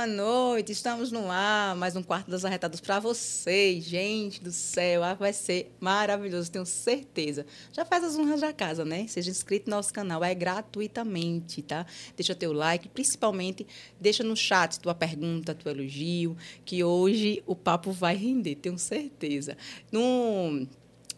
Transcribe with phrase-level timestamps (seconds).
[0.00, 0.72] boa noite.
[0.72, 3.84] Estamos no ar, mais um quarto das arretadas para vocês.
[3.84, 7.44] Gente do céu, ah, vai ser maravilhoso, tenho certeza.
[7.70, 9.06] Já faz as honras da casa, né?
[9.06, 11.84] Seja inscrito no nosso canal, é gratuitamente, tá?
[12.16, 13.66] Deixa teu like, principalmente
[14.00, 19.54] deixa no chat tua pergunta, teu elogio, que hoje o papo vai render, tenho certeza.
[19.92, 20.66] No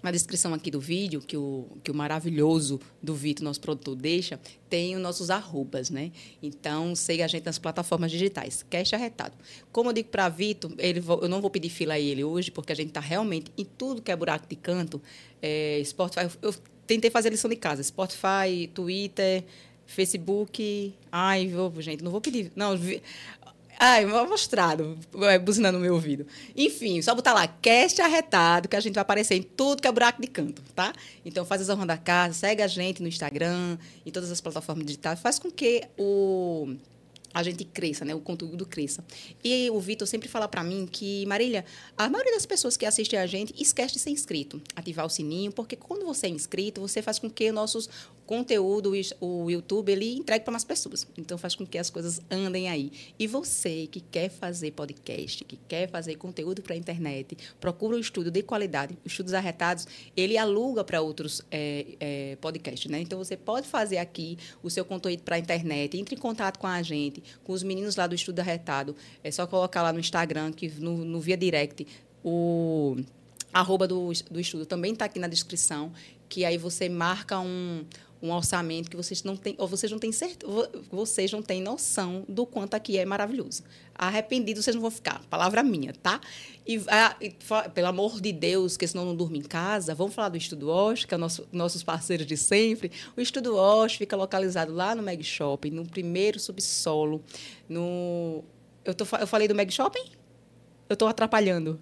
[0.03, 4.41] na descrição aqui do vídeo, que o, que o maravilhoso do Vitor, nosso produtor, deixa,
[4.69, 6.11] tem os nossos arrobas, né?
[6.43, 8.65] Então, siga a gente nas plataformas digitais.
[8.69, 9.35] Cash arretado.
[9.71, 12.73] Como eu digo para Vitor, ele, eu não vou pedir fila a ele hoje, porque
[12.73, 15.01] a gente está realmente em tudo que é buraco de canto.
[15.41, 16.55] É, Spotify, eu
[16.87, 17.83] tentei fazer lição de casa.
[17.83, 19.45] Spotify, Twitter,
[19.87, 20.95] Facebook.
[21.11, 22.51] Ai, vou, gente, não vou pedir.
[22.57, 22.77] Não,
[23.85, 26.25] Ai, mal mostrado, é, buzinando no meu ouvido.
[26.55, 29.91] Enfim, só botar lá, cast arretado, que a gente vai aparecer em tudo que é
[29.91, 30.93] buraco de canto, tá?
[31.25, 34.87] Então faz a honra da casa, segue a gente no Instagram, em todas as plataformas
[34.87, 36.77] digitais, faz com que o
[37.35, 38.15] a gente cresça, né?
[38.15, 39.05] O conteúdo cresça.
[39.43, 41.65] E o Vitor sempre fala para mim que, Marília,
[41.97, 45.51] a maioria das pessoas que assistem a gente esquece de ser inscrito, ativar o sininho,
[45.51, 47.89] porque quando você é inscrito, você faz com que nossos
[48.33, 51.07] conteúdo, o YouTube, ele entregue para mais pessoas.
[51.19, 52.91] Então, faz com que as coisas andem aí.
[53.19, 58.01] E você que quer fazer podcast, que quer fazer conteúdo para a internet, procura um
[58.01, 58.97] estudo de qualidade.
[59.05, 63.03] Os estudos arretados, ele aluga para outros é, é, podcasts, né?
[63.03, 66.67] Então, você pode fazer aqui o seu conteúdo para a internet, entre em contato com
[66.67, 68.97] a gente, com os meninos lá do Estudo Arretado.
[69.23, 71.87] É só colocar lá no Instagram, que no, no Via Direct,
[72.25, 72.97] o
[73.53, 75.93] arroba do, do estudo também está aqui na descrição,
[76.31, 77.85] que aí você marca um,
[78.23, 80.47] um orçamento que vocês não têm, ou vocês não têm certo,
[80.91, 83.65] vocês não têm noção do quanto aqui é maravilhoso.
[83.95, 86.21] Arrependidos vocês não vão ficar, palavra minha, tá?
[86.67, 87.35] E, ah, e
[87.75, 91.05] pelo amor de Deus, que senão não durmo em casa, vamos falar do Estudo Osh,
[91.05, 92.93] que é nosso, nossos parceiros de sempre.
[93.17, 97.23] O Estudo Osh fica localizado lá no Meg Shopping, no primeiro subsolo,
[97.69, 98.45] no
[98.85, 100.05] eu, tô, eu falei do Meg Shopping?
[100.89, 101.81] Eu estou atrapalhando.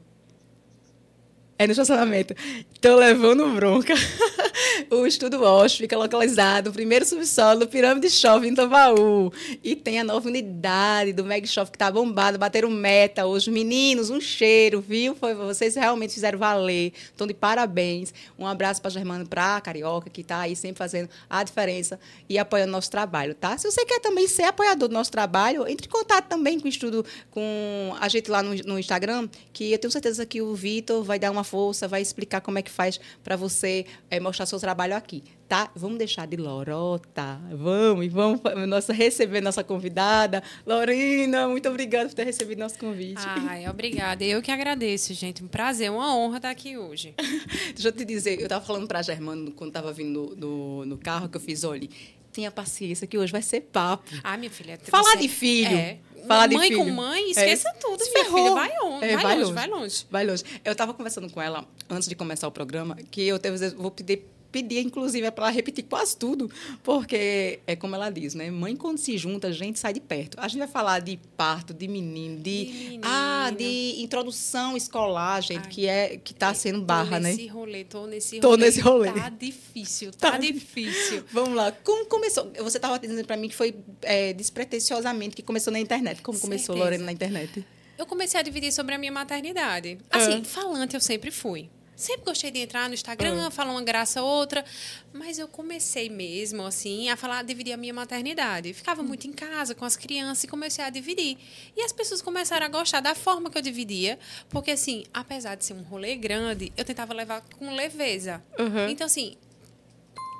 [1.58, 2.34] É no estacionamento.
[2.74, 3.94] Estou levando bronca.
[4.88, 9.32] o Estudo Osh fica localizado no primeiro subsolo do Pirâmide Shopping em Tambaú.
[9.62, 13.50] E tem a nova unidade do Meg Shop que está bombado, bateram meta hoje.
[13.50, 15.14] Meninos, um cheiro, viu?
[15.14, 16.92] Foi, vocês realmente fizeram valer.
[17.04, 18.14] Estão de parabéns.
[18.38, 21.98] Um abraço para Germano, para Carioca, que está aí sempre fazendo a diferença
[22.28, 23.58] e apoiando nosso trabalho, tá?
[23.58, 26.68] Se você quer também ser apoiador do nosso trabalho, entre em contato também com o
[26.68, 31.02] Estudo, com a gente lá no, no Instagram, que eu tenho certeza que o Vitor
[31.02, 34.58] vai dar uma força, vai explicar como é que faz para você é, mostrar seu
[34.58, 35.70] trabalho aqui, tá?
[35.74, 40.42] Vamos deixar de lorota, vamos, e vamos nossa, receber nossa convidada.
[40.66, 43.22] Lorena, muito obrigada por ter recebido nosso convite.
[43.24, 44.24] Ai, obrigada.
[44.24, 45.42] Eu que agradeço, gente.
[45.42, 47.14] Um prazer, uma honra estar aqui hoje.
[47.74, 50.98] Deixa eu te dizer, eu estava falando para a Germana quando estava vindo no, no,
[50.98, 51.88] carro, que eu fiz, olha,
[52.32, 54.10] tenha paciência que hoje vai ser papo.
[54.22, 54.78] Ah, minha filha.
[54.84, 55.18] Falar você...
[55.18, 55.76] de filho.
[55.76, 56.84] É Falar mãe de filho.
[56.84, 57.72] com mãe, esqueça é.
[57.72, 58.38] tudo, Se minha ferrou.
[58.38, 58.54] filha.
[58.54, 60.06] Vai, on, é, vai, vai longe, longe, vai longe.
[60.10, 60.44] Vai longe.
[60.64, 63.38] Eu estava conversando com ela antes de começar o programa, que eu
[63.76, 66.50] vou pedir pedia, inclusive, para ela repetir quase tudo,
[66.82, 68.50] porque é como ela diz, né?
[68.50, 70.38] Mãe, quando se junta, a gente sai de perto.
[70.40, 75.64] A gente vai falar de parto, de menino, de, de ah, de introdução escolar, gente,
[75.64, 77.30] Ai, que é que está sendo barra, né?
[77.30, 78.64] Nesse rolê, tô nesse tô rolê.
[78.64, 79.12] nesse rolê.
[79.12, 81.24] Tá difícil, tá, tá difícil.
[81.32, 81.72] Vamos lá.
[81.72, 82.50] Como começou?
[82.58, 86.22] Você estava dizendo para mim que foi é, despretensiosamente que começou na internet.
[86.22, 86.66] Como Certeza.
[86.66, 87.64] começou, Lorena, na internet?
[87.96, 89.98] Eu comecei a dividir sobre a minha maternidade.
[90.10, 90.44] Assim, ah.
[90.44, 91.68] falante eu sempre fui.
[92.00, 93.50] Sempre gostei de entrar no Instagram, uhum.
[93.50, 94.64] falar uma graça ou outra,
[95.12, 98.72] mas eu comecei mesmo, assim, a falar, a dividir a minha maternidade.
[98.72, 101.36] Ficava muito em casa com as crianças e comecei a dividir.
[101.76, 104.18] E as pessoas começaram a gostar da forma que eu dividia,
[104.48, 108.42] porque, assim, apesar de ser um rolê grande, eu tentava levar com leveza.
[108.58, 108.88] Uhum.
[108.88, 109.36] Então, assim,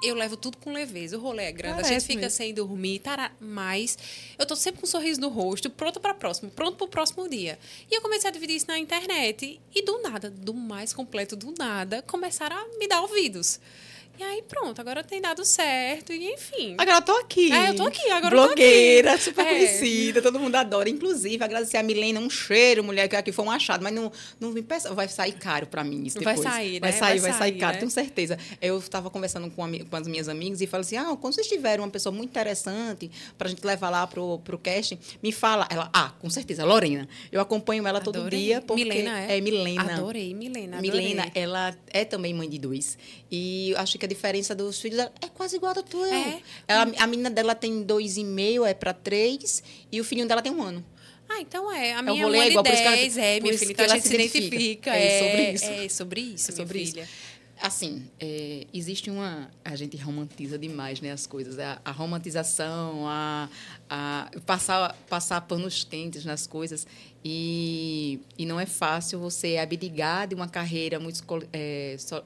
[0.02, 1.16] eu levo tudo com leveza.
[1.16, 2.36] O rolê é grande, Parece a gente fica mesmo.
[2.36, 3.98] sem dormir, tará, mas
[4.38, 7.28] eu tô sempre com um sorriso no rosto, pronto para próximo, pronto para o próximo
[7.28, 7.58] dia.
[7.90, 11.54] E eu comecei a dividir isso na internet e do nada, do mais completo do
[11.58, 13.60] nada, começaram a me dar ouvidos.
[14.20, 16.74] E aí pronto, agora tem dado certo e enfim.
[16.76, 17.50] Agora eu tô aqui.
[17.50, 19.24] É, eu tô aqui, agora Blogueira, eu tô aqui.
[19.24, 19.48] super é.
[19.48, 20.90] conhecida, todo mundo adora.
[20.90, 24.52] Inclusive, agradecer a Milena, um cheiro, mulher, que aqui foi um achado, mas não, não
[24.52, 26.38] vim pensar, vai sair caro pra mim isso depois.
[26.38, 26.80] Vai sair, né?
[26.80, 27.78] Vai sair, vai, vai sair, caro, né?
[27.78, 28.38] tenho certeza.
[28.60, 31.82] Eu estava conversando com, com as minhas amigas e falei assim, ah, quando vocês tiverem
[31.82, 35.66] uma pessoa muito interessante pra gente levar lá pro, pro casting, me fala.
[35.70, 37.08] Ela, ah, com certeza, Lorena.
[37.32, 38.20] Eu acompanho ela Adorei.
[38.20, 38.60] todo dia.
[38.60, 39.38] Porque Milena é?
[39.38, 39.94] É, Milena.
[39.94, 40.76] Adorei, Milena.
[40.76, 41.00] Adorei.
[41.00, 42.98] Milena, ela é também mãe de dois.
[43.32, 46.08] E acho que a diferença dos filhos é quase igual a tua.
[46.08, 46.42] É.
[46.68, 50.42] Ela, a menina dela tem dois e meio, é para três, e o filhinho dela
[50.42, 50.84] tem um ano.
[51.30, 51.94] Ah, então é.
[51.94, 54.90] A minha é, é igual, 10, ela, é, minha filha, então a gente se identifica.
[54.90, 54.96] identifica.
[54.96, 55.64] É, é, sobre isso.
[55.64, 57.02] É sobre isso, é sobre filha.
[57.02, 57.12] Isso.
[57.62, 59.48] assim, é, existe uma.
[59.64, 61.56] A gente romantiza demais né, as coisas.
[61.60, 63.48] A, a romantização, a,
[63.88, 66.84] a passar, passar panos quentes nas coisas.
[67.24, 71.22] E, e não é fácil você abdicar de uma carreira muito.
[71.52, 72.24] É, so,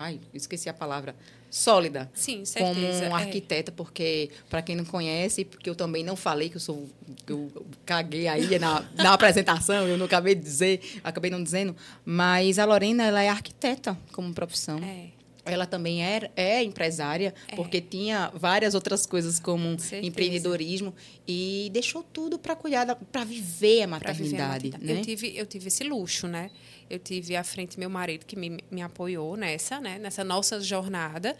[0.00, 1.14] ai, esqueci a palavra
[1.50, 2.10] sólida.
[2.14, 3.04] Sim, certeza.
[3.04, 3.22] Como é.
[3.22, 3.74] arquiteta, é.
[3.74, 6.88] porque, para quem não conhece, porque eu também não falei que eu sou.
[7.26, 7.52] Que eu
[7.84, 12.64] caguei aí na, na apresentação, eu não acabei de dizer, acabei não dizendo, mas a
[12.64, 14.78] Lorena, ela é arquiteta como profissão.
[14.78, 15.19] É.
[15.44, 17.56] Ela também é, é empresária, é.
[17.56, 20.94] porque tinha várias outras coisas como empreendedorismo
[21.26, 24.22] e deixou tudo para cuidar, para viver a maternidade.
[24.22, 24.84] Viver a maternidade.
[24.84, 25.00] Né?
[25.00, 26.50] Eu, tive, eu tive esse luxo, né?
[26.88, 29.98] Eu tive à frente meu marido que me, me apoiou nessa, né?
[29.98, 31.36] Nessa nossa jornada.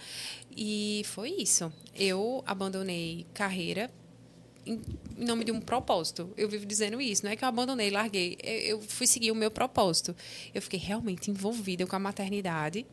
[0.56, 1.72] E foi isso.
[1.94, 3.90] Eu abandonei carreira
[4.66, 4.80] em
[5.16, 6.32] nome de um propósito.
[6.36, 8.38] Eu vivo dizendo isso, não é que eu abandonei, larguei.
[8.42, 10.14] Eu fui seguir o meu propósito.
[10.54, 12.86] Eu fiquei realmente envolvida com a maternidade.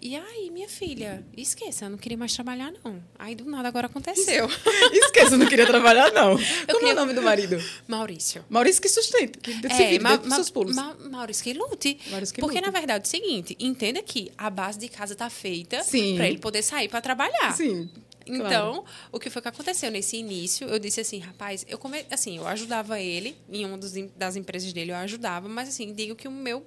[0.00, 3.02] E aí, minha filha, esqueça, eu não queria mais trabalhar, não.
[3.18, 4.46] Aí, do nada, agora aconteceu.
[4.92, 6.32] esqueça, eu não queria trabalhar, não.
[6.32, 6.90] Eu Como queria...
[6.90, 7.58] é o nome do marido?
[7.88, 8.44] Maurício.
[8.48, 10.76] Maurício que sustenta, que é, ma ma seus pulos.
[10.76, 11.98] Ma Maurício que lute.
[12.10, 12.66] Maurício que Porque, lute.
[12.66, 15.82] na verdade, é o seguinte, entenda que a base de casa está feita
[16.16, 17.54] para ele poder sair para trabalhar.
[17.56, 17.88] Sim.
[18.26, 18.84] Então, claro.
[19.12, 20.66] o que foi que aconteceu nesse início?
[20.66, 22.04] Eu disse assim, rapaz, eu come...
[22.10, 23.78] assim, eu ajudava ele em uma
[24.16, 26.66] das empresas dele, eu ajudava, mas assim, digo que o meu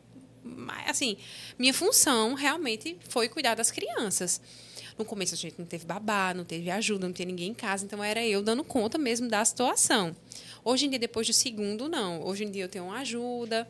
[0.88, 1.18] assim,
[1.58, 4.42] minha função realmente foi cuidar das crianças.
[4.98, 7.86] No começo a gente não teve babá, não teve ajuda, não tinha ninguém em casa,
[7.86, 10.16] então era eu dando conta mesmo da situação.
[10.64, 12.22] Hoje em dia, depois do segundo, não.
[12.24, 13.66] Hoje em dia eu tenho uma ajuda,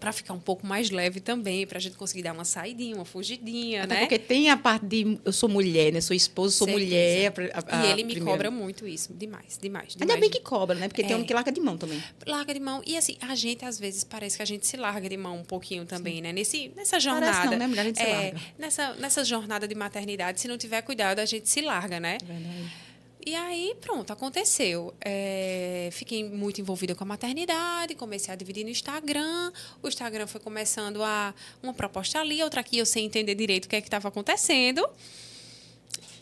[0.00, 3.04] para ficar um pouco mais leve também, para a gente conseguir dar uma saidinha, uma
[3.04, 4.00] fugidinha, Até né?
[4.00, 6.00] Porque tem a parte de eu sou mulher, né?
[6.00, 6.86] Sou esposa, sou Certeza.
[6.86, 7.32] mulher.
[7.52, 8.30] A, a e ele me primeira...
[8.32, 9.94] cobra muito isso, demais, demais.
[9.94, 10.00] demais.
[10.00, 10.88] Ainda bem que cobra, né?
[10.88, 11.06] Porque é.
[11.06, 12.02] tem um que larga de mão também.
[12.26, 12.82] Larga de mão.
[12.86, 15.44] E assim, a gente às vezes parece que a gente se larga de mão um
[15.44, 16.20] pouquinho também, Sim.
[16.22, 16.32] né?
[16.32, 17.32] Nesse, nessa jornada.
[17.32, 17.66] Parece não, né?
[17.66, 18.40] Mulher, a gente é, se larga.
[18.58, 22.16] Nessa, nessa jornada de maternidade, se não tiver cuidado, a gente se larga, né?
[22.24, 22.89] Verdade.
[23.24, 24.94] E aí, pronto, aconteceu.
[25.00, 29.52] É, fiquei muito envolvida com a maternidade, comecei a dividir no Instagram.
[29.82, 33.68] O Instagram foi começando a uma proposta ali, outra aqui, eu sem entender direito o
[33.68, 34.88] que é que estava acontecendo.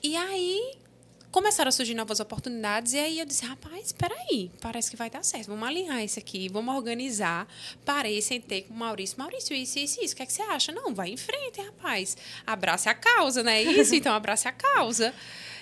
[0.02, 0.78] E aí
[1.30, 5.10] começaram a surgir novas oportunidades e aí eu disse, rapaz, espera aí, parece que vai
[5.10, 5.48] dar certo.
[5.48, 7.46] Vamos alinhar isso aqui, vamos organizar.
[7.84, 9.18] Parei, sentei com o Maurício.
[9.18, 10.14] Maurício, isso, isso, isso.
[10.14, 10.72] O que, é que você acha?
[10.72, 12.16] Não, vai em frente, rapaz.
[12.46, 13.62] Abrace a causa, né?
[13.62, 15.14] Isso, então abrace a causa.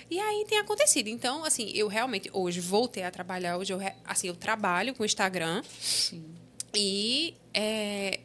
[0.09, 1.07] E aí tem acontecido.
[1.07, 3.57] Então, assim, eu realmente hoje voltei a trabalhar.
[3.57, 5.61] Hoje eu, assim, eu trabalho com o Instagram.
[5.79, 6.23] Sim.
[6.73, 8.19] E é,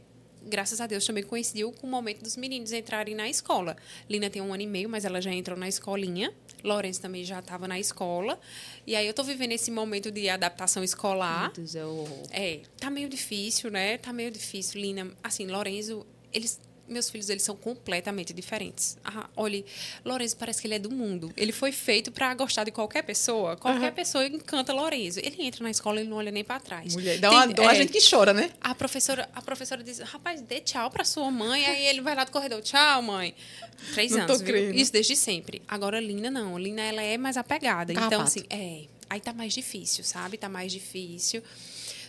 [0.44, 3.76] graças a Deus também coincidiu com o momento dos meninos entrarem na escola.
[4.08, 6.32] Lina tem um ano e meio, mas ela já entrou na escolinha.
[6.62, 8.38] Lourenço também já estava na escola.
[8.86, 11.52] E aí eu estou vivendo esse momento de adaptação escolar.
[11.52, 12.06] Deus, é, o...
[12.30, 13.98] é, tá meio difícil, né?
[13.98, 14.80] Tá meio difícil.
[14.80, 16.60] Lina, assim, Lourenço, eles
[16.92, 18.96] meus filhos eles são completamente diferentes.
[19.04, 19.64] Ah, olhe,
[20.04, 21.32] Lourenço parece que ele é do mundo.
[21.36, 23.56] Ele foi feito para gostar de qualquer pessoa.
[23.56, 23.94] Qualquer uhum.
[23.94, 25.18] pessoa encanta Lourenço.
[25.20, 26.94] Ele entra na escola e não olha nem para trás.
[26.94, 28.50] Mulher, dá uma dó é, a gente que chora, né?
[28.60, 31.64] A professora, a professora diz: "Rapaz, dê tchau para sua mãe".
[31.64, 33.34] Aí ele vai lá do corredor: "Tchau, mãe".
[33.92, 34.40] Três não anos.
[34.74, 35.62] Isso desde sempre.
[35.66, 36.58] Agora Lina não.
[36.58, 37.92] Lina ela é mais apegada.
[37.92, 38.14] Carrapato.
[38.14, 40.36] Então assim, é, aí tá mais difícil, sabe?
[40.36, 41.42] Tá mais difícil.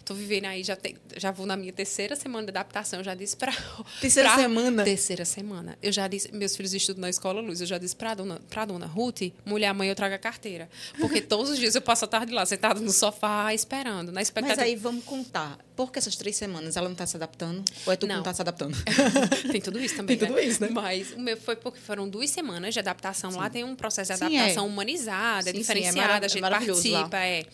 [0.05, 3.37] Tô vivendo aí, já, te, já vou na minha terceira semana de adaptação, já disse
[3.37, 3.53] para
[4.01, 4.83] Terceira pra, semana?
[4.83, 5.77] Terceira semana.
[5.81, 8.65] Eu já disse, meus filhos estudam na escola Luz, eu já disse para dona, pra
[8.65, 10.69] dona Ruth, mulher, mãe, eu trago a carteira.
[10.99, 14.61] Porque todos os dias eu passo a tarde lá, sentada no sofá, esperando, na expectativa.
[14.61, 15.57] Mas aí vamos contar.
[15.73, 17.63] Por que essas três semanas ela não está se adaptando?
[17.85, 18.09] Ou é tu não.
[18.09, 18.77] que não está se adaptando?
[19.51, 20.17] tem tudo isso também.
[20.17, 20.45] Tem tudo né?
[20.45, 20.69] isso, né?
[20.69, 23.31] Mas o meu foi porque foram duas semanas de adaptação.
[23.31, 23.37] Sim.
[23.37, 24.73] Lá tem um processo de adaptação sim, é.
[24.73, 27.17] humanizada, sim, diferenciada, é a gente participa.
[27.17, 27.45] É.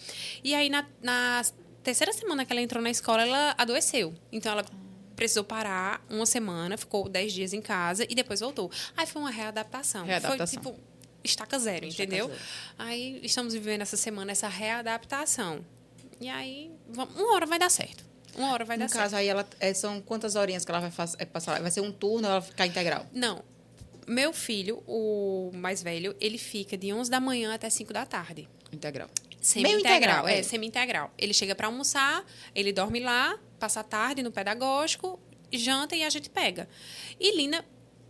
[0.43, 1.43] E aí, na, na
[1.83, 4.13] terceira semana que ela entrou na escola, ela adoeceu.
[4.31, 4.65] Então, ela
[5.15, 8.71] precisou parar uma semana, ficou dez dias em casa e depois voltou.
[8.95, 10.05] Aí foi uma readaptação.
[10.05, 10.63] readaptação.
[10.63, 10.89] Foi tipo
[11.21, 12.27] estaca zero, estaca entendeu?
[12.27, 12.39] Zero.
[12.77, 15.65] Aí estamos vivendo essa semana essa readaptação.
[16.21, 18.03] E aí, uma hora vai dar certo.
[18.36, 19.15] Uma hora vai no dar caso, certo.
[19.15, 21.62] aí ela, é, são quantas horinhas que ela vai é, passar?
[21.62, 23.05] Vai ser um turno ou ela vai ficar integral?
[23.13, 23.43] Não.
[24.07, 28.48] Meu filho, o mais velho, ele fica de 11 da manhã até 5 da tarde.
[28.71, 29.09] Integral.
[29.39, 31.13] Semi-integral, é, é semi-integral.
[31.17, 35.19] Ele chega para almoçar, ele dorme lá, passa a tarde no pedagógico,
[35.51, 36.67] janta e a gente pega.
[37.19, 37.65] E Lina,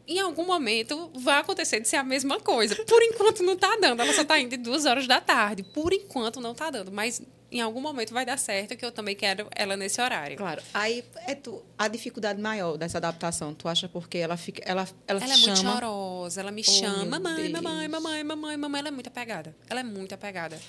[0.08, 2.76] em algum momento, vai acontecer de ser a mesma coisa.
[2.84, 5.62] Por enquanto não está dando, ela só está indo de duas horas da tarde.
[5.62, 7.22] Por enquanto não está dando, mas
[7.52, 10.38] em algum momento vai dar certo que eu também quero ela nesse horário.
[10.38, 10.62] Claro.
[10.74, 15.24] Aí é tu, a dificuldade maior dessa adaptação, tu acha porque ela fica ela ela,
[15.24, 18.92] ela é muito chorosa, ela me oh, chama, mamãe, mamãe, mamãe, mamãe, mamãe, ela é
[18.92, 19.56] muito apegada.
[19.70, 20.60] Ela é muito apegada.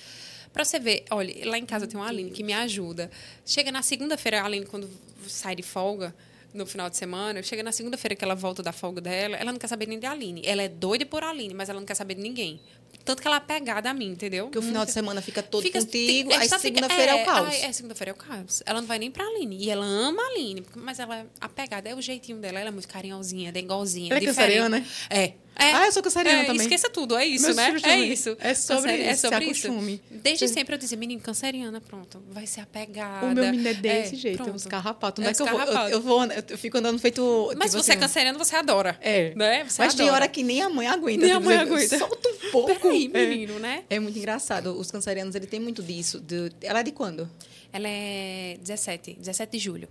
[0.53, 3.11] Para você ver, olha, lá em casa tem uma Aline que me ajuda.
[3.47, 4.89] Chega na segunda-feira, a Aline, quando
[5.27, 6.15] sai de folga,
[6.53, 7.43] no final de semana.
[7.43, 10.07] Chega na segunda-feira que ela volta da folga dela, ela não quer saber nem de
[10.07, 10.43] Aline.
[10.45, 12.61] Ela é doida por Aline, mas ela não quer saber de ninguém.
[13.05, 14.47] Tanto que ela é pegada a mim, entendeu?
[14.47, 17.23] Porque o final de semana fica todo Fica- contigo, é, aí só fica- segunda-feira é,
[17.23, 17.55] o caos.
[17.63, 18.63] É, segunda-feira é o caos.
[18.67, 19.57] Ela não vai nem pra Aline.
[19.57, 21.89] E ela ama a Aline, mas ela é apegada.
[21.89, 22.59] É o jeitinho dela.
[22.59, 24.09] Ela é muito carinhosinha, dengozinha.
[24.11, 24.37] Ela é diferente.
[24.59, 24.87] canceriana, né?
[25.09, 25.33] É.
[25.57, 25.73] É.
[25.75, 26.63] Ah, eu sou canceriana É, também.
[26.63, 27.77] Esqueça tudo, é isso, Meus né?
[27.83, 28.35] É isso.
[28.41, 29.67] É sobre Canceri- isso, É sobre isso.
[29.67, 30.03] acostume.
[30.11, 32.23] Desde sempre eu dizia, menino, canceriana, pronto.
[32.31, 33.27] Vai ser apegada.
[33.27, 34.55] O meu menino é desse É, jeito, pronto.
[34.55, 35.23] uns carrapatos.
[35.23, 37.53] Não É é uns que eu vou, eu, eu vou, eu fico andando feito.
[37.59, 38.99] Mas tipo você é assim, canceriano, você adora.
[39.03, 39.35] É.
[39.37, 39.65] Né?
[39.69, 40.23] Você Mas tem adora.
[40.25, 41.27] hora que nem a mãe aguenta.
[41.27, 41.63] Nem a tipo, mãe você
[41.97, 41.99] aguenta.
[41.99, 42.81] Solta um pouco.
[42.81, 43.27] Peraí, É.
[43.29, 43.83] menino, né?
[43.91, 44.79] É muito engraçado.
[44.79, 46.21] Os cancerianos, ele tem muito disso.
[46.21, 47.29] de- Ela é de quando?
[47.73, 49.89] Ela é 17, 17 de julho.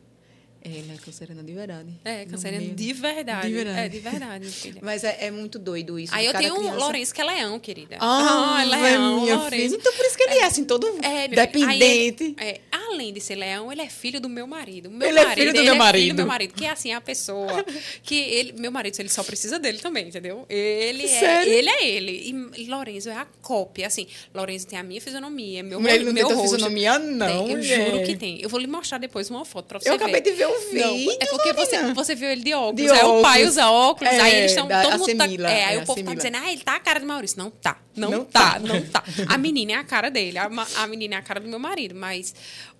[0.61, 1.87] Ela é canceriana de verdade.
[2.03, 2.75] É, No canceriana meio.
[2.75, 3.47] de verdade.
[3.47, 3.79] De verdade.
[3.79, 4.81] É, de verdade, filha.
[4.83, 6.13] Mas é, é muito doido isso.
[6.13, 6.77] Aí eu tenho um criança.
[6.77, 7.97] Lourenço que é leão, querida.
[7.99, 9.63] Ah, leão, minha Lourenço.
[9.69, 9.77] filha.
[9.79, 12.23] Então por isso que ele é, assim, todo É, dependente.
[12.23, 14.89] ele- é, além de ser leão, ele é filho do meu marido.
[14.91, 16.01] Meu Ele é marido, filho do ele meu é marido.
[16.03, 17.63] Filho do meu marido, que é assim a pessoa
[18.03, 20.45] que ele, meu marido, ele só precisa dele também, entendeu?
[20.49, 22.51] Ele é, ele é ele.
[22.57, 24.07] E Lourenço é a cópia, assim.
[24.33, 26.51] Lourenço tem a minha fisionomia, meu ele não meu tem rosto.
[26.51, 28.41] fisionomia, não, Tem, eu juro que tem.
[28.41, 30.03] Eu vou lhe mostrar depois uma foto pra você Eu ver.
[30.03, 32.75] acabei de ver o Não, vídeo, é porque você, você viu ele de óculos.
[32.83, 33.49] De aí o pai óculos.
[33.49, 34.67] usa óculos, aí É, eles estão.
[34.67, 36.15] da- Todo mundo tá, é, aí é, o povo tá Semila.
[36.15, 37.37] dizendo, ah, ele tá a cara do Maurício.
[37.37, 37.79] Não tá.
[37.95, 38.59] Não, Não tá, tá.
[38.59, 39.03] não tá.
[39.27, 41.93] A menina é a cara dele, a, a menina é a cara do meu marido,
[41.95, 42.33] mas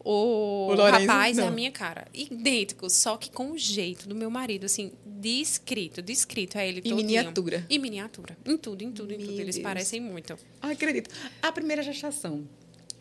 [0.03, 1.51] o, O Lourenço, rapaz é a não.
[1.53, 2.07] minha cara.
[2.13, 6.83] Idêntico, só que com o jeito do meu marido, assim, descrito, descrito a ele Em
[6.83, 6.97] todinho.
[6.97, 7.65] miniatura.
[7.69, 8.38] Em miniatura.
[8.45, 9.41] Em tudo, em tudo, em Meu tudo.
[9.41, 9.63] Eles Deus.
[9.63, 10.38] parecem muito.
[10.61, 11.09] Ah, acredito.
[11.41, 12.47] A primeira gestação.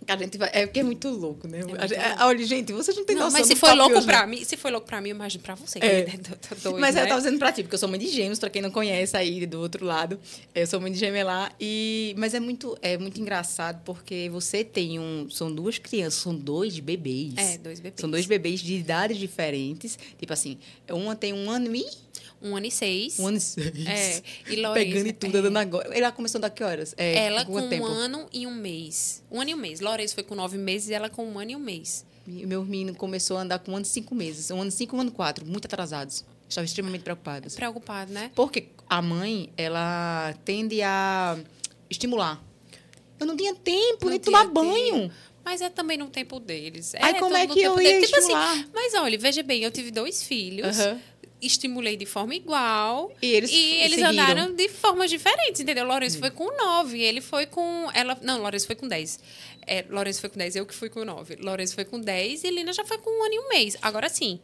[0.06, 1.58] A gente vai, é porque é muito louco, né?
[1.64, 2.22] muito A gente- louco.
[2.24, 4.12] Olha, gente, vocês não têm Não, noção mas se foi louco hoje, né?
[4.12, 6.02] pra mim, se foi louco pra mim, eu imagino pra você, É.
[6.04, 7.02] que é do- doido, Mas né?
[7.02, 9.16] eu tava dizendo pra ti, porque eu sou mãe de gêmeos, pra quem não conhece
[9.16, 10.18] aí do outro lado.
[10.54, 11.54] Eu sou mãe de gemelar.
[11.60, 12.14] E...
[12.16, 15.28] Mas é muito, é muito engraçado, porque você tem um.
[15.30, 17.34] São duas crianças, são dois bebês.
[17.36, 18.00] É, dois bebês.
[18.00, 19.98] São dois bebês de idades diferentes.
[20.18, 20.58] Tipo assim,
[20.90, 21.84] uma tem um ano e.
[22.40, 23.18] Um ano e seis.
[23.18, 23.86] Um ano e seis.
[23.86, 25.42] É, e Lourenço, Pegando e tudo, é.
[25.42, 25.96] dando agora.
[25.96, 26.94] Ela começou daqui horas?
[26.96, 27.86] É, Ela com um tempo?
[27.86, 29.24] ano e um mês.
[29.30, 29.80] Um ano e um mês.
[29.80, 32.06] Lourenço foi com nove meses e ela com um ano e um mês.
[32.26, 34.50] Meu menino começou a andar com um ano e cinco meses.
[34.50, 35.46] Um ano e cinco, um ano e quatro.
[35.46, 36.24] Muito atrasados.
[36.48, 37.54] Estavam extremamente preocupados.
[37.54, 38.30] Preocupado, né?
[38.34, 41.38] Porque a mãe, ela tende a
[41.90, 42.42] estimular.
[43.18, 45.10] Eu não tinha tempo Não de tomar banho.
[45.44, 46.94] Mas é também no tempo deles.
[46.96, 48.00] Aí como é que eu tempo ia.
[48.02, 48.52] Tipo estimular?
[48.52, 50.78] assim, mas olha, veja bem, eu tive dois filhos.
[50.78, 51.00] Aham.
[51.40, 53.12] Estimulei de forma igual.
[53.22, 54.10] E eles eles seguiram.
[54.10, 55.86] andaram de formas diferentes, entendeu?
[55.86, 57.88] Lourenço foi com nove, ele foi com.
[57.94, 59.20] Ela, não, Lourenço foi com dez.
[59.66, 61.36] É, Lourenço foi com dez, eu que fui com nove.
[61.36, 63.76] Lourenço foi com dez e Lina já foi com um ano e um mês.
[63.82, 64.40] Agora sim,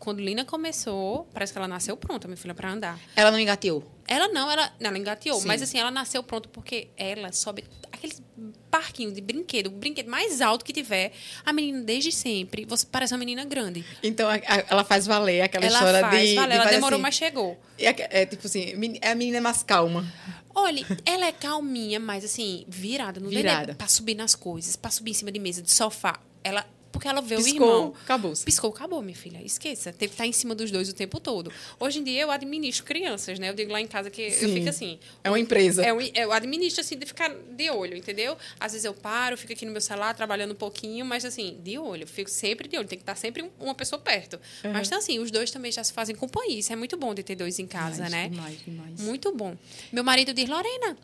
[0.00, 2.98] quando Lina começou, parece que ela nasceu pronta, minha filha, para andar.
[3.14, 3.84] Ela não engateou.
[4.08, 5.46] Ela não, ela, ela engateou, Sim.
[5.46, 7.64] mas assim, ela nasceu pronto porque ela sobe
[8.00, 8.22] aqueles
[8.70, 11.12] parquinhos de brinquedo, o brinquedo mais alto que tiver.
[11.44, 13.84] A menina, desde sempre, você parece uma menina grande.
[14.02, 16.34] Então a- a- ela faz valer aquela ela história faz, de.
[16.34, 17.02] vale, de ela demorou, assim.
[17.02, 17.60] mas chegou.
[17.78, 20.04] É, é tipo assim, a menina é mais calma.
[20.54, 23.20] Olha, ela é calminha, mas assim, virada.
[23.20, 23.48] Não Virada.
[23.60, 23.74] Virada.
[23.76, 26.18] Pra subir nas coisas, pra subir em cima de mesa, de sofá.
[26.42, 27.94] Ela, porque ela vê o Piscou, irmão.
[28.02, 28.44] acabou-se.
[28.44, 29.40] Piscou, acabou, minha filha.
[29.44, 29.92] Esqueça.
[29.92, 31.52] Teve que estar em cima dos dois o tempo todo.
[31.78, 33.48] Hoje em dia eu administro crianças, né?
[33.50, 34.54] Eu digo lá em casa que eu Sim.
[34.54, 34.98] fico assim.
[35.24, 35.82] É uma empresa.
[35.84, 38.36] É, um- eu administro assim de ficar de olho, entendeu?
[38.58, 41.78] Às vezes eu paro, fico aqui no meu celular trabalhando um pouquinho, mas assim, de
[41.78, 42.06] olho.
[42.06, 42.88] Fico sempre de olho.
[42.88, 44.38] Tem que estar sempre um- uma pessoa perto.
[44.72, 46.58] Mas então, assim, os dois também já se fazem companhia.
[46.58, 48.28] Isso é muito bom de ter dois em casa, Demais, né?
[48.28, 49.00] demais, demais.
[49.00, 49.56] Muito bom.
[49.92, 50.96] Meu marido diz, Lorena,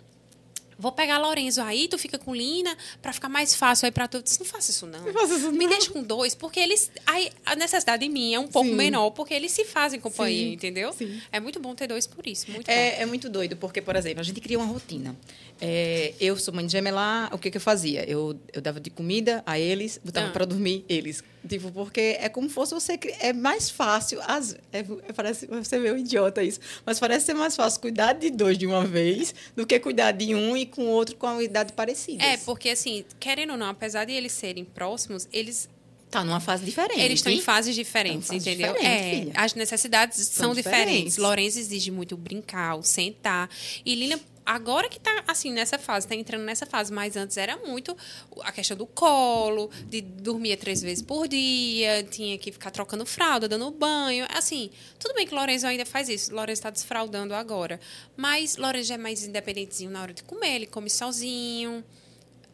[0.79, 4.19] vou pegar Lorenzo aí, tu fica com Lina, pra ficar mais fácil aí pra tu.
[4.19, 5.01] Eu disse, não faça isso não.
[5.05, 5.71] Não faça isso Me não.
[5.71, 6.91] deixa com dois, porque eles...
[7.07, 8.75] Aí, a necessidade em mim é um pouco Sim.
[8.75, 10.93] menor, porque eles se fazem companhia, Sim, entendeu?
[10.93, 11.21] sim.
[11.33, 12.73] É muito bom ter dois por isso, muito bom.
[12.73, 15.17] É, é muito doido, porque, por exemplo, a gente cria uma rotina.
[15.61, 18.05] É, eu sou mãe de gemelar, o que, que eu fazia?
[18.09, 20.31] Eu, eu dava de comida a eles, botava Ah.
[20.33, 21.23] para dormir eles.
[21.49, 22.99] Tipo, porque é como fosse você.
[23.21, 24.21] É mais fácil.
[24.27, 26.61] As, é, é- parece, você um idiota isso.
[26.85, 30.35] Mas parece ser mais fácil cuidar de dois de uma vez do que cuidar de
[30.35, 32.23] um e com o outro com a idade parecida.
[32.25, 35.69] É, porque assim, querendo ou não, apesar de eles serem próximos, eles
[36.09, 37.01] Tá numa fase diferente.
[37.01, 38.75] Eles estão em fases diferentes, Estão em fases entendeu?
[38.75, 40.87] diferentes, é, as necessidades são, diferentes.
[40.87, 41.17] diferentes.
[41.19, 43.51] Lourenço exige muito brincar, sentar.
[43.85, 47.57] E Lina, agora que tá assim nessa fase, tá entrando nessa fase, mas antes era
[47.57, 47.97] muito
[48.43, 53.49] a questão do colo, de dormir três vezes por dia, tinha que ficar trocando fralda,
[53.49, 54.25] dando banho.
[54.31, 56.33] Assim, tudo bem que Lourenço ainda faz isso.
[56.33, 57.81] Lourenço está desfraldando agora.
[58.17, 61.85] Mas Lourenço já é mais independentezinho na hora de comer, ele come sozinho.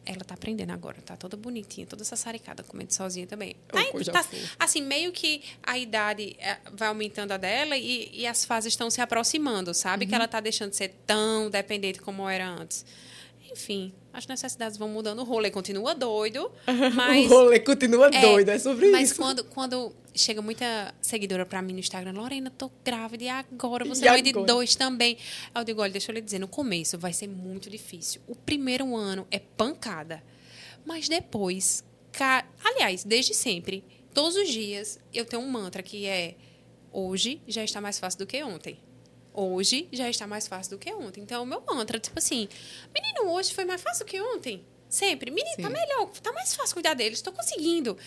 [0.05, 3.55] Ela tá aprendendo agora, tá toda bonitinha, toda sassaricada, comendo sozinha também.
[3.67, 4.25] Tá, coisa tá-
[4.59, 8.89] assim, meio que a idade é, vai aumentando a dela e, e as fases estão
[8.89, 10.03] se aproximando, sabe?
[10.03, 10.09] Uhum.
[10.09, 12.85] Que ela tá deixando de ser tão dependente como era antes.
[13.51, 16.51] enfim, as necessidades vão mudando, o rolê continua doido,
[16.93, 17.25] mas...
[17.25, 19.21] o rolê continua doido, é sobre mas isso.
[19.21, 23.83] Mas quando, quando chega muita seguidora pra mim no Instagram, Lorena, tô grávida e agora
[23.85, 25.17] você E vai de dois também.
[25.53, 28.21] Aí eu digo, olha, deixa eu lhe dizer, no começo vai ser muito difícil.
[28.27, 30.23] O primeiro ano é pancada,
[30.85, 36.35] mas depois, ca- aliás, desde sempre, todos os dias eu tenho um mantra que é
[36.91, 38.77] hoje já está mais fácil do que ontem.
[39.33, 41.21] Hoje já está mais fácil do que ontem.
[41.21, 42.47] Então, o meu mantra, tipo assim,
[42.93, 44.63] menino, hoje foi mais fácil do que ontem.
[44.87, 45.31] Sempre.
[45.31, 45.73] Menino, tá Sim.
[45.73, 47.97] melhor, tá mais fácil cuidar deles, tô conseguindo.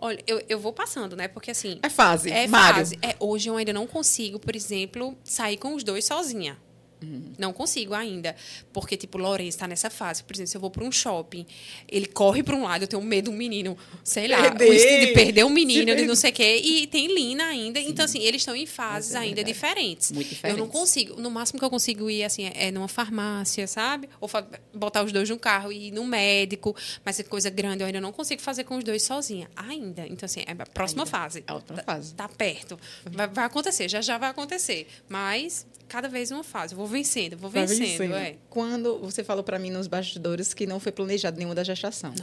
[0.00, 1.28] Olha, eu, eu vou passando, né?
[1.28, 1.78] Porque assim.
[1.82, 2.76] É fase, É Mário.
[2.76, 2.98] fase.
[3.02, 6.56] É, hoje eu ainda não consigo, por exemplo, sair com os dois sozinha.
[7.02, 7.32] Uhum.
[7.38, 8.34] Não consigo ainda.
[8.72, 10.22] Porque, tipo, o Lourenço está nessa fase.
[10.22, 11.46] Por exemplo, se eu vou para um shopping,
[11.88, 15.50] ele corre para um lado, eu tenho medo do menino, sei lá, de perder o
[15.50, 16.60] menino, de não sei o quê.
[16.62, 17.78] E tem Lina ainda.
[17.80, 20.12] Então, assim, eles estão em fases é ainda diferentes.
[20.12, 20.72] Muito Eu não diferentes.
[20.72, 21.20] consigo.
[21.20, 24.08] No máximo que eu consigo ir, assim, é numa farmácia, sabe?
[24.20, 24.28] Ou
[24.74, 26.74] botar os dois no carro e ir no médico.
[27.04, 29.48] Mas é coisa grande, eu ainda não consigo fazer com os dois sozinha.
[29.56, 30.06] Ainda.
[30.06, 31.10] Então, assim, é a próxima Ainda.
[31.10, 31.38] fase.
[31.46, 32.14] É a próxima Tá- fase.
[32.14, 32.78] Tá perto.
[33.04, 34.86] Vai, vai acontecer, já já vai acontecer.
[35.08, 36.72] Mas cada vez uma fase.
[36.74, 37.78] Eu vou vencendo, vou vencendo.
[37.78, 38.14] vencendo.
[38.14, 38.36] É.
[38.48, 42.14] Quando você falou pra mim nos bastidores que não foi planejado nenhuma da gestação.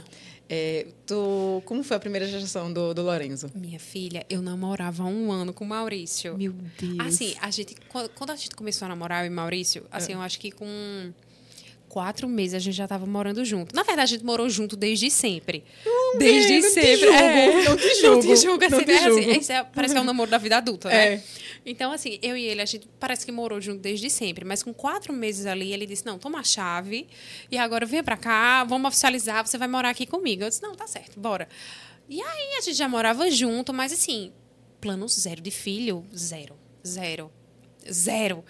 [0.48, 3.50] É, tu, como foi a primeira gestação do, do Lorenzo?
[3.54, 6.36] Minha filha, eu namorava há um ano com o Maurício.
[6.36, 7.00] Meu Deus.
[7.00, 10.20] Assim, a gente, quando quando a gente começou a namorar, eu e Maurício, assim, eu
[10.20, 11.12] acho que com
[11.88, 13.74] quatro meses a gente já estava morando junto.
[13.74, 15.64] Na verdade, a gente morou junto desde sempre.
[16.18, 16.96] desde não te sempre.
[16.98, 17.62] julgo, é.
[17.64, 18.90] não te Não julgo, te julgo, assim, não te?
[18.92, 19.40] Assim, julgo.
[19.40, 21.14] isso é- parece que é o namoro da vida adulta, né?
[21.14, 21.22] É.
[21.66, 24.44] Então, assim, eu e ele, a gente parece que morou junto desde sempre.
[24.44, 27.06] Mas com quatro meses ali, ele disse, não, toma a chave
[27.50, 30.42] e agora vem pra cá, vamos oficializar, você vai morar aqui comigo.
[30.44, 31.48] Eu disse, não, tá certo, bora.
[32.08, 34.32] E aí, a gente já morava junto, mas assim,
[34.80, 37.30] plano zero de filho, zero, zero,
[37.90, 38.44] zero.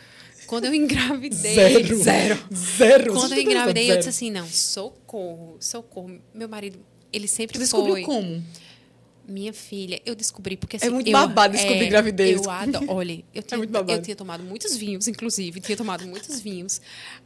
[0.49, 1.97] Quando eu engravidei, Zero.
[2.03, 2.39] zero.
[2.55, 3.13] Zero.
[3.13, 3.99] Quando eu engravidei, eu zero.
[3.99, 6.19] disse assim, não, socorro, socorro.
[6.35, 6.81] Meu marido,
[7.13, 8.03] ele sempre descobriu foi...
[8.03, 8.43] como?
[9.29, 12.43] Minha filha, eu descobri porque assim, É muito eu- babado descobrir é, gravidez.
[12.43, 12.87] Eu adoro.
[12.89, 13.93] Olha, eu tinha, muito babado.
[13.99, 16.81] eu tinha tomado muitos vinhos, inclusive, tinha tomado muitos vinhos.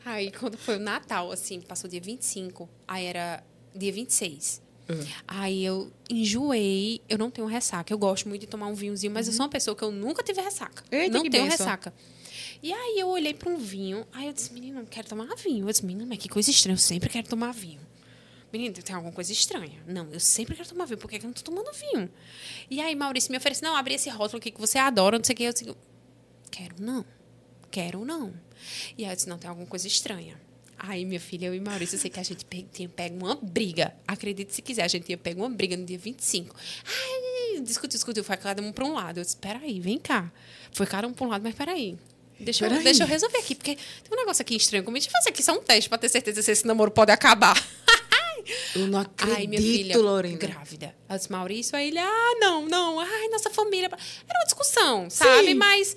[0.05, 3.41] Aí quando foi o Natal, assim, passou dia 25, aí era
[3.73, 4.61] dia 26.
[4.91, 4.99] Uhum.
[5.29, 7.95] Aí eu enjoei, eu não tenho ressaca.
[7.95, 10.25] Eu gosto muito de tomar um vinhozinho, mas eu sou uma pessoa que eu nunca
[10.25, 10.82] tive ressaca.
[10.93, 10.99] Uhum.
[10.99, 11.58] Eita, não tenho bênção.
[11.67, 11.95] ressaca.
[12.62, 15.66] E aí eu olhei para um vinho, aí eu disse, menina, eu quero tomar vinho.
[15.66, 17.80] Eu disse, menina, mas que coisa estranha, eu sempre quero tomar vinho.
[18.52, 19.82] Menina, tem alguma coisa estranha.
[19.86, 22.08] Não, eu sempre quero tomar vinho, por que eu não tô tomando vinho?
[22.70, 25.32] E aí Maurício me oferece, não, abre esse rótulo aqui que você adora, não sei
[25.32, 25.42] o que.
[25.42, 25.76] Eu disse,
[26.50, 27.04] quero não,
[27.70, 28.32] quero não.
[28.96, 30.40] E aí eu disse, não, tem alguma coisa estranha.
[30.78, 33.94] Aí, minha filha, eu e Maurício, eu sei que a gente tinha pego uma briga.
[34.06, 36.54] Acredite se quiser, a gente tinha pego uma briga no dia 25.
[36.84, 39.18] Ai, discutiu, discutiu, foi cada um para um lado.
[39.18, 40.32] Eu disse, peraí, vem cá.
[40.72, 41.96] Foi cada um para um lado, mas peraí.
[42.43, 45.02] Deixa eu, deixa eu resolver aqui, porque tem um negócio aqui estranho comigo.
[45.02, 47.57] Deixa eu fazer aqui só um teste para ter certeza se esse namoro pode acabar.
[48.75, 50.37] Eu não acredito, Ai, minha filha, Lorena.
[50.37, 50.95] grávida.
[51.09, 53.87] Disse, Maurício, aí ele, ah, não, não, ai, nossa família.
[53.87, 55.49] Era uma discussão, sabe?
[55.49, 55.97] Sim, Mas.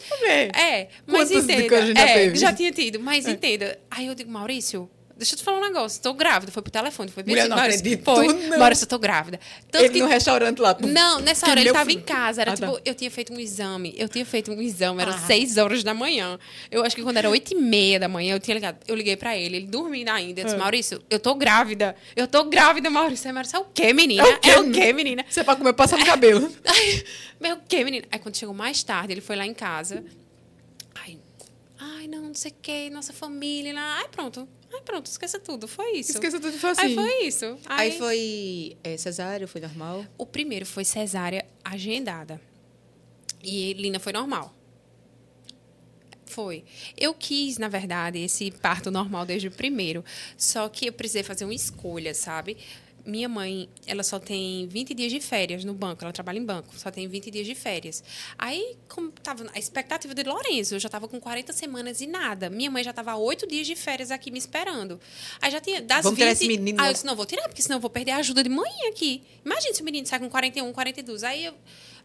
[0.55, 1.75] É, mas entenda.
[1.99, 3.79] é, já tinha tido, mas entenda.
[3.89, 4.89] Aí eu digo, Maurício.
[5.17, 6.01] Deixa eu te falar um negócio.
[6.01, 6.51] Tô grávida.
[6.51, 7.09] Foi pro telefone.
[7.09, 8.27] Foi bem Mulher, não Maurício, acredito, Foi.
[8.49, 8.59] não.
[8.59, 9.39] Maurício, eu tô grávida.
[9.71, 10.75] Tanto Ele que no restaurante lá.
[10.75, 10.87] pum.
[10.87, 12.41] não, nessa hora ele estava em casa.
[12.41, 12.67] Era Ah, tá.
[12.67, 13.93] tipo, eu tinha feito um exame.
[13.97, 15.17] Eu tinha feito um exame, eram Ah.
[15.19, 16.37] seis horas da manhã.
[16.69, 18.77] Eu acho que quando era oito e meia da manhã, eu tinha ligado.
[18.87, 20.41] Eu liguei pra ele, ele dormindo ainda.
[20.41, 20.59] Eu disse, Ah.
[20.59, 21.95] Maurício, eu tô grávida.
[22.13, 23.27] Eu tô grávida, Maurício.
[23.27, 24.21] Aí, Maurício, é o quê, menina?
[24.21, 24.85] É o quê, É o menina?
[24.85, 25.25] quê, menina?
[25.29, 26.51] Você é pra comer, passa no cabelo.
[27.39, 28.05] Meu, o quê, menina?
[28.11, 30.03] Aí quando chegou mais tarde, ele foi lá em casa.
[30.95, 31.17] Ai,
[31.79, 33.73] ai não, não sei o quê, nossa família.
[33.73, 33.99] Lá.
[33.99, 34.47] Ai, pronto.
[34.73, 35.67] Ai, pronto, esqueça tudo.
[35.67, 36.11] Foi isso.
[36.11, 36.81] Esqueça tudo e foi assim.
[36.81, 37.57] Aí foi isso.
[37.65, 40.05] Aí foi é, cesárea, foi normal?
[40.17, 42.39] O primeiro foi cesárea agendada.
[43.41, 44.53] E Lina foi normal.
[46.25, 46.65] Foi.
[46.97, 50.03] Eu quis, na verdade, esse parto normal desde o primeiro.
[50.35, 52.57] Só que eu precisei fazer uma escolha, sabe?
[53.05, 56.03] Minha mãe, ela só tem 20 dias de férias no banco.
[56.03, 58.03] Ela trabalha em banco, só tem 20 dias de férias.
[58.37, 62.49] Aí, como tava a expectativa de Lourenço, eu já estava com 40 semanas e nada.
[62.49, 64.99] Minha mãe já estava 8 dias de férias aqui me esperando.
[65.41, 66.25] Aí já tinha das Vamos 20...
[66.25, 66.93] tirar esse menino Aí eu logo.
[66.93, 69.23] disse, não, vou tirar, porque senão eu vou perder a ajuda de mãe aqui.
[69.45, 71.23] Imagina se o menino sai com 41, 42.
[71.23, 71.53] Aí eu,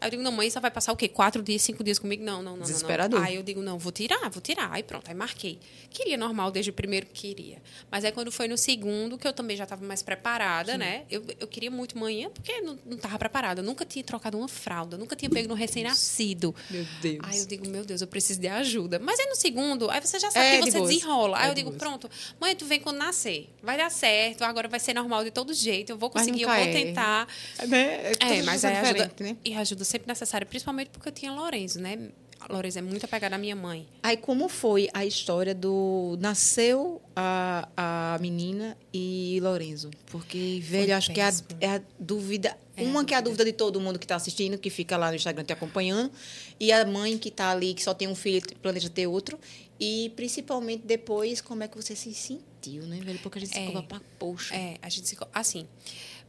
[0.01, 1.07] aí eu digo, não, mãe, só vai passar o quê?
[1.07, 2.23] Quatro dias, cinco dias comigo?
[2.23, 2.65] Não, não, não, não, não.
[2.65, 3.23] Desesperador.
[3.23, 4.71] Aí eu digo, não, vou tirar, vou tirar.
[4.71, 5.59] Aí pronto, aí marquei.
[5.89, 7.61] Queria normal desde o primeiro, queria.
[7.89, 11.03] Mas aí quando foi no segundo, que eu também já estava mais preparada, né?
[11.09, 13.61] Eu, eu queria muito manhã, porque não, não tava preparada.
[13.61, 16.55] Eu nunca tinha trocado uma fralda, nunca tinha pego no recém-nascido.
[16.69, 17.19] Meu Deus.
[17.23, 18.99] Aí eu digo, meu Deus, eu preciso de ajuda.
[18.99, 21.37] Mas aí no segundo, aí você já sabe É, que você desenrola.
[21.37, 22.09] Aí É, eu digo, pronto,
[22.39, 23.49] mãe, tu vem quando nascer.
[23.61, 25.91] Vai dar certo, agora vai ser normal de todo jeito.
[25.91, 26.71] Eu vou conseguir, eu vou é.
[26.71, 27.27] tentar.
[27.57, 28.11] É, né?
[28.11, 29.37] É, todas mas aí ajuda, diferentes, né?
[29.43, 32.09] e ajuda sempre necessária, principalmente porque eu tinha Lorenzo, né?
[32.39, 33.87] A Lourenço é muito apegada à minha mãe.
[34.01, 39.91] Aí como foi a história do nasceu a, a menina e Lorenzo?
[40.07, 41.47] Porque velho, acho que é a, péssimo.
[41.61, 43.45] é a dúvida, É a uma que é a dúvida.
[43.45, 46.11] de todo mundo que está assistindo, que fica lá no Instagram te acompanhando,
[46.59, 49.37] e a mãe que está ali que só tem um filho, e planeja ter outro,
[49.79, 53.19] e principalmente depois como é que você se sentiu, né, velho?
[53.19, 53.65] Porque a gente se É.
[53.67, 54.55] cobra pra poxa.
[54.55, 55.15] É, a gente se.
[55.31, 55.67] Assim.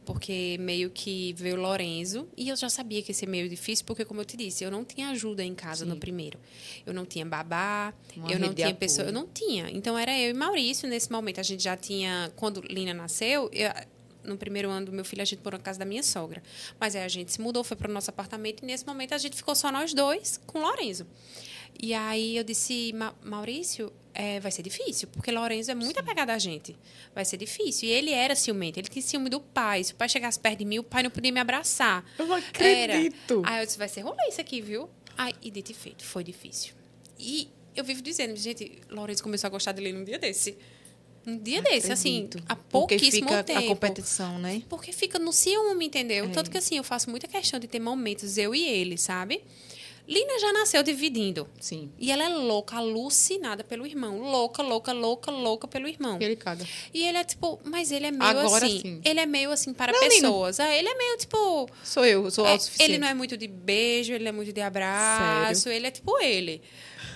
[0.05, 3.85] Porque meio que veio o Lorenzo e eu já sabia que ia ser meio difícil,
[3.85, 5.89] porque, como eu te disse, eu não tinha ajuda em casa Sim.
[5.91, 6.37] no primeiro.
[6.85, 9.07] Eu não tinha babá, Uma eu não tinha pessoa.
[9.07, 9.69] Eu não tinha.
[9.71, 11.39] Então era eu e Maurício nesse momento.
[11.39, 12.31] A gente já tinha.
[12.35, 13.71] Quando Lina nasceu, eu-
[14.23, 16.41] no primeiro ano do meu filho, a gente morou na casa da minha sogra.
[16.79, 19.17] Mas aí a gente se mudou, foi para o nosso apartamento e nesse momento a
[19.17, 21.05] gente ficou só nós dois com o Lorenzo.
[21.81, 26.29] E aí eu disse, "Ma- Maurício, é, vai ser difícil, porque Lourenço é muito apegado
[26.29, 26.75] a gente.
[27.15, 27.89] Vai ser difícil.
[27.89, 29.83] E ele era ciumento, ele tinha ciúme do pai.
[29.83, 32.05] Se o pai chegasse perto de mim, o pai não podia me abraçar.
[32.17, 33.41] Eu não acredito.
[33.43, 33.49] Era.
[33.55, 34.89] Aí eu disse, vai ser rolê isso aqui, viu?
[35.17, 36.73] Aí, e dito e feito, foi difícil.
[37.19, 40.57] E eu vivo dizendo, gente, Lourenço começou a gostar dele num dia desse.
[41.25, 42.43] Um dia desse, assim, Acredito.
[42.49, 43.59] há Porque pouquíssimo fica tempo.
[43.59, 44.61] a competição, né?
[44.67, 46.25] Porque fica no ciúme, entendeu?
[46.25, 46.27] É.
[46.29, 49.41] Tanto que assim, eu faço muita questão de ter momentos, eu e ele, sabe?
[50.07, 51.47] Lina já nasceu dividindo.
[51.59, 51.89] Sim.
[51.97, 54.19] E ela é louca, alucinada pelo irmão.
[54.19, 56.17] Louca, louca, louca, louca pelo irmão.
[56.19, 56.65] Ele caga.
[56.93, 58.79] E ele é tipo, mas ele é meio Agora assim.
[58.79, 59.01] sim.
[59.03, 60.59] Ele é meio assim para Não, pessoas.
[60.59, 61.69] Ah, ele é meio tipo.
[61.83, 62.91] Sou eu, sou é, autossuficiente.
[62.91, 66.19] ele não é muito de beijo, ele não é muito de abraço, ele é tipo
[66.19, 66.61] ele.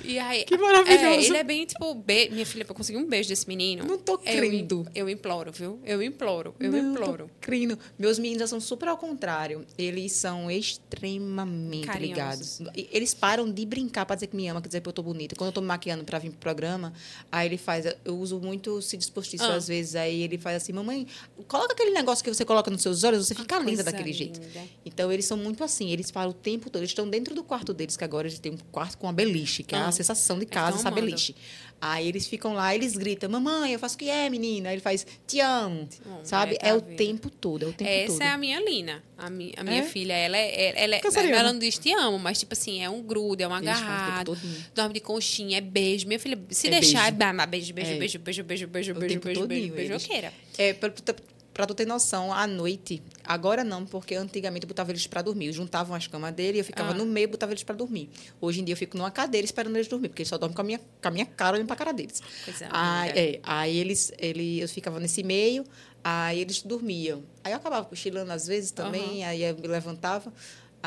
[0.04, 1.06] E aí, Que maravilhoso.
[1.06, 2.30] É, ele é bem tipo, be...
[2.30, 3.84] minha filha, pra conseguir um beijo desse menino.
[3.86, 4.88] Não tô eu, crendo.
[4.96, 5.80] Eu, imploro, viu?
[5.86, 7.26] Eu imploro, eu Não, imploro.
[7.26, 7.78] tô crendo.
[7.98, 9.66] Meus meninos já são super ao contrário.
[9.78, 12.60] Eles são extremamente Carinhosos.
[12.60, 12.88] ligados.
[12.92, 15.36] Eles param de brincar pra dizer que me ama, quer dizer que eu tô bonita.
[15.36, 16.94] Quando eu tô me maquiando pra vir pro programa,
[17.32, 17.86] aí ele faz.
[18.04, 19.56] Eu uso muito cílios postiços Ah.
[19.56, 19.96] às vezes.
[19.96, 21.08] Aí ele faz assim: Mamãe,
[21.48, 24.40] coloca aquele negócio que você coloca nos seus olhos, você fica linda Coisa daquele jeito.
[24.40, 24.62] linda.
[24.86, 26.82] Então, eles são muito assim, eles param o tempo todo.
[26.82, 29.64] Eles estão dentro do quarto deles, que agora eles têm um quarto com a beliche,
[29.64, 30.96] que é a sensação de eles casa, amando.
[31.02, 31.36] beliche.
[31.80, 34.70] Aí eles ficam lá, eles gritam, mamãe, eu faço o que é, menina?
[34.70, 35.88] Aí ele faz, te amo.
[36.24, 36.56] Sabe?
[36.56, 38.22] é, tá É o tempo todo, é o tempo Essa todo.
[38.24, 39.04] é a minha Lina.
[39.16, 39.84] A, mi, a minha É?
[39.84, 40.74] filha, ela é.
[40.84, 41.38] Ela, é Canceriana.
[41.38, 44.36] ela não diz te amo, mas tipo assim, é um grudo, é um Beijo, agarrado.
[44.74, 46.08] Dorme de conchinha, é beijo.
[46.08, 47.30] Minha filha, se É deixar, beijo.
[47.30, 47.98] é ba- beijo, beijo, É.
[47.98, 49.90] beijo, beijo, beijo, beijo, O beijo, tempo beijo, beijo, todinho, eles.
[49.90, 50.34] beijoqueira.
[50.58, 51.14] É, pra, tu
[51.58, 55.48] pra tu ter noção, à noite, agora não, porque antigamente eu botava eles pra dormir.
[55.48, 56.94] Eu juntava as camas dele e eu ficava Ah.
[56.94, 58.10] no meio e botava eles pra dormir.
[58.40, 60.62] Hoje em dia eu fico numa cadeira esperando eles dormir, porque eles só dormem com
[60.62, 62.22] a minha, com a minha cara olhando pra cara deles.
[62.46, 63.20] Coisa Aí, linda.
[63.20, 65.66] é, aí eles, ele, eu ficava nesse meio,
[66.04, 67.24] aí eles dormiam.
[67.44, 70.32] Aí eu acabava cochilando às vezes também, aí eu me levantava.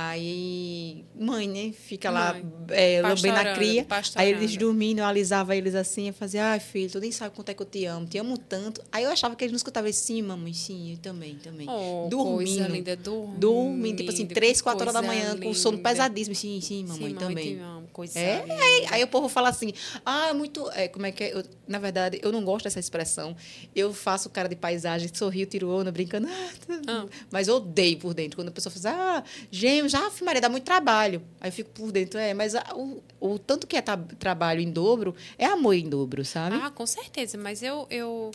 [0.02, 1.72] Aí, mãe, né?
[1.72, 2.44] Fica lá Mãe.
[2.70, 3.86] é, lambendo a Pastorando, cria.
[4.16, 7.50] Aí eles dormindo, eu alisava eles assim, eu fazia, ai, filho, tu nem sabe quanto
[7.50, 8.82] é que eu te amo, te amo tanto.
[8.90, 11.66] Aí eu achava que eles não escutavam isso, sim, mamãe, sim, eu também, também.
[11.68, 12.34] Oh, dormindo.
[12.36, 13.38] Coisa linda, dormindo.
[13.38, 15.88] Dormindo, tipo assim, três, quatro horas da manhã, com sono linda.
[15.90, 16.34] pesadíssimo.
[16.34, 17.60] Sim, sim, mamãe, Sim, também.
[17.60, 19.72] amo, coisa É, aí, aí o povo fala assim,
[20.04, 20.70] ah, é muito.
[20.72, 21.34] É, como é que é?
[21.34, 23.36] Eu- na verdade, eu não gosto dessa expressão.
[23.74, 26.26] Eu faço cara de paisagem, sorrio, tiro onda, brincando.
[26.88, 27.06] ah, Ah.
[27.30, 28.36] Mas odeio por dentro.
[28.36, 31.22] Quando a pessoa fala, ah, gêmeos, já, ah, Maria, dá muito trabalho.
[31.40, 34.60] Aí eu fico por dentro, é, mas a- o, o tanto que é tra- trabalho
[34.60, 36.56] em dobro é amor em dobro, sabe?
[36.60, 38.30] Ah, com certeza, mas eu, eu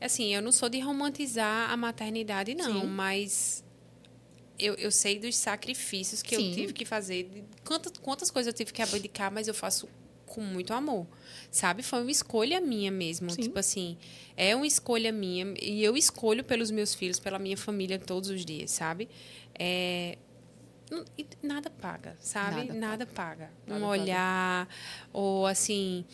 [0.00, 2.86] assim, eu não sou de romantizar a maternidade, não, Sim.
[2.86, 3.64] mas
[4.60, 6.48] eu, eu sei dos sacrifícios que Sim.
[6.48, 9.88] eu tive que fazer, quantas, quantas coisas eu tive que abdicar, mas eu faço
[10.26, 11.06] com muito amor,
[11.50, 11.82] sabe?
[11.82, 13.42] Foi uma escolha minha mesmo, Sim.
[13.42, 13.96] tipo assim,
[14.36, 18.44] é uma escolha minha e eu escolho pelos meus filhos, pela minha família todos os
[18.44, 19.08] dias, sabe?
[19.58, 20.16] É,
[21.18, 22.64] e nada paga, sabe?
[22.64, 23.50] Nada Nada, paga.
[23.66, 24.02] Nada um paga.
[24.02, 24.68] olhar,
[25.12, 26.04] ou assim,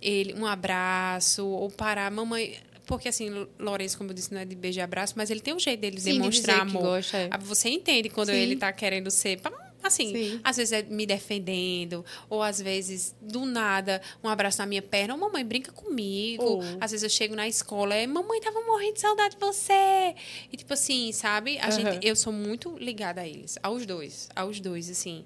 [0.00, 2.56] ele, um abraço, ou parar, mamãe.
[2.86, 5.52] Porque assim, Lourenço, como eu disse, não é de beijo e abraço, mas ele tem
[5.52, 6.82] um jeito dele Sim, de demonstrar que amor.
[6.82, 7.28] gosta, é.
[7.30, 8.36] Ah, Você entende quando Sim.
[8.36, 9.40] ele tá querendo ser.
[9.82, 10.40] Assim, Sim.
[10.42, 15.14] às vezes é me defendendo, ou às vezes, do nada, um abraço na minha perna,
[15.14, 16.42] ou mamãe, brinca comigo.
[16.42, 20.14] Ou- Às vezes eu chego na escola, é mamãe, tava morrendo de saudade de você.
[20.52, 21.58] E tipo assim, sabe?
[21.58, 21.70] A Aham.
[21.92, 25.24] gente, eu sou muito ligada a eles, aos dois, aos dois, assim.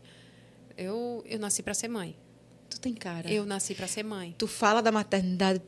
[0.77, 2.15] Eu, eu nasci para ser mãe.
[2.69, 3.31] Tu tem cara.
[3.31, 4.35] Eu nasci para ser mãe.
[4.39, 5.61] Tu fala da maternidade,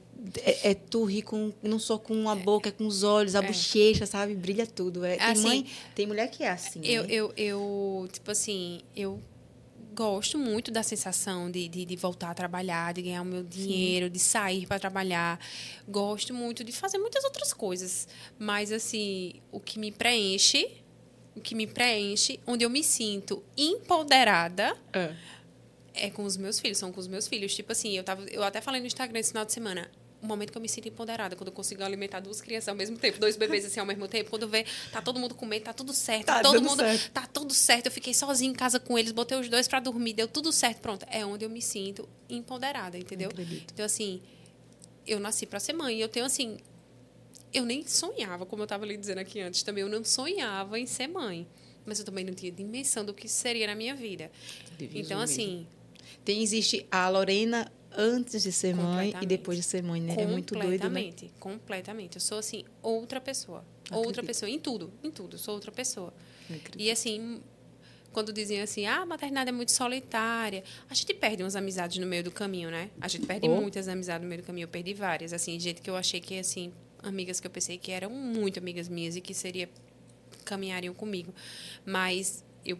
[0.44, 3.42] é, é tu ri com, não só com a boca, é com os olhos, a
[3.42, 4.35] bochecha, sabe?
[4.35, 5.04] Brilha tudo.
[5.04, 6.80] É, tem Assim, mãe, tem mulher que é assim.
[6.85, 7.08] Eu, né?
[7.11, 9.20] eu, eu, tipo assim, eu
[9.94, 14.08] gosto muito da sensação de, de, de voltar a trabalhar, de ganhar o meu dinheiro,
[14.08, 15.38] de sair para trabalhar.
[15.88, 18.08] Gosto muito de fazer muitas outras coisas.
[18.38, 20.70] Mas, assim, o que me preenche,
[21.35, 25.14] o que me preenche, onde eu me sinto empoderada É.
[25.94, 27.54] é com os meus filhos, são com os meus filhos.
[27.54, 29.90] Tipo assim, eu, tava, eu até falei no Instagram esse final de semana.
[30.22, 32.96] O momento que eu me sinto empoderada, quando eu consigo alimentar duas crianças ao mesmo
[32.96, 35.92] tempo, dois bebês assim ao mesmo tempo, quando ver, tá todo mundo comendo, tá tudo
[35.92, 37.11] certo, Tá todo mundo, certo.
[37.11, 37.87] tá tudo certo.
[37.87, 40.78] Eu fiquei sozinha em casa com eles, botei os dois pra dormir, deu tudo certo,
[40.80, 41.04] pronto.
[41.11, 43.30] É onde eu me sinto empoderada, entendeu?
[43.72, 44.22] Então assim,
[45.04, 46.58] eu nasci para ser mãe, eu tenho assim,
[47.52, 50.87] eu nem sonhava, como eu estava lhe dizendo aqui antes, também eu não sonhava em
[50.87, 51.46] ser mãe,
[51.85, 54.30] mas eu também não tinha dimensão do que seria na minha vida.
[54.78, 55.66] Deus Então assim,
[56.24, 60.14] Tem, existe a Lorena antes de ser mãe e depois de ser mãe, né?
[60.18, 61.00] É muito doido, né?
[61.02, 62.16] completamente, completamente.
[62.16, 64.07] Eu sou assim outra pessoa, Acredito.
[64.07, 66.12] outra pessoa em tudo, em tudo, sou outra pessoa.
[66.76, 67.40] E assim,
[68.12, 72.07] quando diziam assim, ah, a maternidade é muito solitária, a gente perde umas amizades no
[72.07, 72.90] meio do caminho, né?
[73.00, 73.61] A gente perde Oh.
[73.61, 74.64] muitas amizades no meio do caminho.
[74.64, 77.90] Eu perdi várias, assim, gente que eu achei que, assim, amigas que eu pensei que
[77.90, 79.68] eram muito amigas minhas e que seria
[80.44, 81.33] caminhariam comigo.
[81.87, 82.78] Mas eu,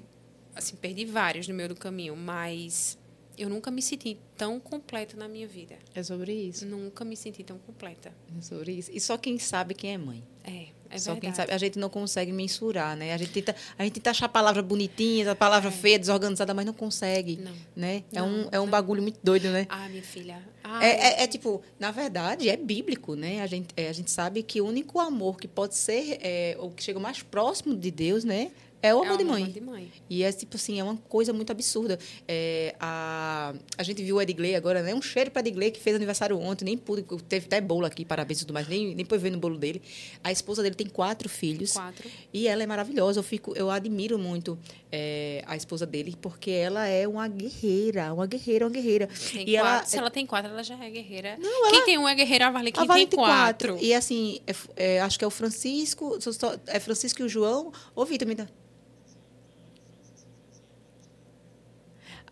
[0.55, 2.99] assim, perdi várias no meio do caminho, mas
[3.39, 5.77] eu nunca me senti tão completa na minha vida.
[5.95, 6.67] É sobre isso.
[6.67, 8.13] Nunca me senti tão completa.
[8.39, 8.91] É sobre isso.
[8.93, 10.23] E só quem sabe quem é mãe.
[10.45, 11.21] É, é só verdade.
[11.21, 11.53] quem sabe.
[11.53, 13.13] A gente não consegue mensurar, né?
[13.15, 16.67] A gente tenta, a gente tenta achar a palavra bonitinha, a palavra feia, desorganizada, mas
[16.67, 17.37] não consegue.
[17.37, 17.53] Não.
[17.77, 18.05] Né?
[18.13, 18.71] é Não, um, é um não.
[18.71, 19.67] bagulho muito doido, né?
[19.69, 20.43] Ah, minha filha.
[20.65, 23.41] Ah, É, é- é tipo, na verdade, é bíblico, né?
[23.43, 26.71] A gente, é, a gente sabe que o único amor que pode ser, é, o
[26.71, 28.51] que chega mais próximo de Deus, né?
[28.83, 29.51] É o é amor de amor mãe.
[29.51, 29.93] de mãe.
[30.11, 31.99] E é tipo assim, é uma coisa muito absurda.
[32.27, 34.93] É, a, a gente viu o Edgley agora, né?
[34.93, 38.41] Um cheiro para Edgley que fez aniversário ontem, nem pude, teve até bolo aqui, parabéns
[38.41, 39.81] e tudo mais, nem, nem pude ver no bolo dele.
[40.25, 41.75] A esposa dele tem quatro filhos.
[41.75, 42.11] Quatro.
[42.33, 43.21] E ela é maravilhosa.
[43.21, 44.59] Eu, fico, eu admiro muito
[44.91, 49.09] é, a esposa dele, porque ela é uma guerreira, uma guerreira, uma guerreira.
[49.33, 49.91] Tem e ela, quatro.
[49.91, 51.37] Se ela tem quatro, ela já é guerreira.
[51.39, 52.73] Não, Quem tem um é guerreira, vale.
[52.73, 53.79] Quem a Vale tem quatro.
[53.81, 56.19] E assim, é, é, acho que é o Francisco,
[56.67, 57.73] é Francisco e o João.
[57.95, 58.49] Ô, Vitor, me dá.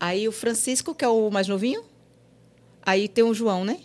[0.01, 1.83] Aí o Francisco, que é o mais novinho.
[2.81, 3.81] Aí tem o João, né?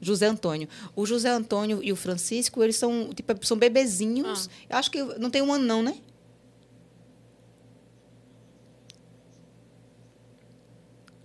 [0.00, 0.68] José Antônio.
[0.94, 4.48] O José Antônio e o Francisco, eles são, tipo, são bebezinhos.
[4.48, 4.66] Ah.
[4.70, 5.96] Eu acho que não tem um ano, não, né?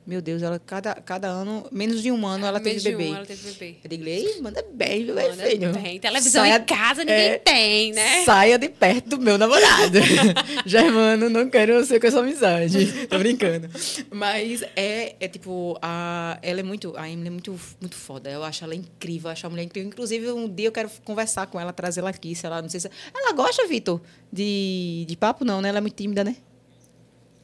[0.05, 2.97] Meu Deus, ela cada, cada ano, menos de um ano, ela teve Menos de um,
[2.97, 3.09] bebê.
[3.17, 3.75] ela teve bebê.
[3.83, 5.71] Edgley, manda bem, viu, meu Manda filho?
[5.73, 5.99] bem.
[5.99, 8.25] Televisão Saia- em casa ninguém é, tem, né?
[8.25, 9.99] Saia de perto do meu namorado.
[10.65, 13.07] Germano, não quero você com essa amizade.
[13.07, 13.69] Tô brincando.
[14.11, 16.93] Mas é, é tipo, a, ela é muito.
[16.97, 18.29] A Emily é muito, muito foda.
[18.29, 19.87] Eu acho ela incrível, eu acho a mulher incrível.
[19.87, 22.79] Inclusive, um dia eu quero conversar com ela, trazer ela aqui, sei lá, não sei
[22.79, 22.89] se.
[23.15, 24.01] Ela gosta, Vitor,
[24.33, 25.69] de, de papo, não, né?
[25.69, 26.35] Ela é muito tímida, né?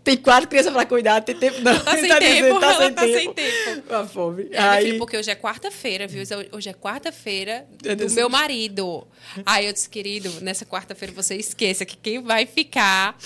[0.08, 1.78] Tem quatro crianças pra cuidar, tem tempo não.
[1.84, 3.18] Tá sem Ele tempo, dizendo, ela sem tá tempo.
[3.18, 3.34] sem
[3.76, 3.94] tempo.
[3.94, 4.48] A fome.
[4.52, 6.24] É, Aí, filho, porque hoje é quarta-feira, viu?
[6.54, 9.06] Hoje é quarta-feira É do desse- meu marido.
[9.46, 13.18] Aí eu disse, querido, nessa quarta-feira você esqueça que quem vai ficar.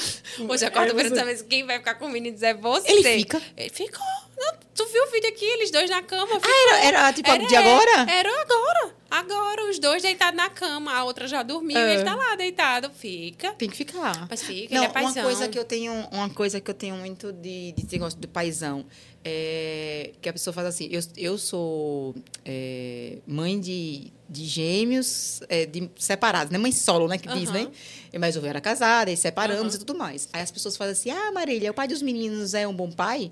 [0.50, 1.44] Hoje é quarta-feira você.
[1.44, 2.92] quem vai ficar com o menino é você.
[2.92, 3.40] Ele fica?
[3.56, 4.02] Ele ficou.
[4.44, 6.26] Não, tu viu o vídeo aqui, eles dois na cama?
[6.28, 6.42] Ficou.
[6.52, 8.12] Ah, era, era tipo de agora?
[8.12, 8.96] Era agora.
[9.12, 10.94] Agora, os dois deitados na cama.
[10.94, 11.90] A outra já dormiu É.
[11.92, 12.90] e ele tá lá deitado.
[12.92, 13.52] Fica.
[13.54, 14.26] Tem que ficar.
[14.30, 15.14] Mas fica, Não, ele é paizão.
[15.24, 18.28] uma coisa que eu tenho, uma coisa que eu tenho muito de, de negócio do
[18.28, 18.86] paizão
[19.24, 20.88] é que a pessoa faz assim.
[20.90, 26.58] Eu, eu sou é, mãe de, de gêmeos é, de, separados, né?
[26.58, 27.18] Mãe solo, né?
[27.18, 27.66] Que diz, Aham.
[27.66, 27.72] né?
[28.18, 30.30] Mas eu era casada e separamos e tudo mais.
[30.32, 33.32] Aí as pessoas fazem assim: Ah, Marília, o pai dos meninos é um bom pai?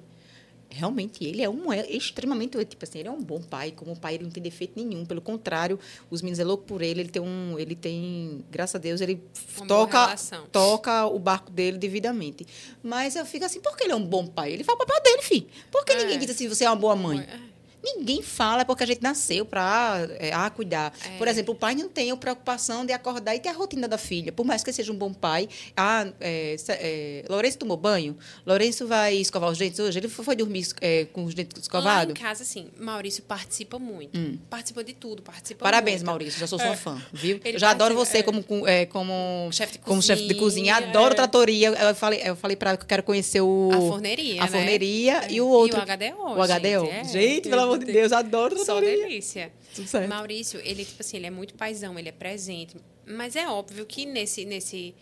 [0.72, 3.72] Realmente, ele é um é extremamente, tipo assim, ele é um bom pai.
[3.72, 5.04] Como pai, ele não tem defeito nenhum.
[5.04, 5.80] Pelo contrário,
[6.12, 7.02] os meninos é louco por ele.
[7.02, 9.20] Ele tem um, ele tem, graças a Deus, ele
[9.58, 10.16] Uma toca,
[10.52, 12.46] toca o barco dele devidamente.
[12.84, 14.54] Mas eu fico assim, por que ele é um bom pai?
[14.54, 15.48] Ele faz o papel dele, filho.
[15.72, 16.04] Por que É.
[16.04, 17.20] ninguém diz assim, você é uma boa mãe?
[17.20, 17.40] É.
[17.84, 20.94] Ninguém fala, é porque a gente nasceu para é, ah, cuidar.
[21.06, 21.18] É.
[21.18, 23.98] Por exemplo, o pai não tem a preocupação de acordar e ter a rotina da
[23.98, 24.32] filha.
[24.32, 25.48] Por mais que seja um bom pai.
[25.78, 28.18] Ah, é, é, Lourenço tomou banho?
[28.46, 29.98] Lourenço vai escovar os dentes hoje?
[30.00, 32.14] Ele foi dormir é, com os dentes Lá em escovados?
[32.20, 34.20] casa, assim, Maurício participa muito.
[34.50, 35.68] Participa de tudo, participa Hum.
[35.68, 36.08] Parabéns, muito.
[36.08, 36.40] Maurício.
[36.40, 36.76] Já sou sua É.
[36.76, 37.40] fã, viu?
[37.44, 40.76] Ele já adoro você como, com- como Chefe de como chefe de cozinha.
[40.76, 41.70] Adoro tratoria.
[41.70, 44.52] Eu falei, eu falei para ela que eu quero conhecer o A forneria, a né?
[44.52, 45.32] forneria É.
[45.32, 45.78] e o outro.
[45.78, 46.86] E o HDO, O HDO.
[46.86, 47.04] gente, é.
[47.06, 48.98] Gente, pelo amor de Deus, adoro Só tratoria.
[49.08, 49.52] delícia.
[49.76, 50.10] Tudo certo.
[50.10, 52.76] Maurício, ele, tipo assim, ele é muito paizão, ele é presente.
[53.06, 54.94] Mas é óbvio que nesse, nesse,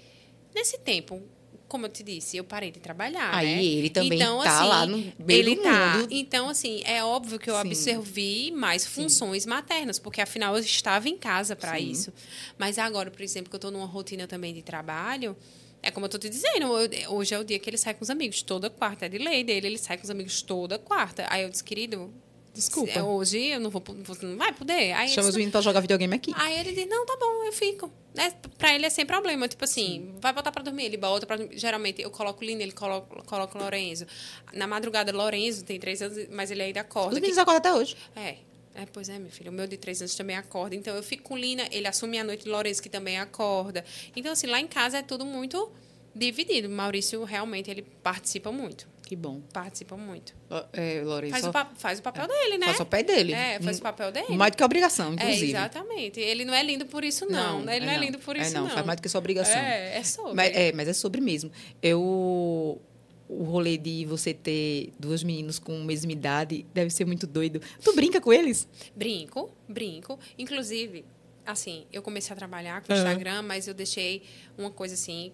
[0.56, 1.22] nesse tempo,
[1.68, 3.64] como eu te disse, eu parei de trabalhar, Aí né?
[3.64, 5.98] ele também então, tá assim, lá no meio ele do tá.
[5.98, 6.08] mundo.
[6.12, 7.60] Então, assim, é óbvio que eu Sim.
[7.62, 11.92] absorvi mais funções maternas, porque afinal eu estava em casa para Sim.
[11.92, 12.14] isso.
[12.58, 15.36] Mas agora, por exemplo, que eu estou numa rotina também de trabalho,
[15.84, 18.04] é como eu tô te dizendo, eu- hoje é o dia que ele sai com
[18.04, 21.26] os amigos, toda quarta, é de lei dele, ele sai com os amigos toda quarta.
[21.30, 22.14] Aí eu disse, querido,
[22.58, 22.92] Desculpa.
[22.94, 24.92] se- hoje eu não vou, você não vai poder.
[24.94, 26.32] Aí, Chama os disse, meninos pra jogar videogame aqui.
[26.36, 27.92] aí ele diz, não, tá bom, eu fico.
[28.16, 31.36] É, pra ele é sem problema, tipo assim, vai botar pra dormir, ele bota pra
[31.38, 31.58] dormir.
[31.58, 34.06] Geralmente eu coloco o Lino, ele coloca, coloca o Lorenzo.
[34.54, 37.16] Na madrugada, Lorenzo tem três anos, mas ele ainda Os acorda.
[37.16, 37.96] meninos acordam até hoje.
[38.16, 38.36] É.
[38.80, 39.50] É, pois é, meu filho.
[39.50, 40.76] O meu de três anos também acorda.
[40.76, 43.84] Então, eu fico com Lina, ele assume a noite de Lourenço, que também acorda.
[44.16, 45.72] Então, assim, lá em casa é tudo muito
[46.14, 46.70] dividido.
[46.70, 48.88] Maurício, realmente, ele participa muito.
[49.08, 49.40] Que bom.
[49.54, 50.36] Participa muito.
[50.74, 51.32] É, Lourenço.
[51.32, 52.66] Faz, o, pa faz o papel dele, né?
[52.66, 53.32] Faz o papel dele.
[53.32, 54.36] É, faz o papel dele.
[54.36, 55.52] Mais do que a obrigação, É, inclusive.
[55.52, 56.20] exatamente.
[56.20, 57.62] Ele não é lindo por isso, não.
[57.72, 58.70] Ele não é, lindo por isso, é, não.
[58.70, 59.56] Faz mais do que sua obrigação.
[59.56, 60.34] É, é sobre.
[60.34, 61.50] Mas é, mas é sobre mesmo.
[61.82, 62.82] Eu
[63.30, 67.62] o rolê de você ter duas meninos com a mesma idade deve ser muito doido.
[67.82, 68.68] Tu brinca com eles?
[68.94, 70.20] Brinco, brinco.
[70.38, 71.06] Inclusive,
[71.46, 73.06] assim, eu comecei a trabalhar com o Aham.
[73.06, 74.24] Instagram, mas eu deixei
[74.58, 75.32] uma coisa assim,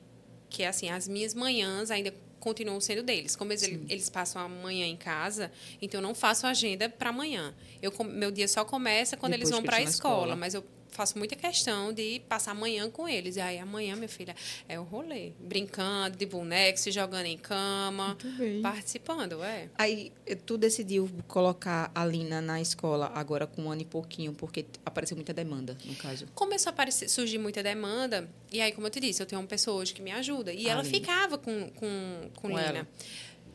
[0.47, 3.37] que é assim, as minhas manhãs ainda continuam sendo deles.
[3.37, 5.49] Como eles, eles passam a manhã em casa,
[5.81, 7.55] então eu não faço agenda para amanhã.
[7.81, 10.35] Eu, meu dia só começa quando Depois eles vão para a escola, escola.
[10.35, 13.35] mas eu faço muita questão de passar amanhã com eles.
[13.35, 14.35] E aí amanhã, minha filha,
[14.67, 15.31] é o rolê.
[15.39, 18.17] Brincando de boneco, se jogando em cama,
[18.61, 19.69] participando, é.
[19.77, 24.33] Aí eh, tu decidiu colocar a Lina na escola agora com um ano e pouquinho,
[24.33, 26.27] porque apareceu muita demanda, no caso.
[26.33, 29.47] começou a aparecer, surgir muita demanda, e aí, como eu te disse, eu tenho uma
[29.47, 30.53] pessoa hoje que me ajuda.
[30.53, 30.89] E ela Ali.
[30.89, 32.61] ficava com, com, com, Com Lina.
[32.61, 32.87] ela.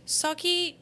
[0.04, 0.76] Só que,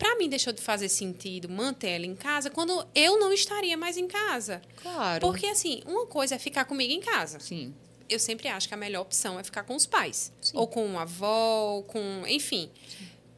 [0.00, 3.98] para mim, deixou de fazer sentido manter ela em casa quando eu não estaria mais
[3.98, 4.62] em casa.
[4.82, 5.20] Claro.
[5.20, 7.38] Porque, assim, uma coisa é ficar comigo em casa.
[7.38, 7.74] Sim.
[8.08, 10.32] Eu sempre acho que a melhor opção é ficar com os pais.
[10.40, 10.56] Sim.
[10.56, 12.22] Ou com um avó, ou com.
[12.26, 12.70] Enfim.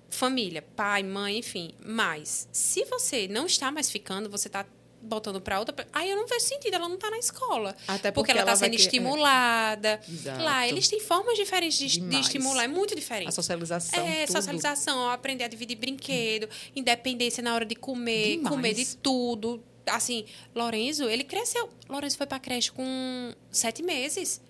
[0.08, 1.74] Família, pai, mãe, enfim.
[1.84, 4.64] Mas, se você não está mais ficando, você está
[5.02, 5.86] botando para outra.
[5.92, 7.76] Aí eu não vejo sentido, ela não está na escola.
[7.88, 8.76] Até Porque, porque ela está sendo é.
[8.76, 10.00] estimulada.
[10.08, 10.42] Exato.
[10.44, 13.34] Lá, eles têm formas diferentes de, de estimular, é muito A diferente.
[13.34, 13.98] socialização.
[14.06, 14.36] É, tudo.
[14.36, 18.48] socialização, aprender a dividir brinquedo, independência na hora de comer, Demais.
[18.54, 19.62] comer de tudo.
[19.86, 21.68] Assim, Lorenzo, ele cresceu.
[21.88, 24.40] Lorenzo foi pra creche com sete meses.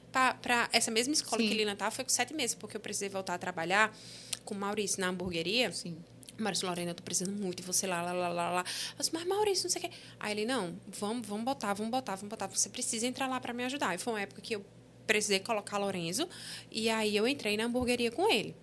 [0.43, 1.49] Pra essa mesma escola Sim.
[1.49, 3.97] que Lina tá, foi com sete meses, porque eu precisei voltar a trabalhar
[4.45, 5.73] com o Maurício na hamburgueria.
[5.73, 5.97] Sim.
[6.39, 8.65] Maurício, Lorena, eu tô precisando muito de você lá, lá, lá, lá, lá.
[8.99, 9.97] Disse, mas Maurício, não sei o quê.
[10.19, 12.47] Aí ele, não, vamos, vamos botar, vamos botar, vamos botar.
[12.47, 13.95] Você precisa entrar lá para me ajudar.
[13.95, 14.65] E foi uma época que eu
[15.07, 16.29] precisei colocar Lorenzo.
[16.71, 18.57] E aí eu entrei na hamburgueria com ele.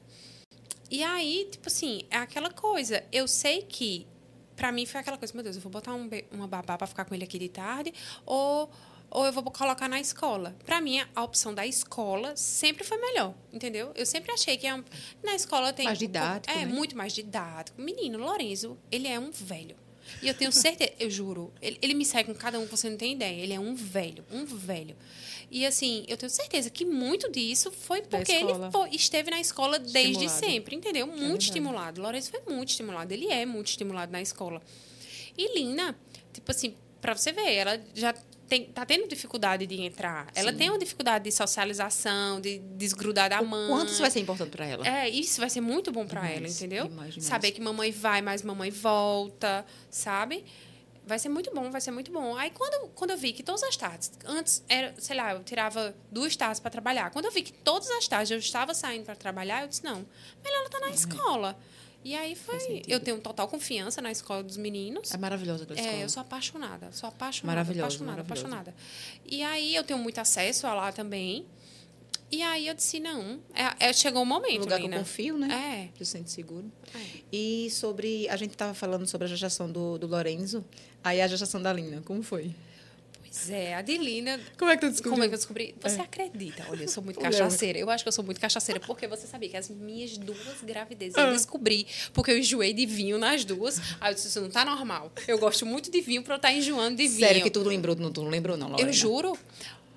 [0.90, 3.04] E aí, tipo assim, é aquela coisa.
[3.12, 4.08] Eu sei que,
[4.56, 7.06] pra mim, foi aquela coisa, meu Deus, eu vou botar um uma babá pra ficar
[7.06, 7.94] com ele aqui de tarde,
[8.26, 8.70] ou,
[9.12, 10.56] ou eu vou colocar na escola.
[10.66, 13.92] Pra mim, a opção da escola sempre foi melhor, entendeu?
[13.96, 14.84] Eu sempre achei que é um-
[15.24, 15.86] na escola tem.
[15.86, 16.72] Mais didático, É, né?
[16.72, 17.82] muito mais didático.
[17.82, 19.76] Menino, Lorenzo, ele é um velho.
[20.24, 22.90] E eu tenho certeza, eu juro, ele, ele me segue com cada um que você
[22.90, 23.44] não tem ideia.
[23.44, 24.96] Ele é um velho, um velho.
[25.52, 29.78] E assim, eu tenho certeza que muito disso foi porque ele foi- esteve na escola
[29.78, 30.40] desde Estimulado.
[30.40, 31.06] sempre, entendeu?
[31.06, 31.44] Muito verdade.
[31.44, 32.02] estimulado.
[32.02, 33.12] Lourenço foi muito estimulado.
[33.12, 34.62] Ele é muito estimulado na escola.
[35.38, 35.96] E Lina,
[36.34, 38.14] tipo assim, pra você ver, ela já
[38.50, 40.28] tem, tá tendo dificuldade de entrar.
[40.34, 40.58] Ela Sim.
[40.58, 43.68] tem uma dificuldade de socialização, de desgrudar da O mãe.
[43.70, 44.86] quanto isso vai ser importante para ela?
[44.88, 46.88] É, isso vai ser muito bom Demais, ela, entendeu?
[46.88, 47.26] demais, demais.
[47.30, 50.44] Saber que mamãe vai, mas mamãe volta, sabe?
[51.06, 52.36] Vai ser muito bom, vai ser muito bom.
[52.36, 55.96] Aí quando, quando eu vi que todas as tardes, antes era, sei lá, eu tirava
[56.12, 57.10] duas tardes para trabalhar.
[57.12, 60.06] Quando eu vi que todas as tardes eu estava saindo para trabalhar, eu disse, não,
[60.44, 61.58] melhor ela tá na escola.
[62.04, 65.14] E aí foi, eu tenho total confiança na escola dos meninos.
[65.14, 65.98] É maravilhosa aquela escola.
[65.98, 68.76] É, eu sou apaixonada, sou apaixonada, Maravilhosa, apaixonada, apaixonada.
[69.26, 71.46] E aí eu tenho muito acesso a lá também.
[72.32, 74.96] E aí eu disse, não, é, é- chegou o Um momento, lugar que Lina.
[74.98, 75.90] eu confio, né?
[75.92, 75.98] É.
[75.98, 76.72] Se sente seguro.
[76.96, 77.00] É.
[77.34, 78.30] E sobre.
[78.30, 80.64] A gente estava falando sobre a gestação do, do Lorenzo.
[81.04, 82.02] Aí a gestação da Lina.
[82.06, 82.54] Como foi?
[83.32, 84.40] Pois é, a Adelina.
[84.58, 85.12] Como é que tu descobriu?
[85.12, 85.76] Como é que eu descobri?
[85.82, 86.66] Você acredita?
[86.70, 87.78] Olha, eu sou muito cachaceira.
[87.78, 91.16] Eu acho que eu sou muito cachaceira, porque você sabia que as minhas duas gravidezes
[91.18, 91.28] Ah.
[91.28, 93.80] eu descobri, porque eu enjoei de vinho nas duas.
[94.02, 95.12] Aí eu disse, isso não tá normal.
[95.28, 97.20] Eu gosto muito de vinho pra eu estar enjoando de vinho.
[97.20, 97.96] Sério que tu lembrou?
[97.96, 98.90] Não, tu não lembrou, não, Lorena?
[98.90, 99.38] Eu juro.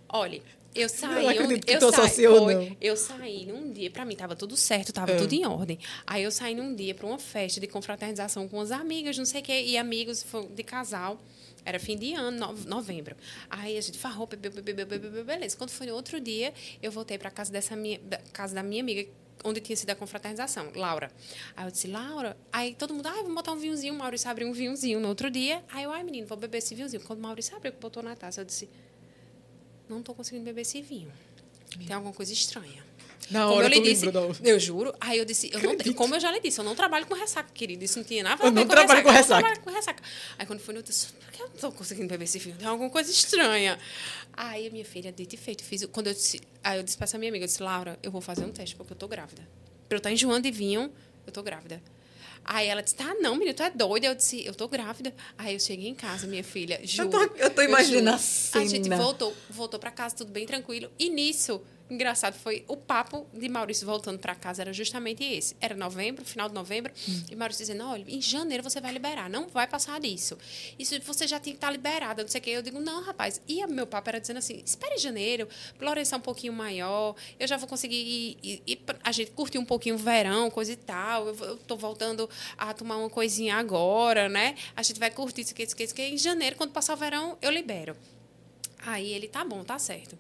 [0.09, 0.43] Olha,
[0.75, 1.27] eu saí.
[1.27, 2.77] acredito um- que eu tu saí, associou, foi.
[2.81, 5.17] Eu saí num dia, pra mim tava tudo certo, tava Ah.
[5.17, 5.79] tudo em ordem.
[6.07, 9.41] Aí eu saí num dia pra uma festa de confraternização com as amigas, não sei
[9.41, 11.19] o quê, e amigos de casal.
[11.65, 13.17] Era fim de ano, no- novembro.
[13.49, 15.57] Aí a gente farrou, bebeu, bebeu, bebeu, bebeu, beleza.
[15.57, 18.83] Quando foi no outro dia, eu voltei pra casa dessa minha, da casa da minha
[18.83, 19.09] amiga,
[19.45, 21.11] onde tinha sido a confraternização, Laura.
[21.57, 23.95] Aí eu disse, Laura, aí todo mundo, ah, vamos botar um vinhozinho.
[23.95, 25.65] O Maurício abriu um vinhozinho no outro dia.
[25.73, 27.03] Aí eu, ai, menino, vou beber esse vinhozinho.
[27.03, 28.69] Quando o Maurício abriu, botou na taça, eu disse,
[29.89, 31.13] não estou conseguindo beber esse vinho.
[31.87, 32.85] Tem alguma coisa estranha.
[33.31, 34.51] Na como hora eu lhe disse, lembrou, não.
[34.51, 34.95] eu juro.
[35.01, 37.51] Aí eu disse, eu não, como eu já lhe disse, eu não trabalho com ressaca,
[37.55, 37.83] querido.
[37.85, 39.03] Isso não tinha nada a Eu ver não com trabalho ressaca.
[39.03, 39.41] com eu não ressaca.
[39.43, 40.03] trabalho com ressaca.
[40.39, 42.39] Aí quando foi no outro, eu disse, por que eu não estou conseguindo beber esse
[42.39, 42.57] vinho?
[42.57, 43.79] Tem alguma coisa estranha.
[44.35, 45.85] Aí a minha filha, dito e feito, fiz.
[45.87, 48.21] Quando eu disse, aí eu disse para essa minha amiga, eu disse, Laura, eu vou
[48.21, 49.47] fazer um teste porque eu tô grávida.
[49.89, 50.91] Pra eu estar enjoando de vinho,
[51.27, 51.83] eu tô grávida.
[52.45, 54.07] Aí ela disse, tá, não, menina, tu é doida.
[54.09, 55.15] Eu disse, eu tô grávida.
[55.39, 57.09] Aí eu cheguei em casa, minha filha, juro.
[57.09, 58.59] tô- eu tô imaginando juro.
[58.59, 58.97] a A gente cena.
[58.97, 60.91] voltou, voltou para casa, tudo bem tranquilo.
[60.99, 61.63] E nisso,
[61.93, 65.57] engraçado foi o papo de Maurício voltando para casa era justamente esse.
[65.61, 67.23] Era novembro, final de novembro, hum.
[67.31, 70.37] e Maurício dizendo: olha, em janeiro você vai liberar, não vai passar disso.
[70.79, 72.51] Isso você já tem que estar tá liberada, não sei o quê.
[72.51, 73.41] Eu digo: não, rapaz.
[73.47, 77.57] E meu papo era dizendo assim: espere janeiro, Florença é um pouquinho maior, eu já
[77.57, 81.29] vou conseguir ir, ir, a gente curtir um pouquinho o verão, coisa e tal.
[81.29, 84.55] Eu, eu tô voltando a tomar uma coisinha agora, né?
[84.77, 86.03] A gente vai curtir isso aqui, isso aqui, isso aqui.
[86.03, 87.97] Em janeiro, quando passar o verão, eu libero.
[88.85, 90.19] Aí ele, tá bom, tá certo.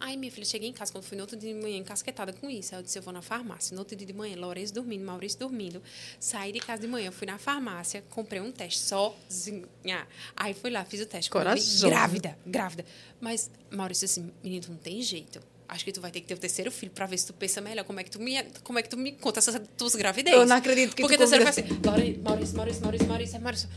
[0.00, 2.48] Aí, minha filha, cheguei em casa, quando fui no outro dia de manhã, encasquetada com
[2.48, 2.74] isso.
[2.74, 3.74] Aí eu disse, eu vou na farmácia.
[3.74, 5.82] No outro dia de manhã, Lourenço dormindo, Maurício dormindo.
[6.20, 10.06] Saí de casa de manhã, fui na farmácia, comprei um teste sozinha.
[10.36, 11.30] Aí fui lá, fiz o teste.
[11.30, 11.88] Coração.
[11.88, 12.84] Grávida, grávida.
[13.20, 15.40] Mas Maurício assim, menino, não tem jeito.
[15.68, 17.60] Acho que tu vai ter que ter o terceiro filho para ver se tu pensa
[17.60, 17.84] melhor.
[17.84, 20.38] Como é que tu me, como é que tu me conta essas tuas gravidezes?
[20.38, 23.68] Eu não acredito que Porque tu terceiro vai ser, Maurício, Maurício, Maurício, Maurício, Maurício, Maurício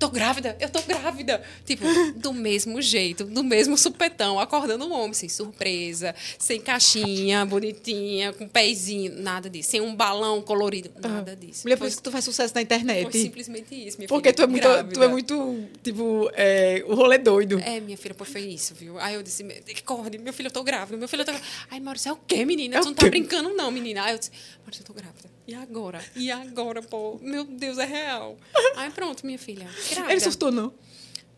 [0.00, 1.42] tô grávida, eu tô grávida.
[1.64, 1.84] Tipo,
[2.16, 8.48] do mesmo jeito, do mesmo supetão, acordando um homem, sem surpresa, sem caixinha, bonitinha, com
[8.48, 9.70] pezinho, nada disso.
[9.70, 11.62] Sem um balão colorido, nada disso.
[11.64, 13.02] Mulher, por isso que tu faz sucesso na internet.
[13.02, 14.34] Foi simplesmente isso, minha Porque filha.
[14.36, 17.60] tu é muito, tu é muito, tipo, é, o rolê doido.
[17.60, 18.98] É, minha filha, pois foi isso, viu?
[18.98, 19.44] Aí eu disse,
[19.78, 21.50] acorde, meu filho, eu tô grávida, meu filho, eu tô grávida.
[21.70, 22.76] Ai, Maurício, é o quê, menina?
[22.76, 24.02] É tu não tá brincando, não, menina.
[24.04, 24.30] Aí eu disse,
[24.64, 25.29] Maurício, eu tô grávida.
[25.50, 26.00] E agora?
[26.14, 27.18] E agora, pô?
[27.20, 28.38] Meu Deus, é real.
[28.76, 29.68] Aí pronto, minha filha.
[29.90, 30.12] Grávida.
[30.12, 30.72] Ele surtou, não?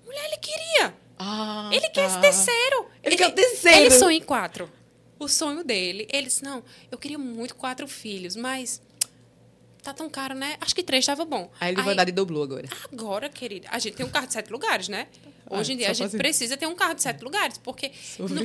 [0.04, 0.94] Mulher, ele queria.
[1.18, 2.20] Ah, Ele quer esse tá.
[2.20, 2.86] terceiro.
[3.02, 3.78] Ele quer o terceiro.
[3.78, 4.70] Ele sonha em quatro.
[5.18, 6.06] O sonho dele.
[6.12, 8.82] Ele disse, não, eu queria muito quatro filhos, mas
[9.82, 10.58] tá tão caro, né?
[10.60, 11.50] Acho que três estava bom.
[11.58, 12.68] Aí ele vai dar de doblô agora.
[12.92, 15.08] Agora, querida, a gente tem um carro de sete lugares, né?
[15.48, 17.90] Hoje Ah, em dia a gente precisa ter um carro de sete lugares, porque,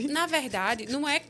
[0.10, 1.22] na verdade, não é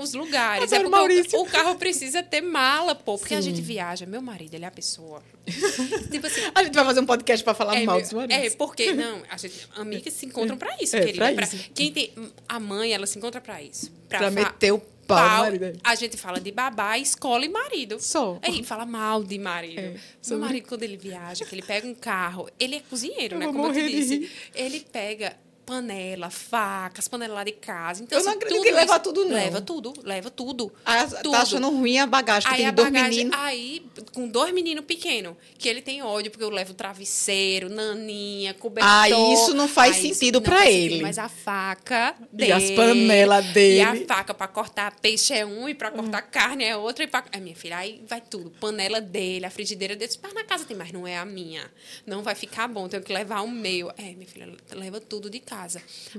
[0.00, 0.64] os lugares.
[0.72, 1.38] Adoro é porque Maurício.
[1.38, 3.16] o, o carro precisa ter mala, pô.
[3.18, 3.50] Porque a Sim.
[3.50, 4.06] gente viaja.
[4.06, 5.22] Meu marido, ele é a pessoa.
[6.10, 8.36] tipo assim, A gente vai fazer um podcast pra falar é, mal dos maridos.
[8.36, 11.24] é, porque, não, a gente, amigas se encontram pra isso, É, querida.
[11.26, 11.70] pra Pra- isso.
[11.74, 12.12] quem tem.
[12.48, 13.90] A mãe, ela se encontra pra isso.
[14.08, 15.44] Pra, Pra fa- meter o pau.
[15.82, 17.98] A gente fala de babá, escola e marido.
[17.98, 18.38] Só.
[18.42, 19.80] Aí fala mal de marido.
[19.80, 19.94] É,
[20.28, 23.46] Meu marido, quando ele viaja, que ele pega um carro, ele é cozinheiro, Eu né?
[23.46, 24.30] Como eu te disse.
[24.54, 25.36] Ele pega
[25.70, 28.02] panela, facas, panela lá de casa.
[28.02, 29.30] Então, Eu não assim, acredito tudo que leva tudo, não.
[29.36, 30.72] Leva tudo, leva tudo.
[30.84, 31.30] Ah, tudo.
[31.30, 33.38] tá achando ruim a bagagem, que Aí tem a dois bagagem, meninos.
[33.38, 38.90] aí, com dois meninos pequenos, que ele tem ódio, porque eu levo travesseiro, naninha, cobertor.
[38.92, 40.82] Ah, isso não faz Aí, sentido não pra faz ele.
[40.88, 42.52] sentido, mas a faca E dele.
[42.52, 43.76] as panelas dele.
[43.76, 47.04] E a faca pra cortar peixe é um, e pra cortar carne é outra.
[47.04, 47.24] E pra...
[47.32, 48.50] Ai, minha filha, aí vai tudo.
[48.58, 50.10] Panela dele, a frigideira dele.
[50.20, 51.70] Mas na casa tem, mas não é a minha.
[52.04, 53.90] Não vai ficar bom, tenho que levar o meu.
[53.96, 55.59] É, minha filha, leva tudo de casa.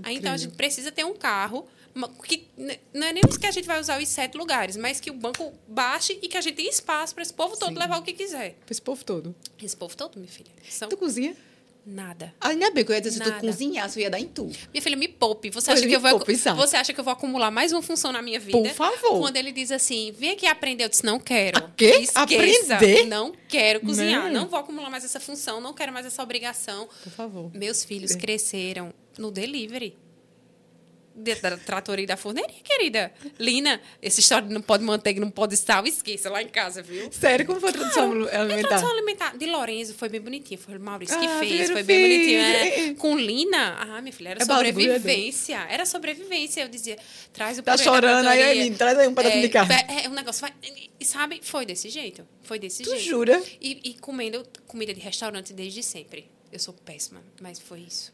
[0.04, 1.68] Aí, então, a gente precisa ter um carro
[2.26, 2.48] que
[2.94, 5.52] não é nem que a gente vai usar os sete lugares, mas que o banco
[5.68, 7.80] baixe e que a gente tenha espaço para esse povo todo Sim.
[7.80, 8.52] levar o que quiser.
[8.66, 9.36] Pra esse povo todo.
[9.62, 10.52] Esse povo todo, minha filha.
[10.70, 11.36] São Tu cozinha?
[11.84, 12.32] nada.
[12.40, 14.46] Ainda bem que eu ia dizer, se tu cozinhasse, eu ia dar em tu.
[14.72, 15.50] Minha filha, me poupe.
[15.50, 18.12] Você acha, que eu vou, poupe, você acha que eu vou acumular mais uma função
[18.12, 18.58] na minha vida?
[18.58, 19.20] Por favor.
[19.20, 21.58] Quando ele diz assim, vem aqui aprender, eu disse, não quero.
[21.58, 21.86] A quê?
[22.02, 22.20] Esqueça.
[22.22, 23.06] Aprender?
[23.08, 24.26] Não quero cozinhar.
[24.32, 24.42] Não.
[24.42, 26.88] Não vou acumular mais essa função, não quero mais essa obrigação.
[27.04, 27.52] Por favor.
[27.54, 28.16] Meus filhos É.
[28.18, 29.98] cresceram no delivery.
[31.14, 33.12] De- Da tratoria da forneria, querida.
[33.38, 37.12] Lina, essa história de não pode manteiga, não pode sal, esqueça lá em casa, viu?
[37.12, 38.70] Sério, como foi a tradução Minha alimentar?
[38.70, 40.58] tradução alimentar de Lorenzo foi bem bonitinha.
[40.58, 42.42] Foi o Maurício que Ah, fez, foi bem bonitinho.
[42.74, 42.92] filho.
[42.92, 42.94] É.
[42.94, 45.58] Com Lina, ah, minha filha, era É sobrevivência.
[45.70, 46.62] Era sobrevivência.
[46.62, 46.98] Eu dizia,
[47.34, 48.42] traz o Tá chorando, aí.
[48.62, 49.74] Aline, traz aí um pedacinho é, de carne.
[49.74, 50.40] É, é um negócio.
[50.40, 50.54] Vai,
[50.98, 52.26] e sabe, foi desse jeito.
[52.42, 53.04] Foi desse Tu jeito.
[53.04, 53.44] jura?
[53.60, 56.32] E, e comendo comida de restaurante desde sempre.
[56.54, 58.14] Eu sou péssima, mas foi isso.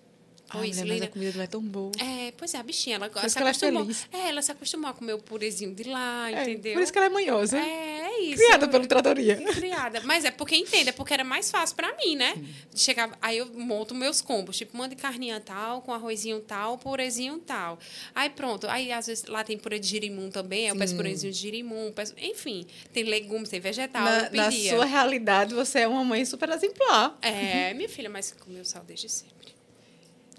[0.50, 1.92] Foi Ai, isso, mulher, mas a comida não é tão boa.
[2.00, 3.88] É, pois é, a bichinha, ela, se que ela é acostumou.
[4.14, 6.74] É, ela se acostumou a comer o purezinho de lá, É, entendeu?
[6.74, 7.60] Por isso que ela é manhosa.
[7.60, 8.38] É, é isso.
[8.38, 9.36] Criada pelo tratoria.
[9.56, 10.02] Criada.
[10.06, 12.36] Mas é porque entende, é porque era mais fácil pra mim, né?
[12.74, 17.78] Chegava, aí eu monto meus combos, tipo, manda carninha tal, com arrozinho tal, purezinho tal.
[18.16, 18.68] Aí pronto.
[18.70, 21.92] Aí às vezes lá tem purê de girimum também, aí eu peço purezinho de girimum,
[21.92, 26.50] peço, enfim, tem legumes, tem vegetal, Na, na sua realidade, você é uma mãe super
[26.50, 27.18] exemplar.
[27.22, 29.47] É, minha filha, mas comeu sal desde sempre.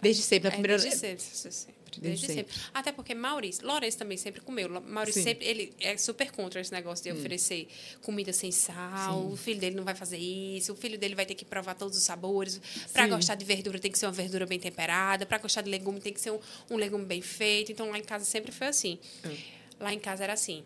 [0.00, 1.78] Desde sempre, na É, primeira desde sempre, desde sempre.
[1.88, 2.52] Desde Desde sempre.
[2.54, 2.70] sempre.
[2.74, 4.68] Até porque Maurício, Lourenço também sempre comeu.
[4.68, 5.28] Maurício Sim.
[5.28, 5.32] Hum.
[5.32, 7.66] sempre, ele é super contra esse negócio de oferecer
[8.02, 9.26] comida sem sal.
[9.26, 10.72] O filho dele não vai fazer isso.
[10.72, 12.60] O filho dele vai ter que provar todos os sabores.
[12.92, 13.10] Para Sim.
[13.10, 15.26] gostar de verdura tem que ser uma verdura bem temperada.
[15.26, 16.38] Para gostar de legume tem que ser um,
[16.70, 17.72] um legume bem feito.
[17.72, 18.98] Então lá em casa sempre foi assim.
[19.24, 19.36] Hum.
[19.80, 20.62] Lá em casa era assim.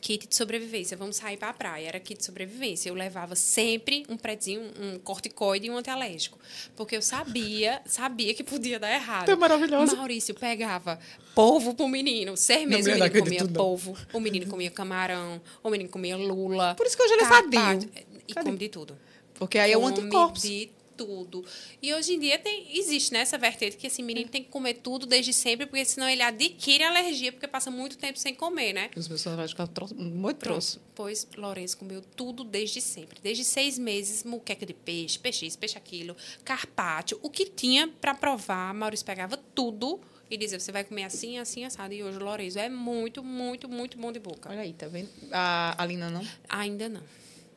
[0.00, 1.88] Kit de sobrevivência, vamos sair para a praia.
[1.88, 2.88] Era kit de sobrevivência.
[2.88, 6.38] Eu levava sempre um prezinho, um corticoide e um antialérgico.
[6.74, 9.26] Porque eu sabia, sabia que podia dar errado.
[9.26, 9.96] Tu é maravilhosa.
[9.96, 10.98] Maurício pegava
[11.34, 12.32] polvo pro menino.
[12.32, 16.74] Meses mulher, o menino comia polvo, o menino comia camarão, o menino comia lula.
[16.74, 17.90] Por isso que hoje ele é sadio.
[18.28, 18.44] E Sadio.
[18.44, 18.96] come de tudo.
[19.34, 20.42] Porque aí é um anticorpos.
[20.42, 20.70] de
[21.00, 21.42] tudo.
[21.80, 24.74] E hoje em dia tem, existe né, essa vertente que esse menino tem que comer
[24.74, 28.90] tudo desde sempre, porque senão ele adquire alergia, porque passa muito tempo sem comer, né?
[28.94, 30.78] Os meus vão ficar muito troço.
[30.94, 33.18] Pois Lourenço comeu tudo desde sempre.
[33.22, 37.18] Desde seis meses, muqueca de peixe, peixe isso, peixe aquilo, carpaccio.
[37.22, 39.98] O que tinha para provar, Maurício pegava tudo
[40.30, 41.94] e dizia, você vai comer assim, assim, assado.
[41.94, 44.50] E hoje o Lourenço é muito, muito, muito bom de boca.
[44.50, 45.08] Olha aí, tá vendo?
[45.32, 46.26] A Alina não?
[46.46, 47.02] Ainda não.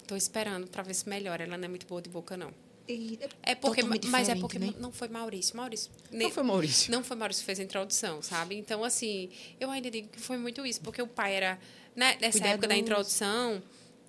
[0.02, 1.44] Estou esperando para ver se melhora.
[1.44, 2.54] Ela não é muito boa de boca, não.
[2.88, 4.74] E É porque, mas é porque né?
[4.78, 5.56] não foi Maurício.
[5.56, 5.92] Maurício.
[6.12, 6.92] Não foi Maurício.
[6.92, 8.56] Não foi Maurício que fez a introdução, sabe?
[8.56, 9.30] Então, assim,
[9.60, 11.60] eu ainda digo que foi muito isso, porque o pai era.
[11.96, 13.62] Né, nessa época da introdução,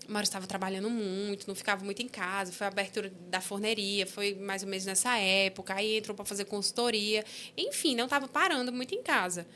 [0.09, 2.51] Maurício estava trabalhando muito, não ficava muito em casa.
[2.51, 5.75] Foi a abertura da forneria, foi mais ou menos nessa época.
[5.75, 7.25] Aí entrou para fazer consultoria.
[7.57, 9.47] Enfim, não estava parando muito em casa.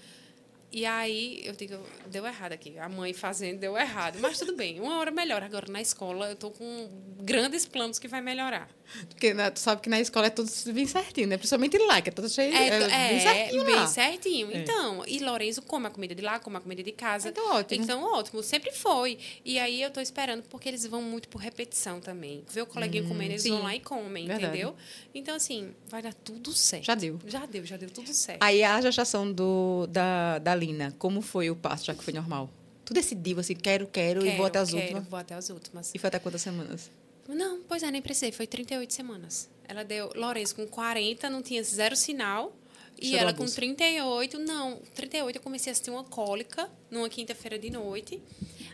[0.70, 2.78] E aí eu digo, deu errado aqui.
[2.78, 4.18] A mãe fazendo deu errado.
[4.20, 5.46] Mas tudo bem, uma hora melhora.
[5.46, 6.88] Agora na escola eu tô com
[7.22, 8.68] grandes planos que vai melhorar.
[9.08, 11.36] Porque né, tu sabe que na escola é tudo bem certinho, né?
[11.36, 13.86] Principalmente lá, que é tudo cheio É, é, é, bem certinho bem lá.
[13.86, 14.50] certinho.
[14.50, 14.58] É.
[14.58, 17.28] Então, e Lourenço come a comida de lá, come a comida de casa.
[17.28, 17.84] Então, ótimo.
[17.84, 18.42] Então, ótimo.
[18.42, 19.18] Sempre foi.
[19.44, 22.44] E aí eu tô esperando, porque eles vão muito por repetição também.
[22.50, 23.50] Vê o coleguinha comendo, eles sim.
[23.50, 24.46] vão lá e comem, Verdade.
[24.46, 24.74] entendeu?
[25.14, 26.84] Então, assim, vai dar tudo certo.
[26.84, 27.18] Já deu.
[27.26, 28.42] Já deu, já deu tudo certo.
[28.42, 32.50] Aí a gestação do, da, da Lina, como foi o parto, já que foi normal?
[32.84, 35.08] Tu decidiu assim, quero, quero, e vou até as quero, últimas.
[35.08, 35.92] Vou até as últimas.
[35.94, 36.90] E foi até quantas semanas?
[37.28, 38.32] Não, pois é, nem precisei.
[38.32, 39.50] Foi 38 semanas.
[39.68, 40.10] Ela deu.
[40.14, 42.56] Lourenço com 40, não tinha zero sinal.
[43.00, 43.54] E ela com bolsa.
[43.56, 48.20] 38, não, 38 eu comecei a assistir uma cólica numa quinta-feira de noite.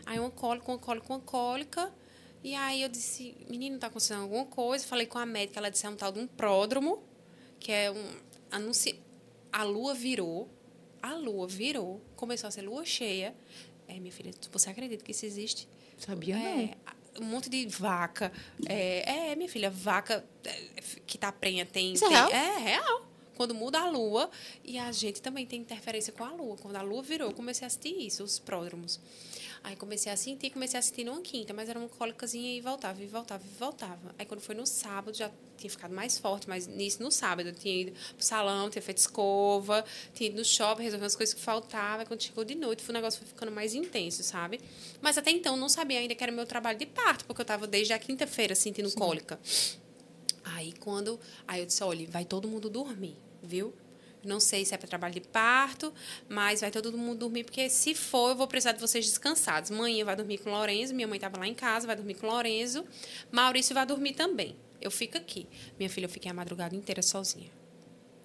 [0.05, 1.91] Aí uma cólica, uma cólica, uma cólica.
[2.43, 4.85] E aí eu disse, menino, tá acontecendo alguma coisa?
[4.85, 7.03] Falei com a médica, ela disse é um tal de um pródromo,
[7.59, 8.05] que é um
[8.51, 8.99] anunci...
[9.51, 10.49] A lua virou,
[11.05, 13.35] a lua virou, começou a ser lua cheia.
[13.87, 15.67] É, minha filha, você acredita que isso existe?
[15.97, 16.75] Sabia É,
[17.21, 18.31] um monte de vaca.
[18.67, 20.51] É, é, minha filha, vaca é,
[21.05, 21.93] que tá prenha tem.
[21.93, 22.31] Isso é tem- real?
[22.31, 23.05] É real.
[23.35, 24.29] Quando muda a lua,
[24.63, 26.55] e a gente também tem interferência com a lua.
[26.57, 28.99] Quando a lua virou, eu comecei a assistir isso, os pródromos.
[29.65, 33.01] Aí comecei a sentir, comecei a assistir numa quinta, mas era uma cólicazinha e voltava,
[33.01, 34.15] e voltava, e voltava.
[34.19, 37.55] Aí quando foi no sábado, já tinha ficado mais forte, mas nisso no sábado eu
[37.55, 41.41] tinha ido pro salão, tinha feito escova, tinha ido no shopping, resolver umas coisas que
[41.41, 42.01] faltavam.
[42.01, 44.61] Aí quando chegou de noite, o negócio foi ficando mais intenso, sabe?
[45.01, 47.45] Mas até então eu não sabia ainda que era meu trabalho de parto, porque eu
[47.45, 49.39] estava desde a quinta-feira sentindo cólica.
[50.43, 51.19] Aí quando.
[51.47, 53.73] Aí eu disse, olha, vai todo mundo dormir, viu?
[54.25, 55.93] Não sei se é para trabalho de parto,
[56.27, 59.69] mas vai todo mundo dormir, porque se for, eu vou precisar de vocês descansados.
[59.69, 62.27] Manhã vai dormir com o Lorenzo, minha mãe estava lá em casa, vai dormir com
[62.27, 62.83] o Lorenzo.
[63.31, 64.55] Maurício vai dormir também.
[64.81, 65.47] Eu fico aqui.
[65.79, 67.49] Minha filha, eu fiquei a madrugada inteira sozinha.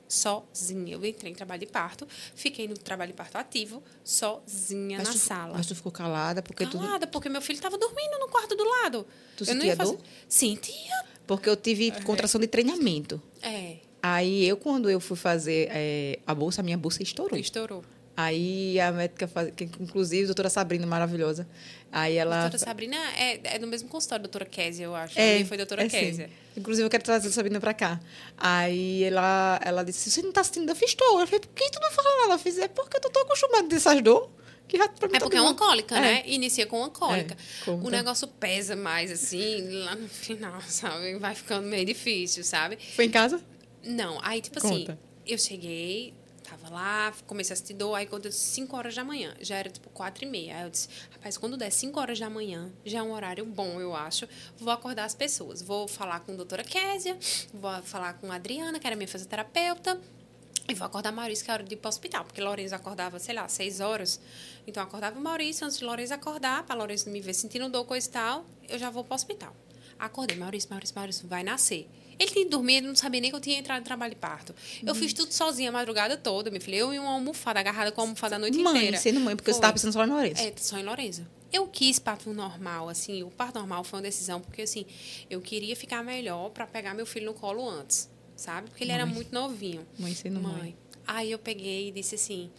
[0.08, 0.94] Sozinha.
[0.94, 5.12] Eu entrei em trabalho de parto, fiquei no trabalho de parto ativo, sozinha Mas na
[5.14, 5.56] tu, sala.
[5.56, 8.64] Mas tu ficou calada, porque tu, Calada, porque meu filho estava dormindo no quarto do
[8.64, 9.06] lado.
[9.36, 9.92] Tu eu não sentia ia fazer...
[9.96, 10.00] dor?
[10.28, 11.04] Sentia.
[11.28, 13.22] porque eu tive contração de treinamento.
[13.40, 17.38] É, Aí eu, quando eu fui fazer é, a bolsa, a minha bolsa estourou.
[17.38, 17.84] estourou.
[18.16, 21.46] Aí a médica, faz, que, inclusive, a doutora Sabrina, maravilhosa.
[21.90, 22.40] Aí A ela.
[22.42, 25.18] doutora Sabrina é, é do mesmo consultório, doutora Késia, eu acho.
[25.18, 25.98] É, A foi doutora é sim.
[25.98, 26.30] Késia.
[26.56, 27.98] Inclusive, eu quero trazer a Sabrina pra cá.
[28.36, 30.70] Aí ela, ela disse: Você não tá sentindo?
[30.70, 31.20] Eu fiz dor.
[31.20, 32.34] Eu falei: Por que tu não fala nada?
[32.34, 34.30] Eu fiz: É porque eu tô tão acostumada dessas dor
[34.68, 36.00] que já pra mim É tá porque é bom." uma cólica, É.
[36.00, 36.22] né?
[36.26, 37.36] Inicia com uma cólica.
[37.66, 41.14] É, o negócio pesa mais, assim, lá no final, sabe?
[41.18, 42.76] Vai ficando meio difícil, sabe?
[42.94, 43.40] Foi em casa?
[43.82, 44.98] Não, aí, tipo assim, Conta.
[45.26, 49.04] eu cheguei, tava lá, comecei a assistir dor, aí quando eu disse 5 horas da
[49.04, 50.56] manhã, já era tipo 4 e meia.
[50.56, 53.80] Aí eu disse, rapaz, quando der 5 horas da manhã, já é um horário bom,
[53.80, 54.28] eu acho,
[54.58, 55.62] vou acordar as pessoas.
[55.62, 57.16] Vou falar com a doutora Késia,
[57.54, 60.00] vou falar com a Adriana, que era minha fisioterapeuta,
[60.68, 63.18] e vou acordar Maurício, que é hora de ir para o hospital, porque Lourenço acordava,
[63.18, 64.20] sei lá, 6 horas.
[64.66, 67.68] Então, eu acordava o Maurício, antes de Lourenço acordar, para Lourenço não me ver sentindo
[67.68, 69.54] dor, coisa e tal, eu já vou para o hospital.
[69.98, 71.88] Acordei, Maurício, Maurício, Maurício, vai nascer.
[72.20, 74.54] Ele tinha dormido, não sabia nem que eu tinha entrado em trabalho de parto.
[74.84, 76.76] Eu fiz tudo sozinha a madrugada toda, minha filha.
[76.76, 78.98] Eu e uma almofada, agarrada com a almofada a noite mãe, inteira.
[78.98, 79.62] sendo mãe, porque você Foi.
[79.62, 80.42] tava pensando só em Lourenço.
[80.42, 81.26] É, só em Lourenço.
[81.50, 83.22] Eu quis parto normal, assim.
[83.22, 84.84] O parto normal foi uma decisão, porque, assim,
[85.30, 88.68] eu queria ficar melhor para pegar meu filho no colo antes, sabe?
[88.68, 89.14] Porque ele era Mãe.
[89.14, 89.86] muito novinho.
[89.98, 90.76] Mãe sendo mãe.
[91.06, 92.50] Aí eu peguei e disse assim,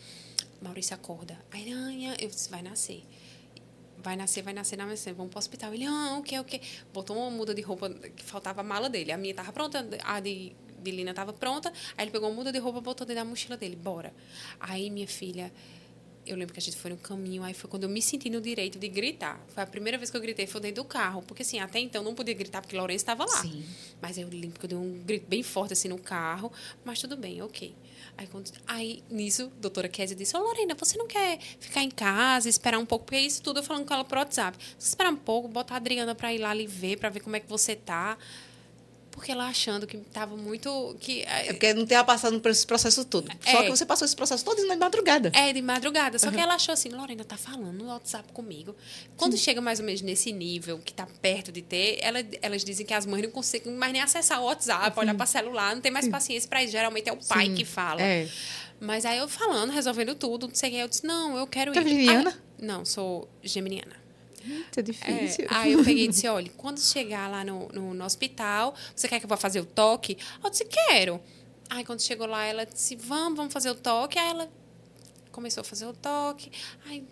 [0.59, 1.37] Maurício, acorda.
[1.51, 3.03] Aí, Aranha, eu disse, vai nascer.
[4.01, 5.13] Vai nascer, vai nascer, vai nascer.
[5.13, 5.73] Vamos pro hospital.
[5.73, 6.61] Ele, ah, o que, o que?
[6.93, 9.11] Botou uma muda de roupa que faltava a mala dele.
[9.11, 11.71] A minha tava pronta, a de, de Lina tava pronta.
[11.97, 13.75] Aí ele pegou uma muda de roupa, botou dentro da mochila dele.
[13.75, 14.13] Bora.
[14.59, 15.51] Aí, minha filha,
[16.25, 18.39] eu lembro que a gente foi no caminho, aí foi quando eu me senti no
[18.39, 19.39] direito de gritar.
[19.49, 21.21] Foi a primeira vez que eu gritei, foi dentro do carro.
[21.21, 23.41] Porque, assim, até então não podia gritar, porque Lourenço estava lá.
[23.41, 23.63] Sim.
[24.01, 26.51] Mas eu lembro que eu dei um grito bem forte, assim, no carro.
[26.83, 27.73] Mas tudo bem, ok.
[28.21, 31.89] Aí, quando, aí nisso, a doutora Kézia disse, ô Lorena, você não quer ficar em
[31.89, 33.05] casa, esperar um pouco?
[33.05, 34.55] Porque isso tudo eu falando com ela por WhatsApp.
[34.77, 37.35] Você esperar um pouco, botar a Adriana pra ir lá lhe ver, pra ver como
[37.35, 38.19] é que você tá.
[39.11, 40.95] Porque ela achando que tava muito.
[40.99, 43.29] Que, É porque não tenha passado por esse processo todo.
[43.43, 43.63] Só É.
[43.65, 45.31] que você passou esse processo todo de madrugada.
[45.35, 46.17] É, de madrugada.
[46.17, 48.75] Só que ela achou assim, Lorena tá falando no WhatsApp comigo.
[49.17, 52.85] Quando chega mais ou menos nesse nível, que tá perto de ter, ela, elas dizem
[52.85, 55.91] que as mães não conseguem mais nem acessar o WhatsApp, olhar para celular, não tem
[55.91, 56.71] mais paciência para isso.
[56.71, 57.53] Geralmente é o pai Sim.
[57.55, 58.01] que fala.
[58.01, 58.27] É.
[58.79, 61.71] Mas aí eu falando, resolvendo tudo, não sei o que, eu disse, não, eu quero
[61.77, 61.83] é ir.
[61.83, 62.29] virginiana?
[62.31, 64.00] Aí- não, sou geminiana.
[64.45, 65.47] Isso é É, difícil.
[65.49, 69.19] aí eu peguei e disse, olha, quando chegar lá no, no, no hospital, você quer
[69.19, 70.17] que eu vá fazer o toque?
[70.43, 71.21] Eu disse, quero.
[71.69, 74.19] Aí quando chegou lá, ela disse, vamos, vamos fazer o toque.
[74.19, 74.49] Aí ela
[75.31, 76.51] começou a fazer o toque.
[76.85, 77.03] Aí,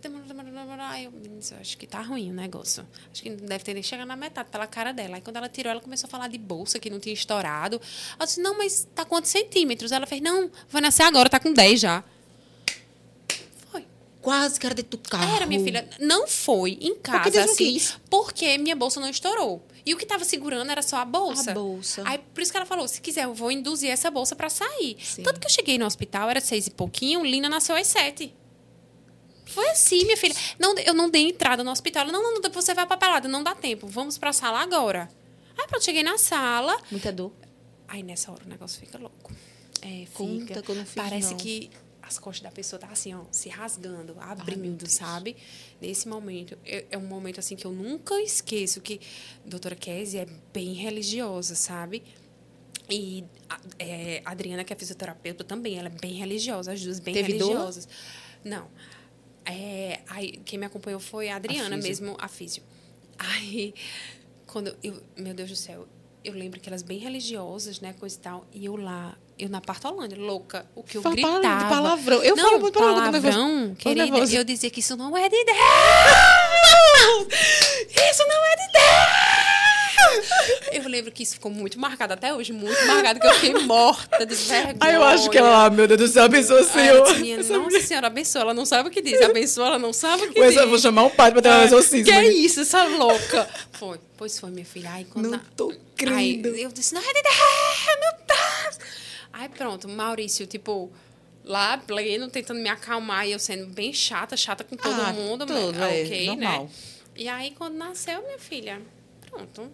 [0.00, 0.84] demorou, demorou, demorou.
[0.84, 2.86] Aí eu disse, acho que tá ruim o negócio.
[3.12, 5.16] Acho que não deve ter nem chegado na metade pela cara dela.
[5.16, 7.80] Aí quando ela tirou, ela começou a falar de bolsa que não tinha estourado.
[8.18, 9.90] Eu disse, não, mas tá quantos centímetros?
[9.90, 12.04] Ela fez, não, vai nascer agora, tá com 10 já.
[14.26, 15.36] Quase que era dentro do carro.
[15.36, 15.88] Era, minha filha.
[16.00, 19.64] Não foi em casa, Porque assim, porque minha bolsa não estourou.
[19.84, 21.52] E o que estava segurando era só a bolsa.
[21.52, 22.02] A bolsa.
[22.04, 24.96] Aí, por isso que ela falou, se quiser, eu vou induzir essa bolsa para sair.
[25.00, 25.22] Sim.
[25.22, 28.34] Tanto que eu cheguei no hospital, era seis e pouquinho, Lina nasceu às sete.
[29.44, 30.34] Foi assim, minha filha.
[30.58, 32.02] Não, eu não dei entrada no hospital.
[32.02, 33.28] Ela, Não, não, não, depois você vai pra pelada.
[33.28, 33.86] Não dá tempo.
[33.86, 35.08] Vamos pra sala agora.
[35.56, 36.76] Aí, pronto, cheguei na sala.
[36.90, 37.30] Muita dor.
[37.86, 39.32] Aí, nessa hora, o negócio fica louco.
[39.80, 40.74] É, Conta fica.
[40.74, 41.36] não fiz, Parece não.
[41.36, 41.70] que
[42.06, 44.92] as costas da pessoa tá assim, ó, se rasgando, abrindo, Deus.
[44.92, 45.36] sabe?
[45.80, 46.56] Nesse momento.
[46.64, 48.80] É, é um momento, assim, que eu nunca esqueço.
[48.80, 49.00] Que
[49.44, 52.04] a doutora Kézia é bem religiosa, sabe?
[52.88, 57.00] E a, é, a Adriana, que é fisioterapeuta, também, ela é bem religiosa, as duas
[57.00, 57.48] bem Teve dor?
[57.48, 57.88] religiosas.
[58.44, 58.68] Não.
[59.44, 62.04] É, aí, quem me acompanhou foi a Adriana físio.
[62.04, 62.62] mesmo, a físio.
[63.18, 63.74] Aí,
[64.46, 65.88] quando eu, meu Deus do céu,
[66.22, 69.60] eu lembro que elas bem religiosas, né, coisa e tal, e eu lá, eu na
[69.60, 71.68] Partolândia, louca, o que eu Fala gritava.
[71.68, 72.22] palavrão.
[72.22, 75.56] Eu não, falo muito palavrão, palavrão, querida, eu dizia que isso não é de Deus!
[78.10, 78.86] Isso não é de Deus!
[80.72, 84.24] Eu lembro que isso ficou muito marcado até hoje, muito marcado, que eu fiquei morta
[84.26, 84.76] de vergonha.
[84.80, 87.06] Aí eu acho que ela, ah, meu Deus do céu, abençoa o Aí eu Senhor.
[87.06, 89.20] disse, minha Nossa Senhora, abençoa, ela não sabe o que diz.
[89.22, 90.62] Abençoa, ela não sabe o que Mas diz.
[90.62, 92.04] eu vou chamar um padre pra ter um exorcismo.
[92.04, 92.44] Que é aí.
[92.44, 93.48] isso, essa louca?
[93.72, 93.98] Foi.
[94.16, 94.90] Pois foi, minha filha.
[94.92, 96.48] Aí, quando Não tô Aí, crendo.
[96.48, 98.25] eu disse, não é de Deus, meu.
[99.38, 100.90] Aí pronto, Maurício, tipo,
[101.44, 105.44] lá pleno, tentando me acalmar e eu sendo bem chata, chata com todo Ah, mundo.
[105.44, 106.64] tudo, mas, é, ok, normal.
[106.64, 106.70] né?
[107.14, 108.80] E aí, quando nasceu, minha filha,
[109.30, 109.70] pronto.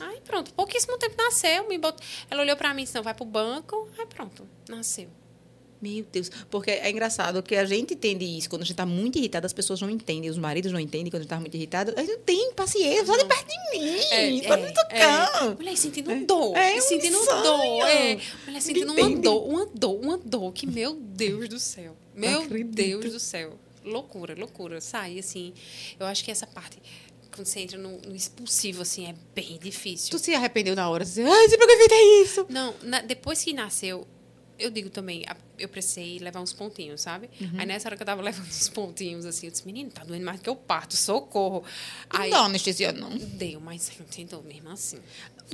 [0.00, 2.04] Aí pronto, pouquíssimo tempo nasceu, me botou...
[2.30, 3.88] ela olhou pra mim e disse, não, vai pro banco.
[3.98, 5.08] Aí pronto, nasceu.
[5.80, 6.30] Meu Deus.
[6.50, 8.48] Porque é engraçado que a gente entende isso.
[8.48, 10.30] Quando a gente tá muito irritado, as pessoas não entendem.
[10.30, 11.92] Os maridos não entendem quando a gente tá muito irritado.
[11.96, 13.04] A gente não tem paciência.
[13.04, 14.42] Sai de perto de mim.
[14.42, 15.44] pode me tocar.
[15.44, 15.54] é.
[15.54, 16.56] Mulher sentindo dor.
[16.56, 17.42] É um sentindo sonho.
[17.42, 17.88] dor.
[17.88, 18.18] É.
[18.46, 20.52] Mulher sentindo uma dor, uma dor, uma dor.
[20.52, 21.96] Que, meu Deus do céu.
[22.14, 22.74] Meu acredito.
[22.74, 23.58] Deus do céu.
[23.84, 24.80] Loucura, loucura.
[24.80, 25.52] Sai, assim.
[26.00, 26.78] Eu acho que essa parte,
[27.34, 30.10] quando você entra no, no expulsivo, assim, é bem difícil.
[30.10, 31.04] Tu se arrependeu na hora.
[31.04, 32.46] Você, Ai, sempre que eu evitei isso.
[32.48, 34.06] Não, na- depois que nasceu,
[34.58, 37.28] eu digo também, a- eu precisei levar uns pontinhos, sabe?
[37.40, 37.52] Uhum.
[37.58, 40.24] Aí nessa hora que eu tava levando uns pontinhos, assim, eu disse, menino, tá doendo
[40.24, 41.64] mais do que eu parto, socorro.
[42.10, 43.16] Aí Não dá anestesia, não.
[43.16, 44.98] deu, mas entendeu mesmo assim.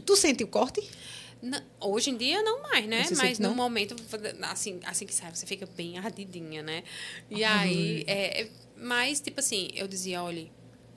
[0.04, 0.80] Tu sente o corte?
[1.80, 3.02] Hoje em dia não mais, né?
[3.04, 3.96] Você Mas no momento,
[4.42, 6.84] assim, assim que sai, você fica bem ardidinha, né?
[7.28, 10.48] E aí, é, é- mas, tipo assim, eu dizia, olha,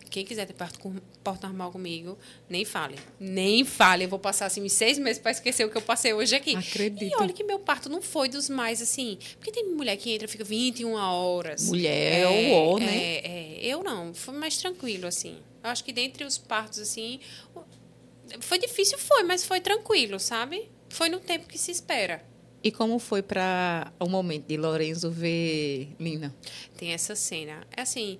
[0.09, 2.17] quem quiser ter parto, com, parto normal comigo,
[2.49, 2.95] nem fale.
[3.19, 4.05] Nem fale.
[4.05, 6.55] Eu vou passar, assim, seis meses para esquecer o que eu passei hoje aqui.
[6.55, 7.11] Acredito.
[7.11, 9.17] E olha que meu parto não foi dos mais, assim...
[9.37, 11.67] Porque tem mulher que entra e fica 21 horas.
[11.67, 12.97] Mulher é o ó, né?
[12.97, 14.13] É, é, eu não.
[14.13, 15.37] Foi mais tranquilo, assim.
[15.63, 17.19] Eu acho que dentre os partos, assim...
[18.39, 20.69] Foi difícil, foi, mas foi tranquilo, sabe?
[20.89, 22.23] Foi no tempo que se espera.
[22.65, 26.35] E como foi para o momento de Lorenzo ver Lina?
[26.75, 27.67] Tem essa cena.
[27.77, 28.17] É assim.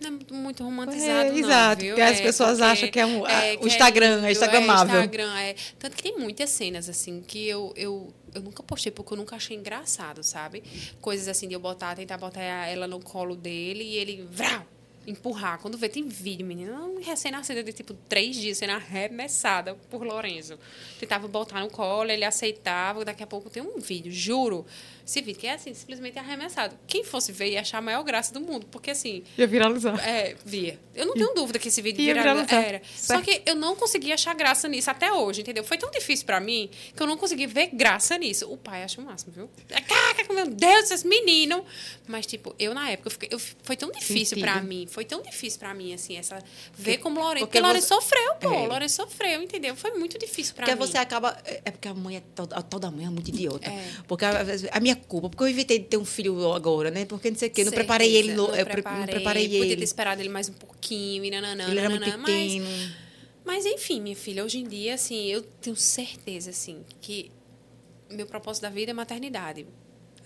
[0.00, 1.90] Não é muito- romantizado, É, não, exato, viu?
[1.94, 4.30] porque as É, pessoas porque- acham que é um- a- o que Instagram, é lindo,
[4.30, 4.94] instagramável.
[5.00, 5.54] Instagram, é.
[5.78, 9.36] Tanto que tem muitas cenas, assim, que eu, eu, eu nunca postei, porque eu nunca
[9.36, 10.62] achei engraçado, sabe?
[11.00, 14.26] Coisas assim de eu botar, tentar botar ela no colo dele e ele...
[14.30, 14.64] Vrau,
[15.06, 15.58] empurrar.
[15.58, 16.78] Quando vê, tem vídeo, menina.
[17.02, 20.58] Recém-nascida de, tipo, três dias sendo arremessada por Lorenzo.
[21.00, 23.04] Tentava botar no colo, ele aceitava.
[23.04, 24.64] Daqui a pouco tem um vídeo, juro.
[25.10, 26.78] Esse vídeo que é, assim, simplesmente arremessado.
[26.86, 28.64] Quem fosse ver ia achar a maior graça do mundo.
[28.70, 29.98] Porque, assim, Ia viralizar.
[30.06, 30.78] é, via.
[30.94, 32.68] Eu não tenho dúvida que esse vídeo Ia viraliza- viralizar.
[32.68, 32.82] era.
[32.96, 35.64] Só que eu não consegui achar graça nisso até hoje, entendeu?
[35.64, 38.48] Foi tão difícil pra mim que eu não consegui ver graça nisso.
[38.52, 39.50] O pai acha o máximo, viu?
[39.88, 41.64] Caraca, meu Deus, esse menino!
[42.06, 44.86] Mas, tipo, eu na época, eu fiquei- eu- foi tão difícil pra mim.
[44.88, 46.38] Foi tão difícil pra mim, assim, essa...
[46.72, 47.46] Ver como Lourenço...
[47.46, 48.52] porque Porque Lourenço você- sofreu, pô.
[48.54, 48.66] É.
[48.68, 49.74] Lourenço sofreu, entendeu?
[49.74, 50.86] Foi muito difícil pra Porque mim.
[50.86, 51.36] você acaba.
[51.44, 52.22] É é porque a mãe é.
[52.34, 53.68] tal- A tal da mãe é muito idiota.
[53.68, 53.84] É.
[54.06, 54.30] Porque a,
[54.72, 57.04] a minha culpa, porque eu evitei de ter um filho agora, né?
[57.04, 57.64] Porque não sei o quê.
[57.64, 58.34] Não Certeza, preparei ele.
[58.34, 59.76] Não eu pre- preparei, preparei Podia ele.
[59.76, 62.66] ter esperado ele mais um pouquinho, e nananã, Ele era muito nananã, mas- pequeno.
[63.44, 67.30] Mas enfim, minha filha, hoje em dia, assim, eu tenho certeza, assim, que
[68.10, 69.66] meu propósito da vida é maternidade.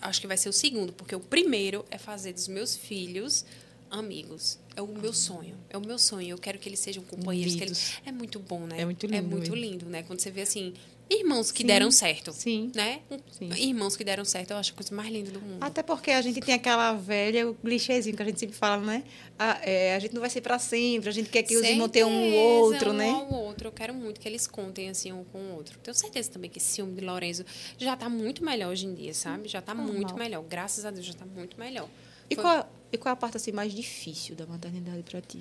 [0.00, 3.44] Acho que vai ser o segundo, porque o primeiro é fazer dos meus filhos
[3.90, 4.58] amigos.
[4.76, 5.56] É o meu sonho.
[5.70, 6.30] É o meu sonho.
[6.30, 7.54] Eu quero que eles sejam companheiros.
[7.54, 7.92] Eles...
[8.04, 8.80] É muito bom, né?
[8.80, 9.16] É muito lindo.
[9.16, 10.02] É muito lindo, né?
[10.02, 10.74] Quando você vê assim.
[11.10, 12.32] Irmãos que Sim, deram certo.
[12.32, 13.00] sim, Né?
[13.30, 13.50] sim.
[13.58, 15.62] Irmãos que deram certo, eu acho a coisa mais linda do mundo.
[15.62, 19.04] Até porque a gente tem aquela velha, o clichêzinho que a gente sempre fala, né?
[19.38, 21.88] A, é, a gente não vai ser para sempre, a gente quer que os irmãos
[21.90, 23.10] tenham um Certeza, outro, um né?
[23.10, 23.68] ao outro.
[23.68, 25.78] Eu quero muito que eles contem assim um com o outro.
[25.78, 27.44] Tenho certeza também que esse ciúme de Lorenzo
[27.76, 29.46] já está muito melhor hoje em dia, sabe?
[29.48, 29.94] Já está Normal.
[29.94, 30.42] muito melhor.
[30.44, 31.88] Graças a Deus já está muito melhor.
[32.30, 35.38] E Foi- qual, e qual é a parte assim, mais difícil da maternidade para ti?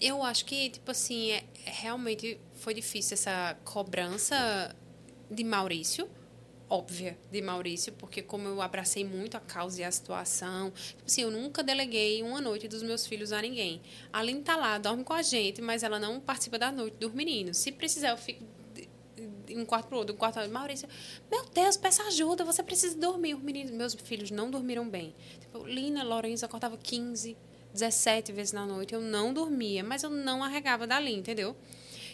[0.00, 4.74] Eu acho que, tipo assim, é, é- realmente foi difícil essa cobrança
[5.30, 6.08] de Maurício,
[6.68, 11.22] óbvia de Maurício, porque como eu abracei muito a causa e a situação, tipo assim,
[11.22, 13.80] eu nunca deleguei uma noite dos meus filhos a ninguém.
[14.12, 17.12] A Aline tá lá, dorme com a gente, mas ela não participa da noite dos
[17.12, 17.56] meninos.
[17.56, 18.44] Se precisar, eu fico
[19.50, 20.54] um quarto pro outro, um quarto pro outro.
[20.54, 20.88] Maurício,
[21.30, 23.34] meu Deus, peça ajuda, você precisa dormir.
[23.34, 25.14] Os meninos, meus filhos não dormiram bem.
[25.40, 27.36] Tipo, Lina, Lourenço acordava 15,
[27.72, 28.94] 17 vezes na noite.
[28.94, 31.56] Eu não dormia, mas eu não arregava dali, entendeu?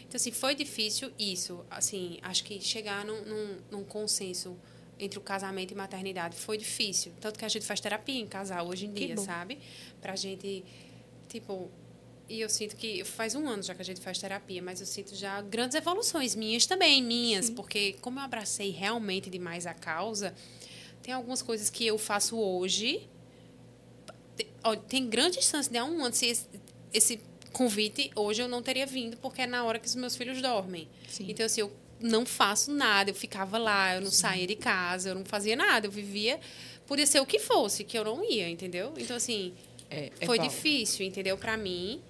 [0.08, 1.64] Então, assim, foi difícil isso.
[1.70, 4.56] Assim, acho que chegar num, num, num consenso
[4.98, 7.12] entre o casamento e maternidade foi difícil.
[7.20, 9.24] Tanto que a gente faz terapia em casal hoje em Que dia, bom.
[9.24, 9.58] sabe?
[10.00, 10.64] Pra gente,
[11.28, 11.70] tipo...
[12.28, 14.86] E eu sinto que faz um ano já que a gente faz terapia, mas eu
[14.86, 20.34] sinto já grandes evoluções minhas também, minhas, porque como eu abracei realmente demais a causa,
[21.04, 23.08] tem algumas coisas que eu faço hoje
[24.36, 26.46] te- olha, tem grande chance de há um ano se esse,
[26.92, 27.20] esse
[27.58, 30.86] convite hoje eu não teria vindo porque é na hora que os meus filhos dormem.
[31.08, 31.26] Sim.
[31.28, 35.14] Então assim, eu não faço nada, eu ficava lá, eu não saía de casa, eu
[35.14, 36.38] não fazia nada, eu vivia
[36.86, 38.92] podia ser o que fosse, que eu não ia, entendeu?
[38.96, 39.52] Então assim,
[39.90, 41.36] É, é foi difícil, entendeu?
[41.36, 42.00] Para mim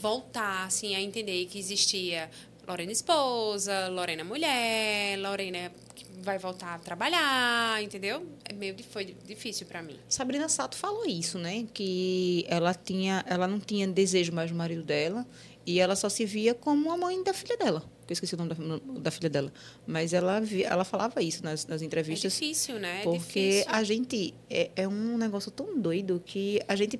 [0.00, 2.30] voltar assim a entender que existia
[2.70, 8.24] Lorena esposa, Lorena mulher, Lorena que vai voltar a trabalhar, entendeu?
[8.44, 9.96] É meio di- foi difícil para mim.
[10.08, 11.66] Sabrina Sato falou isso, né?
[11.74, 15.26] Que ela tinha, ela não tinha desejo mais do marido dela
[15.66, 17.80] e ela só se via como a mãe da filha dela.
[18.06, 19.52] Que eu esqueci o nome da, da filha dela,
[19.86, 22.32] mas ela via, ela falava isso nas, nas É entrevistas.
[22.32, 23.00] difícil, né?
[23.00, 23.64] É porque difícil.
[23.68, 26.98] a gente é, é um negócio tão doido que a gente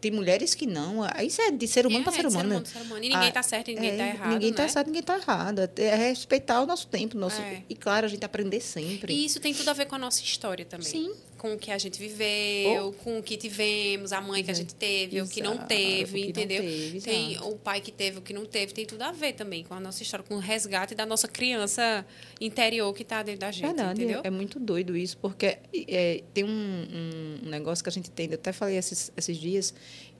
[0.00, 1.00] tem mulheres que não.
[1.24, 2.66] Isso é de ser humano É, para ser de humano.
[2.66, 3.04] ser humano.
[3.04, 4.68] E ninguém Ah, tá certo e ninguém É, tá errado, Ninguém tá né?
[4.68, 5.70] certo, ninguém tá errado.
[5.76, 7.16] É respeitar o nosso tempo.
[7.18, 7.62] Nosso, É.
[7.68, 9.12] E, claro, a gente aprender sempre.
[9.12, 10.86] E isso tem tudo a ver com a nossa história também.
[10.86, 11.12] Sim.
[11.38, 14.74] Com o que a gente viveu, com o que tivemos, a mãe que a gente
[14.74, 16.62] teve, o que não Exato, teve, que não entendeu?
[16.62, 17.48] teve, tem exato.
[17.48, 19.80] o pai que teve, o que não teve, tem tudo a ver também com a
[19.80, 22.04] nossa história, com o resgate da nossa criança
[22.40, 24.20] interior que está dentro da gente, Verdade, entendeu?
[24.24, 28.38] é muito doido isso, porque é, tem um, um negócio que a gente tende, eu
[28.38, 29.72] até falei esses, esses dias,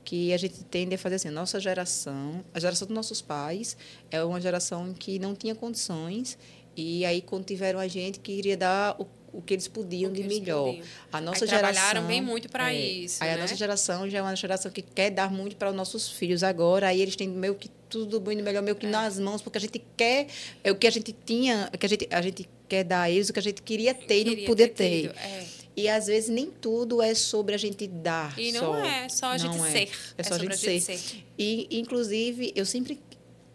[0.05, 3.77] que a gente tende a fazer assim, a nossa geração, a geração dos nossos pais
[4.11, 6.39] é uma geração que não tinha condições,
[6.77, 9.07] e aí quando tiveram a gente que iria dar o,
[9.39, 10.67] o que eles podiam que de eles melhor.
[10.67, 10.85] podiam.
[11.13, 13.43] A nossa Aí geração trabalharam bem muito pra é, isso, Aí a né?
[13.43, 16.89] nossa geração já é uma geração que quer dar muito para os nossos filhos agora,
[16.89, 18.91] aí eles têm meio que tudo muito melhor, meio que É.
[18.91, 20.27] nas mãos, porque a gente quer
[20.63, 23.31] é o que a gente tinha, que a gente a gente quer dar a eles
[23.31, 25.17] o que a gente queria ter e não poder ter ter.
[25.19, 25.47] é.
[25.77, 28.37] E às vezes nem tudo é sobre a gente dar.
[28.37, 28.85] E não só.
[28.85, 29.71] é, só a gente é.
[29.71, 29.89] ser.
[30.19, 31.23] É só a sobre gente ser.
[31.39, 32.99] E, inclusive, eu sempre,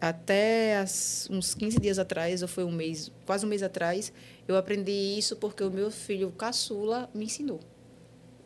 [0.00, 4.10] até as- uns 15 dias atrás, ou foi um mês, quase um mês atrás,
[4.46, 7.60] eu aprendi isso porque o meu filho caçula me ensinou.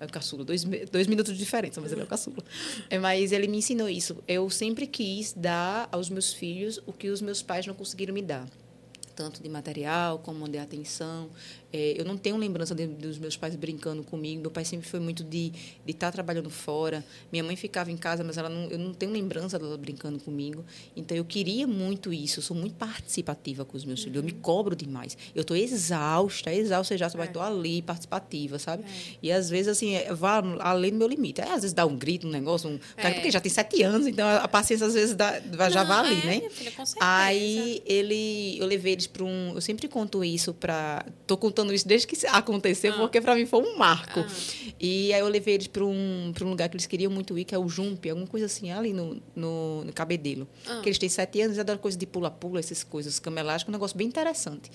[0.01, 2.37] É o caçula, dois, dois minutos de diferença, mas ele é o caçula.
[2.89, 4.23] É, mas ele me ensinou isso.
[4.29, 8.23] Eu sempre quis dar aos meus filhos o que os meus pais não conseguiram me
[8.23, 8.49] dar.
[9.17, 11.29] Tanto de material como de atenção.
[11.73, 14.41] É, eu não tenho lembrança de- dos meus pais brincando comigo.
[14.41, 15.53] Meu pai sempre foi muito de
[15.87, 17.05] estar trabalhando fora.
[17.31, 20.65] Minha mãe ficava em casa, mas ela não, eu não tenho lembrança dela brincando comigo.
[20.97, 22.39] Então eu queria muito isso.
[22.39, 24.17] Eu sou muito participativa com os meus filhos.
[24.17, 25.17] Eu me cobro demais.
[25.35, 27.25] Eu estou exausta, exausta já, mas É.
[27.27, 28.85] estou ali participativa, sabe?
[28.85, 29.17] É.
[29.23, 31.41] E às vezes assim, é, vá além do meu limite.
[31.43, 33.11] É, às vezes dá um grito, um negócio, um, É.
[33.11, 35.39] porque já tem sete anos, então a, paciência às vezes dá,
[35.69, 36.51] já Não, vai ali, é, né?
[36.51, 36.73] filha.
[37.01, 39.53] Aí ele, eu levei eles para um.
[39.55, 41.05] Eu sempre conto isso para.
[41.27, 42.99] Tô contando isso desde que aconteceu, Ah.
[42.99, 44.21] porque para mim foi um marco.
[44.21, 44.27] Ah.
[44.81, 47.45] E aí eu levei eles para um, pra um lugar que eles queriam muito ir,
[47.45, 50.49] que é o Jump, alguma coisa assim, ali no, no, no Cabedelo.
[50.67, 50.81] Ah.
[50.83, 53.73] Que eles têm sete anos e adoram coisa de pula-pula, essas coisas, cama elástica, um
[53.73, 54.71] negócio bem interessante.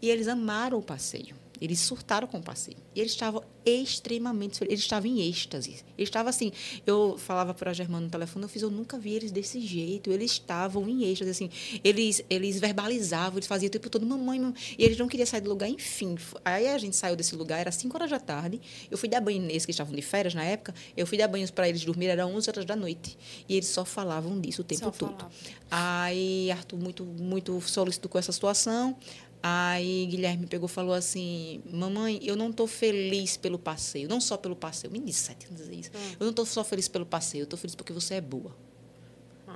[0.00, 1.34] E eles amaram o passeio.
[1.60, 2.76] Eles surtaram com o passeio.
[2.94, 4.72] E eles estavam extremamente felizes.
[4.72, 5.84] Eles estavam em êxtase.
[5.96, 6.52] Eles estavam assim.
[6.86, 10.10] Eu falava para a Germana no telefone, eu fiz, eu nunca vi eles desse jeito.
[10.10, 11.50] Eles estavam em êxtase, assim.
[11.84, 14.54] Eles, eles verbalizavam, eles faziam o tempo todo, mamãe, mamãe.
[14.78, 16.16] E eles não queriam sair do lugar, enfim.
[16.44, 18.60] Aí a gente saiu desse lugar, era 5 horas da tarde.
[18.90, 20.74] Eu fui dar banho neles, que estavam de férias na época.
[20.96, 23.18] Eu fui dar banho para eles dormir, era 11 horas da noite.
[23.48, 25.10] E eles só falavam disso o tempo Só todo.
[25.10, 25.30] falavam.
[25.70, 28.96] Aí Arthur muito, muito solícito com essa situação.
[29.42, 34.36] Aí Guilherme pegou e falou assim: Mamãe, eu não estou feliz pelo passeio, não só
[34.36, 34.92] pelo passeio.
[34.92, 35.90] Me disse sete anos dizer isso.
[36.18, 38.54] Eu não estou só feliz pelo passeio, eu estou feliz porque você é boa.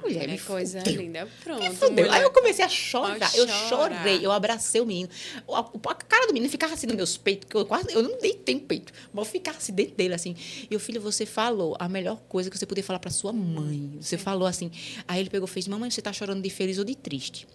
[0.03, 1.01] Mulher, é me coisa fudeu.
[1.01, 1.29] linda.
[1.45, 1.71] Pronto.
[1.75, 1.91] Fudeu.
[1.91, 2.11] mulher.
[2.11, 3.31] Aí eu comecei a chorar.
[3.31, 3.69] Pode Eu chorar.
[4.01, 5.09] chorei, eu abracei o menino.
[5.49, 8.19] A, a cara do menino ficava assim nos meus peitos, que eu quase eu não
[8.19, 10.35] deitei no peito, mas eu ficava assim dentro dele assim.
[10.69, 13.97] E o filho, você falou a melhor coisa que você podia falar para sua mãe.
[14.01, 14.71] Você falou assim.
[15.07, 17.47] Aí ele pegou e fez: "Mamãe, você tá chorando de feliz ou de triste?"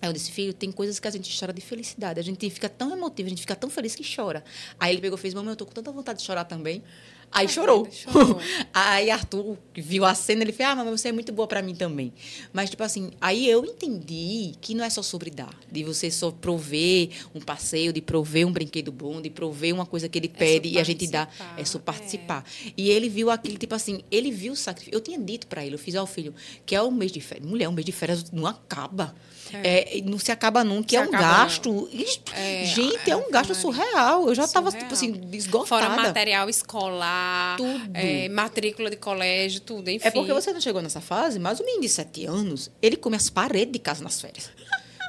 [0.00, 2.18] Aí eu disse, filho, tem coisas que a gente chora de felicidade.
[2.18, 4.42] A gente fica tão emotivo, a gente fica tão feliz que chora.
[4.78, 6.82] Aí ele pegou e fez, mamãe, eu tô com tanta vontade de chorar também.
[7.32, 7.88] Aí chorou.
[7.90, 8.40] chorou.
[8.74, 11.74] aí Arthur viu a cena, ele fez, ah, mamãe, você é muito boa pra mim
[11.74, 12.12] também.
[12.52, 15.54] Mas, tipo assim, aí eu entendi que não é só sobre dar.
[15.70, 20.08] De você só prover um passeio, de prover um brinquedo bom, de prover uma coisa
[20.08, 21.28] que ele pede e a gente dá.
[21.56, 22.44] É só participar, participar.
[22.76, 24.96] E ele viu aquilo, tipo assim, ele viu o sacrifício.
[24.96, 26.34] Eu tinha dito pra ele, eu fiz ao filho,
[26.66, 27.48] que é o mês de férias.
[27.48, 29.14] Mulher, o mês de férias não acaba.
[29.58, 31.88] É, não se acaba nunca, Se é um gasto.
[32.34, 34.28] É, gente, é, é, um gasto surreal.
[34.28, 35.66] Eu já estava, tipo assim, esgotada.
[35.66, 37.90] Fora material escolar, Tudo.
[37.94, 40.06] é, matrícula de colégio, tudo, enfim.
[40.06, 43.16] É porque você não chegou nessa fase, mas o menino de 7 anos, ele come
[43.16, 44.50] as paredes de casa nas férias.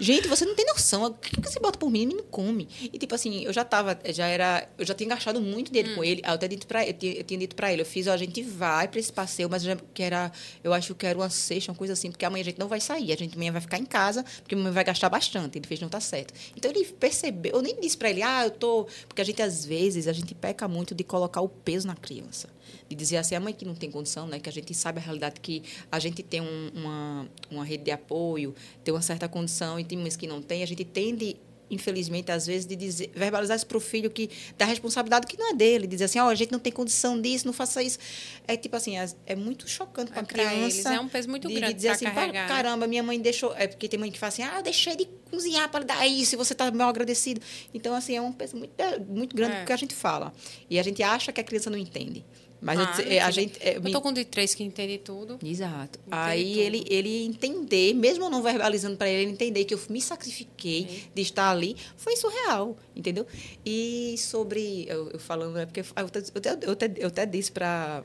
[0.01, 1.05] Gente, você não tem noção.
[1.05, 1.99] O que que você bota por mim?
[2.05, 2.67] O menino come.
[2.81, 4.67] E, tipo assim, eu já tava, já era.
[4.75, 5.95] Eu já tinha gastado muito dinheiro Hum.
[5.97, 6.21] com ele.
[6.25, 8.17] Eu até dito pra, eu, tinha, eu tinha dito pra ele, eu fiz, ó, a
[8.17, 10.31] gente vai pra esse passeio, mas eu já, que era,
[10.63, 12.81] eu acho que era uma sexta, uma coisa assim, porque amanhã a gente não vai
[12.81, 15.59] sair, a gente amanhã vai ficar em casa, porque a mamãe vai gastar bastante.
[15.59, 16.33] Ele fez, não tá certo.
[16.57, 18.87] Então ele percebeu, eu nem disse pra ele, ah, eu tô.
[19.07, 22.49] Porque a gente, às vezes, a gente peca muito de colocar o peso na criança.
[22.89, 24.39] De dizer assim, a mãe que não tem condição, né?
[24.39, 27.91] Que a gente sabe a realidade que a gente tem um- uma, uma rede de
[27.91, 28.53] apoio,
[28.83, 31.37] tem uma certa condição e tem mães que não tem, a gente tende
[31.73, 35.51] infelizmente, às vezes, de dizer, verbalizar isso para o filho que da responsabilidade que não
[35.51, 37.97] é dele, dizer assim, ó, a gente não tem condição disso, não faça isso.
[38.45, 40.55] É tipo assim, as- é muito chocante para É a criança.
[40.57, 43.01] eles, é um peso muito de, de grande dizer pra assim, "Pá, carregar." caramba, minha
[43.01, 43.55] mãe deixou.
[43.55, 46.35] É porque tem mãe que fala assim, ah, eu deixei de cozinhar para dar isso,
[46.35, 47.39] e você está mal agradecido.
[47.73, 49.63] Então, assim, é um peso muito, é, muito grande É.
[49.63, 50.33] que a gente fala.
[50.69, 52.25] E a gente acha que a criança não entende.
[52.61, 53.31] Mas eu Ah, não é, a entendo.
[53.33, 53.57] gente.
[53.59, 55.39] é, Eu me- tô com um de três que entende tudo.
[55.43, 55.97] Exato.
[56.05, 56.59] Entende Aí tudo.
[56.61, 61.05] ele, ele entender, mesmo eu não verbalizando para ele, ele entender que eu me sacrifiquei
[61.13, 63.25] de estar ali, foi surreal, entendeu?
[63.65, 67.25] E sobre, eu, eu falando, é porque eu, eu, até- eu, até- eu, até- eu
[67.25, 68.03] disse para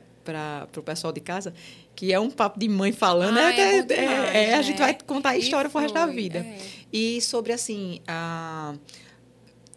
[0.75, 1.53] o pessoal de casa
[1.95, 4.63] que é um papo de mãe falando, Ah, é, é é- demais, é- a né?
[4.63, 6.39] gente vai contar a história pro resto da vida.
[6.39, 6.57] é.
[6.91, 8.73] E sobre, assim, a,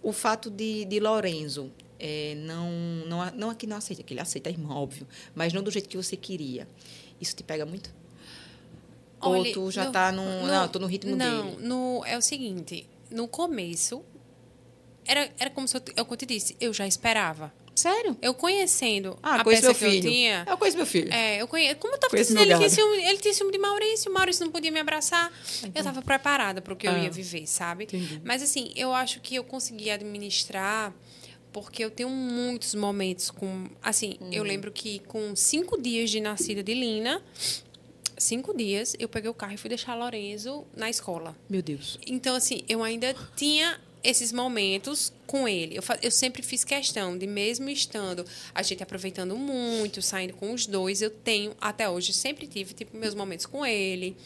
[0.03, 1.70] o fato de, de Lorenzo
[2.01, 2.70] é, não,
[3.07, 5.88] não, não aqui não aceita, que ele aceita a irmã, óbvio, mas não do jeito
[5.88, 6.66] que você queria.
[7.20, 7.92] Isso te pega muito?
[9.20, 10.46] Ou Olha, tu já no- tá num.
[10.46, 11.66] Não, tô no ritmo não, dele.
[11.66, 14.03] No, é o seguinte, no começo,
[15.05, 17.53] era, era como se eu, é que eu te disse, eu já esperava.
[17.74, 18.16] Sério?
[18.20, 20.11] Eu conhecendo Ah, a conheço peça meu que eu filho.
[20.12, 20.44] tinha...
[20.46, 21.11] Eu conheço meu filho.
[21.12, 21.76] É, eu conheço.
[21.76, 24.44] Como eu tava Conheço dizendo, ele tinha, ciúme, ele tinha ciúme de Maurício, o Maurício
[24.44, 25.32] não podia me abraçar.
[25.74, 26.98] Eu tava preparada para o que eu Ah.
[26.98, 27.84] ia viver, sabe?
[27.84, 28.20] Entendi.
[28.24, 30.92] Mas assim, eu acho que eu consegui administrar
[31.53, 33.68] porque eu tenho muitos momentos com.
[33.82, 34.32] Assim, Uhum.
[34.32, 37.22] eu lembro que com cinco dias de nascida de Lina,
[38.16, 41.36] cinco dias, eu peguei o carro e fui deixar Lorenzo na escola.
[41.48, 41.98] Meu Deus.
[42.07, 45.76] Então, assim, eu ainda tinha esses momentos com ele.
[45.76, 48.24] Eu, eu sempre fiz questão de, mesmo estando
[48.55, 52.96] a gente aproveitando muito, saindo com os dois, eu tenho, até hoje, sempre tive, tipo,
[52.96, 54.16] meus momentos com ele.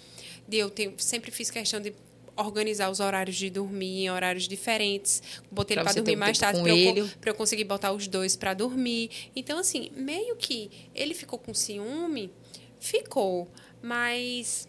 [0.46, 1.92] De eu tenho, sempre fiz questão de
[2.36, 5.22] organizar os horários de dormir em horários diferentes.
[5.50, 8.36] Botei Pra ele para dormir um mais tarde para eu, eu conseguir botar os dois
[8.36, 9.10] para dormir.
[9.34, 12.30] Então, assim, meio que ele ficou com ciúme,
[12.78, 13.48] ficou,
[13.82, 14.68] mas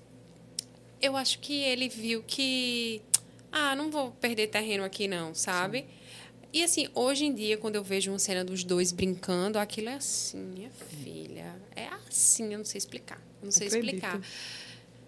[1.02, 3.02] eu acho que ele viu que
[3.52, 5.86] ah, não vou perder terreno aqui não, sabe?
[6.52, 9.96] E assim, hoje em dia, quando eu vejo uma cena dos dois brincando, aquilo é
[9.96, 11.54] assim, minha filha.
[11.76, 13.18] É assim, eu não sei explicar.
[13.42, 13.94] Eu não sei Acredito.
[13.94, 14.22] explicar.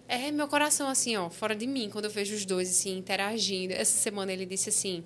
[0.07, 3.73] É meu coração, assim, ó, fora de mim, quando eu vejo os dois, assim, interagindo.
[3.73, 5.03] Essa semana ele disse assim.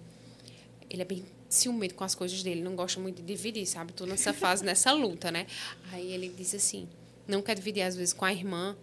[0.89, 3.93] Ele é bem ciumento com as coisas dele, não gosta muito de dividir, sabe?
[3.93, 5.47] Tô nessa fase, nessa luta, né?
[5.91, 6.87] Aí ele disse assim:
[7.27, 8.75] não quer dividir, às vezes, com a irmã.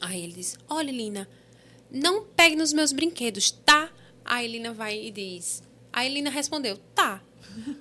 [0.00, 1.28] Aí ele diz: Olha, Lina,
[1.90, 3.92] não pegue nos meus brinquedos, tá?
[4.24, 5.62] Aí Lina vai e diz.
[5.92, 7.22] Aí Lina respondeu: Tá.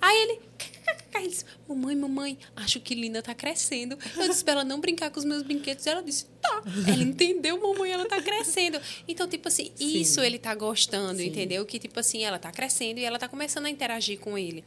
[0.02, 0.40] Aí ele.
[1.28, 3.98] Disse, mamãe, mamãe, acho que Lina tá crescendo.
[4.18, 5.86] Eu disse pra ela não brincar com os meus brinquedos.
[5.86, 6.64] Ela disse, tá.
[6.88, 8.80] Ela entendeu, mamãe, ela tá crescendo.
[9.08, 10.00] Então, tipo assim, Sim.
[10.00, 11.28] isso ele tá gostando, Sim.
[11.28, 11.66] entendeu?
[11.66, 14.64] Que, tipo assim, ela tá crescendo e ela tá começando a interagir com ele.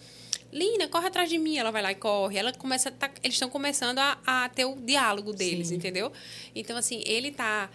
[0.52, 1.56] Lina, corre atrás de mim.
[1.56, 2.36] Ela vai lá e corre.
[2.36, 5.76] Ela começa tá, eles estão começando a, a, ter o diálogo deles, Sim.
[5.76, 6.12] entendeu?
[6.54, 7.70] Então, assim, ele tá.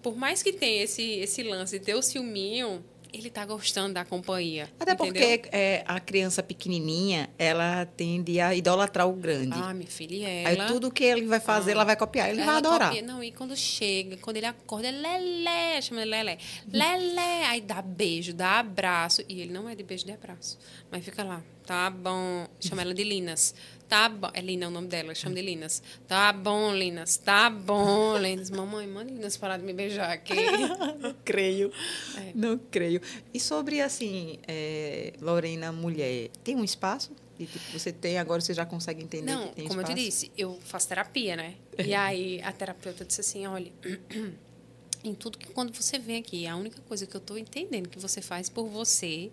[0.00, 4.04] Por mais que tenha esse, esse lance de ter o ciúminho, ele está gostando da
[4.04, 4.70] companhia.
[4.80, 5.12] Até entendeu?
[5.12, 9.52] porque é, a criança pequenininha, ela tende a idolatrar o grande.
[9.52, 10.64] Ah, minha filha, ela...
[10.64, 12.88] Aí tudo que ele vai fazer, ah, ela vai copiar, ele vai adorar.
[12.88, 13.02] Copia.
[13.02, 16.38] Não, e quando chega, quando ele acorda, ele lelé, chama ele lelé.
[16.72, 19.22] Lelé, aí dá beijo, dá abraço.
[19.28, 20.58] E ele não é de beijo de abraço,
[20.90, 22.46] mas fica lá, tá bom.
[22.60, 23.54] Chama ela de Linas.
[23.92, 24.30] Tá bom.
[24.32, 25.82] É Lina o nome dela, chama de Linas.
[26.08, 27.18] Tá bom, Linas.
[27.18, 28.50] Tá bom, Linas.
[28.50, 30.32] Mamãe, manda Linas parar de me beijar aqui.
[30.98, 31.70] não creio.
[32.16, 32.32] É.
[32.34, 33.02] Não creio.
[33.34, 37.12] E sobre, assim, é, Lorena, mulher, tem um espaço?
[37.38, 39.92] E, tipo, você tem, agora você já consegue entender Não, que tem como espaço?
[39.92, 41.56] eu te disse, eu faço terapia, né?
[41.78, 43.70] E aí a terapeuta disse assim, olha...
[45.04, 47.98] em tudo que quando você vem aqui, a única coisa que eu estou entendendo que
[47.98, 49.30] você faz por você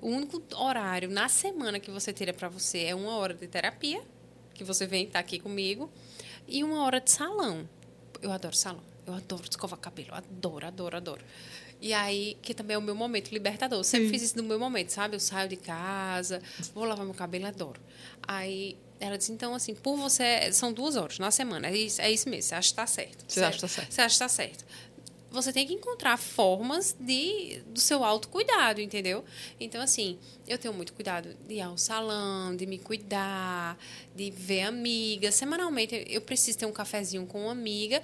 [0.00, 4.02] o único horário na semana que você tira para você é uma hora de terapia,
[4.54, 5.90] que você vem estar tá aqui comigo,
[6.48, 7.68] e uma hora de salão.
[8.20, 8.82] Eu adoro salão.
[9.06, 10.14] Eu adoro escovar cabelo.
[10.14, 11.24] Adoro, adoro, adoro.
[11.80, 13.78] E aí, que também é o meu momento libertador.
[13.78, 14.12] Eu sempre Sim.
[14.12, 15.16] fiz isso no meu momento, sabe?
[15.16, 16.42] Eu saio de casa,
[16.74, 17.80] vou lavar meu cabelo, adoro.
[18.22, 20.52] Aí ela disse, então, assim, por você.
[20.52, 21.68] São duas horas na semana.
[21.68, 22.42] É isso, é isso mesmo.
[22.42, 23.24] Você acha que está certo.
[23.26, 23.48] Você certo?
[23.48, 23.92] acha que está certo?
[23.92, 24.64] Você acha que está certo
[25.30, 29.24] você tem que encontrar formas de do seu autocuidado, entendeu?
[29.58, 33.78] Então, assim, eu tenho muito cuidado de ir ao salão, de me cuidar,
[34.14, 35.30] de ver amiga.
[35.30, 38.02] Semanalmente, eu preciso ter um cafezinho com uma amiga,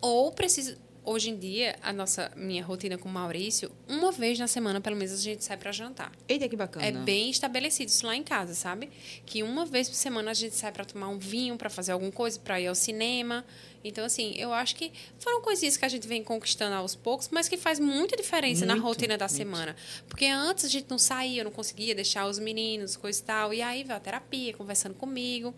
[0.00, 4.46] ou preciso hoje em dia, a nossa minha rotina com o Maurício, uma vez na
[4.46, 6.12] semana, pelo menos, a gente sai para jantar.
[6.28, 6.84] Eita, que bacana.
[6.84, 8.90] É bem estabelecido isso lá em casa, sabe?
[9.24, 12.12] Que uma vez por semana a gente sai para tomar um vinho, para fazer alguma
[12.12, 13.44] coisa, para ir ao cinema.
[13.82, 17.48] Então, assim, eu acho que foram coisinhas que a gente vem conquistando aos poucos, mas
[17.48, 19.36] que faz muita diferença muito, na rotina da muito.
[19.36, 19.76] semana.
[20.06, 23.54] Porque antes a gente não saía, eu não conseguia deixar os meninos, coisa e tal.
[23.54, 25.54] E aí veio a terapia, conversando comigo.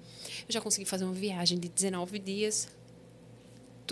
[0.49, 2.69] Eu já consegui fazer uma viagem de 19 dias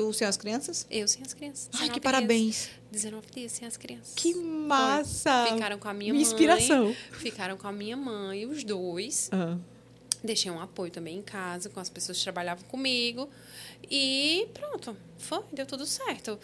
[0.00, 0.86] Tu sem as crianças?
[0.90, 1.68] Eu sem as crianças.
[1.74, 2.70] Ai, que dias, parabéns.
[2.90, 4.14] 19 dias sem as crianças.
[4.16, 5.44] Que massa!
[5.44, 5.52] Foi.
[5.52, 6.32] Ficaram com a minha, minha mãe.
[6.32, 6.96] Inspiração.
[7.12, 9.28] Ficaram com a minha mãe, os dois.
[9.30, 9.60] Uhum.
[10.24, 13.28] Deixei um apoio também em casa, com as pessoas que trabalhavam comigo.
[13.90, 16.38] E pronto, foi, deu tudo certo.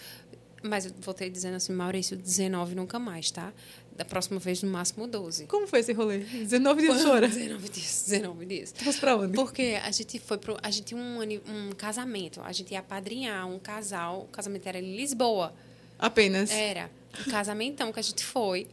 [0.63, 3.55] Mas eu voltei dizendo assim, Maurício, 19 nunca mais, tá?
[3.97, 5.47] Da próxima vez, no máximo 12.
[5.47, 6.19] Como foi esse rolê?
[6.19, 7.29] 19 dias fora?
[7.29, 8.73] 19 dias, 19 dias.
[8.73, 9.33] Tu fosse pra onde?
[9.33, 10.57] Porque a gente foi pro.
[10.63, 12.41] A gente tinha um, um casamento.
[12.43, 14.23] A gente ia apadrinhar um casal.
[14.23, 15.55] O casamento era em Lisboa.
[15.99, 16.51] Apenas?
[16.51, 16.91] Era.
[17.21, 18.67] Um casamentão que a gente foi.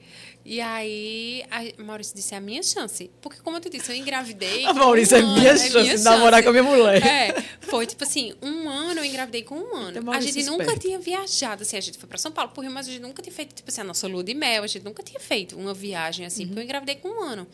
[0.46, 3.10] E aí, a Maurício disse, é a minha chance.
[3.22, 4.66] Porque, como eu te disse, eu engravidei.
[4.66, 7.06] A Maurício, é minha é chance minha de namorar com a minha mulher.
[7.06, 10.12] É, foi tipo assim, um ano eu engravidei com um ano.
[10.12, 12.88] A gente nunca tinha viajado, assim, a gente foi para São Paulo, por Rio, mas
[12.88, 15.02] a gente nunca tinha feito, tipo assim, a nossa lua de mel, a gente nunca
[15.02, 16.48] tinha feito uma viagem assim, uhum.
[16.50, 17.48] porque eu engravidei com um ano.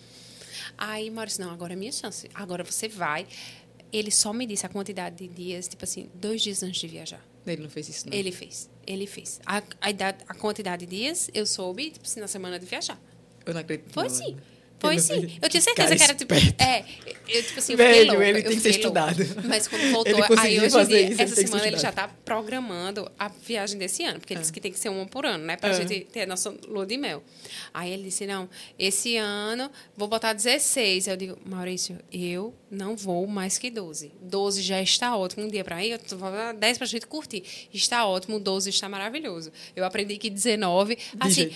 [0.77, 2.29] Aí, Maurício, não, agora é minha chance.
[2.33, 3.27] Agora você vai.
[3.91, 7.23] Ele só me disse a quantidade de dias, tipo assim, dois dias antes de viajar.
[7.45, 8.15] Ele não fez isso, não?
[8.15, 8.69] Ele fez.
[8.89, 9.39] Ele fez.
[9.45, 12.99] A, a, idade, a quantidade de dias, eu soube, tipo na semana de viajar.
[13.45, 13.93] Eu não acredito.
[13.93, 14.35] Foi sim.
[14.79, 15.37] Foi sim.
[15.41, 16.33] Eu tinha certeza que era tipo.
[16.57, 16.85] É,
[17.27, 19.23] eu, tipo assim, eu Velho, louca, ele tem que ser estudado.
[19.45, 23.27] Mas quando voltou, aí hoje em dia, isso, essa semana ele já está programando a
[23.27, 24.41] viagem desse ano, porque ele ah.
[24.41, 25.57] disse que tem que ser uma por ano, né?
[25.57, 25.73] Pra ah.
[25.73, 27.21] gente ter a nossa lua de mel.
[27.73, 31.07] Aí ele disse: não, esse ano vou botar 16.
[31.07, 34.11] Eu digo, Maurício, eu não vou mais que 12.
[34.21, 35.45] 12 já está ótimo.
[35.45, 37.43] Um dia para ir, eu vou dar 10 para a gente curtir.
[37.73, 39.51] Está ótimo, 12 está maravilhoso.
[39.75, 41.49] Eu aprendi que 19, assim,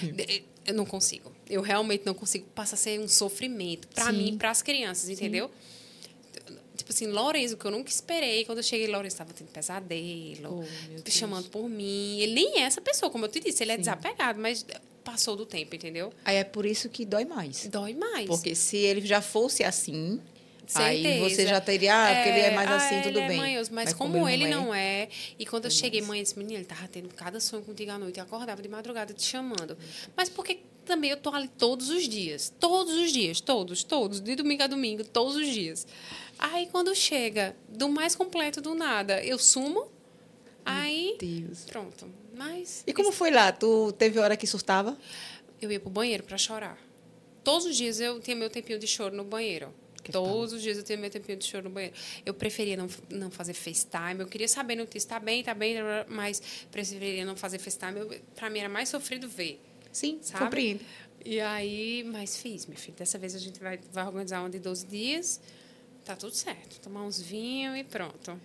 [0.66, 1.33] eu não consigo.
[1.54, 2.46] Eu realmente não consigo.
[2.56, 5.48] Passa a ser um sofrimento para mim e para as crianças, entendeu?
[5.48, 6.58] Sim.
[6.76, 8.46] Tipo assim, Lourenço, que eu nunca esperei.
[8.46, 12.20] Quando eu cheguei, Lourenço estava tendo pesadelo, oh, chamando por mim.
[12.20, 13.64] Ele nem é essa pessoa, como eu te disse.
[13.64, 13.82] Ele é Sim.
[13.82, 14.66] desapegado, mas
[15.04, 16.12] passou do tempo, entendeu?
[16.26, 17.68] Aí é por isso que dói mais.
[17.68, 18.26] Dói mais.
[18.26, 20.20] Porque se ele já fosse assim,
[20.66, 21.08] Certeza.
[21.10, 23.38] Aí você já teria, ah, porque ele é mais assim, ah, tudo é bem.
[23.38, 26.38] Manhoso, mas, mas, como, como ele não é, é e quando eu cheguei, mãe, esse
[26.38, 29.78] menino, ele tava tendo cada sonho contigo à noite, e acordava de madrugada te chamando.
[30.16, 34.36] Mas porque também eu tô ali todos os dias, todos os dias, todos, todos, de
[34.36, 35.88] domingo a domingo, todos os dias.
[36.38, 39.88] Aí quando chega do mais completo do nada, eu sumo,
[40.66, 41.66] aí Deus.
[41.66, 42.08] pronto.
[42.36, 43.52] Mas E como foi lá?
[43.52, 44.98] Tu teve hora que surtava?
[45.62, 46.78] Eu ia pro banheiro para chorar.
[47.44, 49.74] Todos os dias eu tinha meu tempinho de choro no banheiro.
[50.12, 51.96] Todos os dias eu tinha meu tempinho de choro no banheiro.
[52.26, 54.20] Eu preferia não, não fazer FaceTime.
[54.20, 55.76] Eu queria saber no que está bem, está bem,
[56.08, 58.22] mas preferia não fazer FaceTime.
[58.36, 59.62] Para mim era mais sofrido ver.
[59.94, 60.44] Sim, sabe?
[60.44, 60.82] compreendo.
[61.24, 62.98] E aí, mas fiz, meu filho.
[62.98, 65.40] Dessa vez a gente vai, vai organizar uma de 12 dias.
[66.04, 66.82] tá tudo certo.
[66.82, 68.38] Tomar uns vinhos e pronto.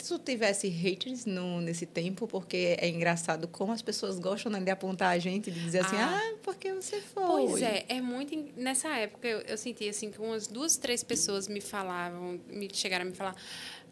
[0.00, 4.60] Se tu tivesse haters no, nesse tempo, porque é engraçado como as pessoas gostam né,
[4.60, 6.16] de apontar a gente, de dizer assim, Ah.
[6.20, 7.24] ah, porque você foi.
[7.26, 8.32] Pois é, é muito.
[8.34, 12.68] en- Nessa época eu, eu senti assim que umas duas, três pessoas me falavam, me
[12.72, 13.34] chegaram a me falar: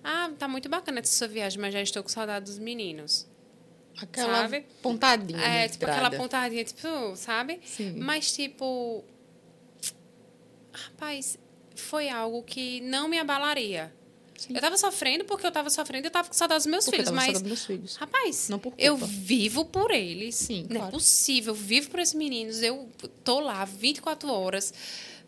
[0.03, 3.27] Ah, tá muito bacana essa sua viagem, mas já estou com saudade dos meninos.
[4.01, 4.67] Aquela sabe?
[4.83, 5.41] pontadinha.
[5.41, 6.17] É, tipo aquela estrada.
[6.17, 7.61] pontadinha, tipo, sabe?
[7.65, 7.93] Sim.
[7.97, 9.05] Mas, tipo.
[10.73, 11.39] Rapaz,
[11.75, 13.93] foi algo que não me abalaria.
[14.37, 14.55] Sim.
[14.55, 17.01] Eu tava sofrendo porque eu tava sofrendo e eu tava com saudade dos meus Porque
[17.01, 17.25] eu filhos, tava mas.
[17.25, 17.97] saudade dos meus filhos.
[17.97, 20.35] Rapaz, Não por eu vivo por eles.
[20.35, 20.93] Sim, Não é claro.
[20.93, 21.53] possível.
[21.55, 22.63] Eu vivo por esses meninos.
[22.63, 22.87] Eu
[23.25, 24.75] tô lá 24 horas.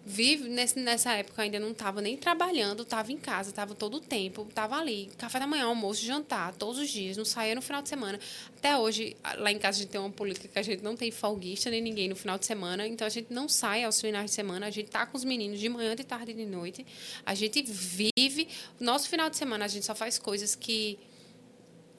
[0.09, 4.47] Nesse, nessa época, ainda não estava nem trabalhando, estava em casa, estava todo o tempo,
[4.49, 5.11] estava ali.
[5.19, 8.19] Café da manhã, almoço, jantar, todos os dias, não saía no final de semana.
[8.57, 11.11] Até hoje, lá em casa, a gente tem uma política que a gente não tem
[11.11, 14.35] folguista nem ninguém no final de semana, então a gente não sai aos finais de
[14.35, 16.87] semana, a gente tá com os meninos de manhã, de tarde e de noite.
[17.25, 18.49] A gente vive.
[18.81, 20.99] Nosso final de semana, a gente só faz coisas que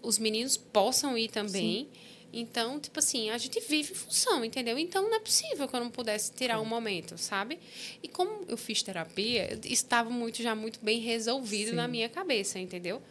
[0.01, 1.87] os meninos possam ir também.
[2.31, 4.77] Então, tipo assim, a gente vive em função, entendeu?
[4.77, 7.57] Então não é possível que eu não pudesse tirar um momento, sabe?
[8.03, 11.75] E como eu fiz terapia, estava muito já muito bem resolvido Sim.
[11.75, 13.01] na minha cabeça, entendeu?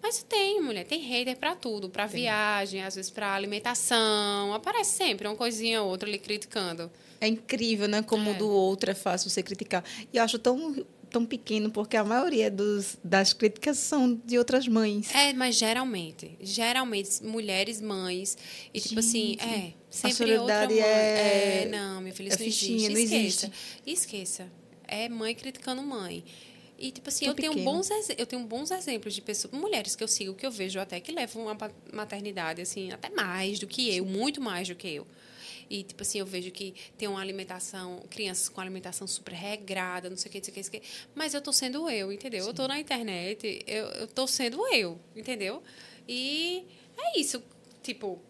[0.00, 5.28] Mas tem, mulher, tem hater pra tudo, pra viagem, às vezes pra alimentação, aparece sempre
[5.28, 6.90] uma coisinha ou outra ali criticando.
[7.20, 8.02] É incrível, né?
[8.02, 8.34] Como É.
[8.34, 9.84] do outro é fácil você criticar.
[10.12, 14.66] E eu acho tão, tão pequeno, porque a maioria dos, das críticas são de outras
[14.66, 15.14] mães.
[15.14, 18.36] É, mas geralmente, geralmente, mulheres, mães,
[18.72, 20.82] e tipo assim, Gente, é, sempre outra sororidade mãe.
[20.82, 22.92] é- É, não, minha filha, é isso não fichinha, existe.
[22.92, 23.46] não Esqueça.
[23.46, 23.52] existe.
[23.86, 24.52] Esqueça.
[24.88, 26.24] É mãe criticando mãe.
[26.78, 27.70] E, tipo assim, Tão eu tenho, pequeno.
[27.72, 27.88] bons,
[28.18, 31.12] eu tenho bons exemplos de pessoas, mulheres que eu sigo, que eu vejo até que
[31.12, 31.56] levam uma
[31.92, 35.06] maternidade, assim, até mais do que eu, muito mais do que eu.
[35.72, 40.18] E, tipo assim, eu vejo que tem uma alimentação, crianças com alimentação super regrada, não
[40.18, 40.88] sei o que, não sei o que, não sei o que.
[41.14, 42.44] Mas eu tô sendo eu, entendeu?
[42.46, 45.62] Eu tô na internet, eu, eu tô sendo eu, entendeu?
[46.06, 46.66] E
[46.98, 47.42] é isso.
[47.82, 48.20] Tipo,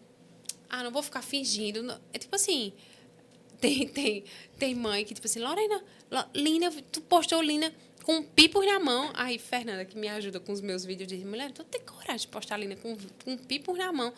[0.69, 1.99] ah, não vou ficar fingindo.
[2.13, 2.71] É tipo assim,
[3.59, 4.23] tem, tem,
[4.57, 7.73] tem mãe que, tipo assim, Lorena, Lo- Lina, tu postou Lina
[8.03, 9.09] com um pipos na mão.
[9.13, 12.27] Aí, Fernanda, que me ajuda com os meus vídeos, diz, mulher, tu tem coragem de
[12.27, 14.13] postar Lina com, com um pipos na mão.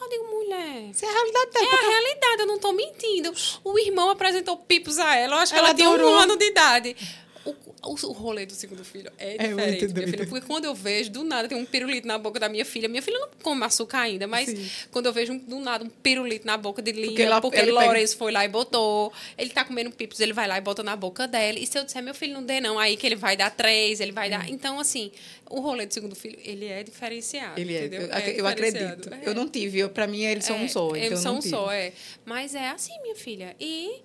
[0.00, 0.90] Aí eu digo, mulher...
[0.90, 1.66] Isso é a realidade dela.
[1.66, 3.32] É a realidade, eu não tô mentindo.
[3.64, 6.44] O irmão apresentou pipos a ela, eu acho que Ela ela, tinha um ano de
[6.44, 6.96] idade.
[7.44, 10.26] O, o, o rolê do segundo filho é, É diferente, minha filha.
[10.26, 12.88] Porque quando eu vejo, do nada, tem um pirulito na boca da minha filha.
[12.88, 14.70] Minha filha não come açúcar ainda, mas Sim.
[14.90, 17.84] quando eu vejo, do nada, um pirulito na boca de Lina, Porque porque, ele pega-
[17.86, 19.12] Lourenço foi lá e botou.
[19.36, 21.58] Ele tá comendo pipos, ele vai lá e bota na boca dela.
[21.58, 24.00] E se eu disser, meu filho, não dê não, aí que ele vai dar três,
[24.00, 24.48] ele vai dar...
[24.48, 25.10] Então, assim,
[25.50, 28.02] o rolê do segundo filho, ele é diferenciado, Ele é, entendeu?
[28.08, 29.12] eu, eu acredito.
[29.12, 29.20] É.
[29.28, 30.86] Eu não tive, pra mim eles são um só.
[30.86, 31.92] É, Então eles eu são um só, é.
[32.24, 33.56] Mas é assim, minha filha.
[33.60, 34.00] E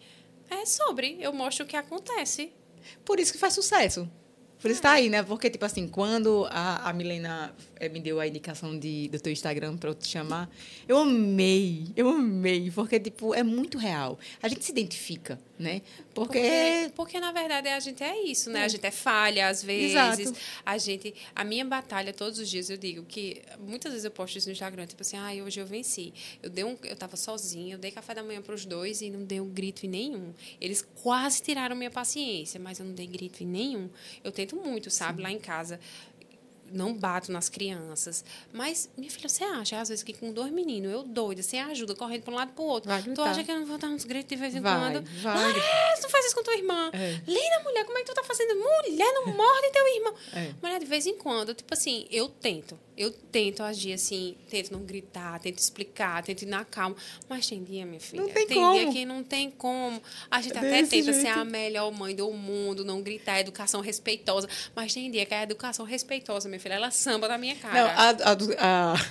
[0.50, 1.18] é sobre.
[1.20, 2.52] Eu mostro o que acontece.
[3.04, 4.10] Por isso que faz sucesso.
[4.60, 5.22] Por isso tá aí, né?
[5.22, 9.32] Porque, tipo assim, quando a, a Milena eh, me deu a indicação de, do teu
[9.32, 10.50] Instagram pra eu te chamar,
[10.88, 14.18] eu amei, eu amei, porque, tipo, é muito real.
[14.42, 15.82] A gente se identifica, né?
[16.14, 16.38] Porque.
[16.38, 18.62] Porque, porque, na verdade, a gente é isso, né?
[18.62, 18.64] É.
[18.66, 19.92] A gente é falha às vezes.
[19.92, 20.40] Exato.
[20.66, 21.14] A gente.
[21.36, 24.54] A minha batalha todos os dias, eu digo que muitas vezes eu posto isso no
[24.54, 26.14] Instagram, tipo assim, ai, hoje eu venci.
[26.42, 26.78] Eu dei um.
[26.84, 29.86] Eu tava sozinha, eu dei café da manhã pros dois e não dei um grito
[29.86, 30.34] em nenhum.
[30.62, 33.90] Eles quase tiraram minha paciência, mas eu não dei grito em nenhum.
[34.24, 35.80] Eu tento muito, sabe, lá em casa.
[36.72, 38.24] Não bato nas crianças.
[38.52, 41.96] Mas, minha filha, você acha, às vezes, que com dois meninos, eu doida, sem ajuda,
[41.96, 44.04] correndo para um lado para o outro, tu acha que eu não vou dar uns
[44.04, 45.06] gritos de vez em Vai, quando?
[45.22, 45.44] vai.
[45.44, 46.90] Lourenço, não faz isso com tua irmã.
[46.94, 47.22] É.
[47.28, 48.56] Lina, mulher, como é que tu tá fazendo?
[48.56, 50.14] Mulher, não morde teu irmão.
[50.34, 50.52] É.
[50.62, 52.78] Mulher, de vez em quando, tipo assim, eu tento.
[52.98, 56.96] Eu tento agir assim, tento não gritar, tento explicar, tento ir na calma.
[57.30, 58.94] Mas tem dia, minha filha, Não tem dia como.
[58.94, 60.02] que não tem como.
[60.32, 61.40] A gente até desse tenta ser jeito.
[61.40, 64.50] a melhor mãe do mundo, não gritar, educação respeitosa.
[64.76, 67.74] Mas tem dia que a educação respeitosa, minha filha, ela samba na minha cara.
[67.74, 69.06] Não, a, a, a-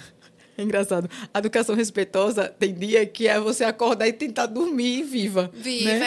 [0.58, 1.08] É engraçado.
[1.32, 5.50] A educação respeitosa tem dia que é você acordar e tentar dormir viva.
[5.54, 6.06] Viva, né?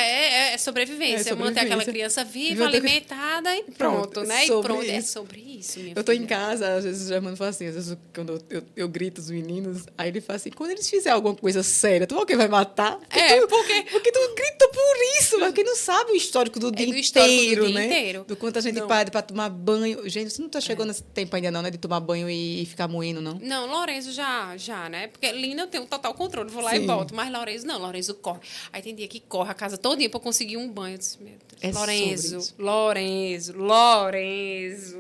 [0.52, 1.32] é, é sobrevivência.
[1.32, 4.46] É Manter aquela criança viva, Viva, alimentada e pronto, Pronto, né?
[4.46, 4.82] E pronto.
[4.84, 5.14] É isso.
[5.14, 7.98] sobre isso, minha Eu tô em casa, às vezes o Germano fala assim, às vezes
[8.14, 11.36] quando eu, eu, eu grito os meninos, aí ele fala assim, quando eles fizerem alguma
[11.36, 12.98] coisa séria, tu alguém vai matar?
[12.98, 16.60] Porque É, tu, porque- Porque tu grita por isso, mas porque não sabe o histórico
[16.60, 17.86] do dia É do histórico do inteiro, dia né?
[17.86, 18.26] inteiro.
[18.28, 18.88] Do quanto a gente Não.
[18.88, 20.08] para pra tomar banho.
[20.10, 21.70] Gente, você não tá chegando nesse tempo ainda não, né?
[21.72, 23.40] De tomar banho e, ficar moendo, não?
[23.42, 25.08] Não, Lourenço já, já, né?
[25.08, 26.84] Porque Lina eu tenho total controle, vou lá Sim.
[26.84, 27.14] e volto.
[27.16, 28.40] Mas Lourenço não, Lourenço corre.
[28.72, 30.96] Aí tem dia que corre a casa todinha pra conseguir um banho.
[30.96, 31.62] Eu disse, meu Deus.
[31.62, 32.56] É Lourenço.
[32.58, 34.98] Lourenço, Lourenço.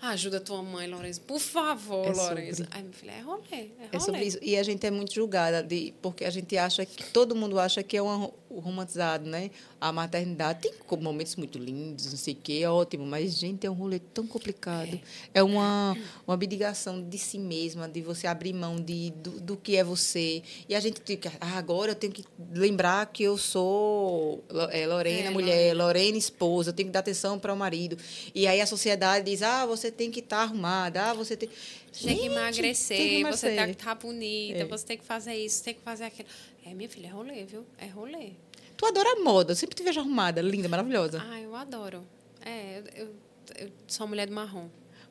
[0.00, 1.20] Ajuda tua mãe, Lourenço.
[1.22, 2.58] Por favor, É Lourenço.
[2.58, 2.70] sobre.
[2.72, 3.42] Ai, minha filha, é rolê.
[3.50, 3.68] É, rolê.
[3.92, 4.38] É sobre isso.
[4.40, 7.82] E a gente é muito julgada, de, porque a gente acha que todo mundo acha
[7.82, 9.50] que é uma, romantizado, né?
[9.80, 13.70] A maternidade tem momentos muito lindos, não sei o quê, é ótimo, mas, gente, é
[13.70, 15.00] um rolê tão complicado.
[15.32, 15.96] É, uma,
[16.26, 20.42] uma abdicação de si mesma, de você abrir mão de, do, do que é você.
[20.68, 25.28] E a gente fica, ah, agora eu tenho que lembrar que eu sou é, Lorena,
[25.28, 25.84] é, mulher, Lorena.
[25.84, 27.96] Lorena, esposa, eu tenho que dar atenção para o marido.
[28.34, 31.48] E aí a sociedade diz, ah, você tem que estar tá arrumada, ah, você tem...
[31.90, 33.50] Tem que emagrecer, tem que emagrecer.
[33.50, 34.64] você tem que estar tá bonita, é.
[34.66, 36.28] você tem que fazer isso, tem que fazer aquilo.
[36.68, 37.64] É, minha filha, é rolê, viu?
[37.78, 38.32] É rolê.
[38.76, 41.22] Tu adora moda, eu sempre te vejo arrumada, linda, maravilhosa.
[41.26, 42.04] Ah, eu adoro.
[42.44, 43.14] É, eu, eu,
[43.56, 44.68] eu sou mulher do marrom.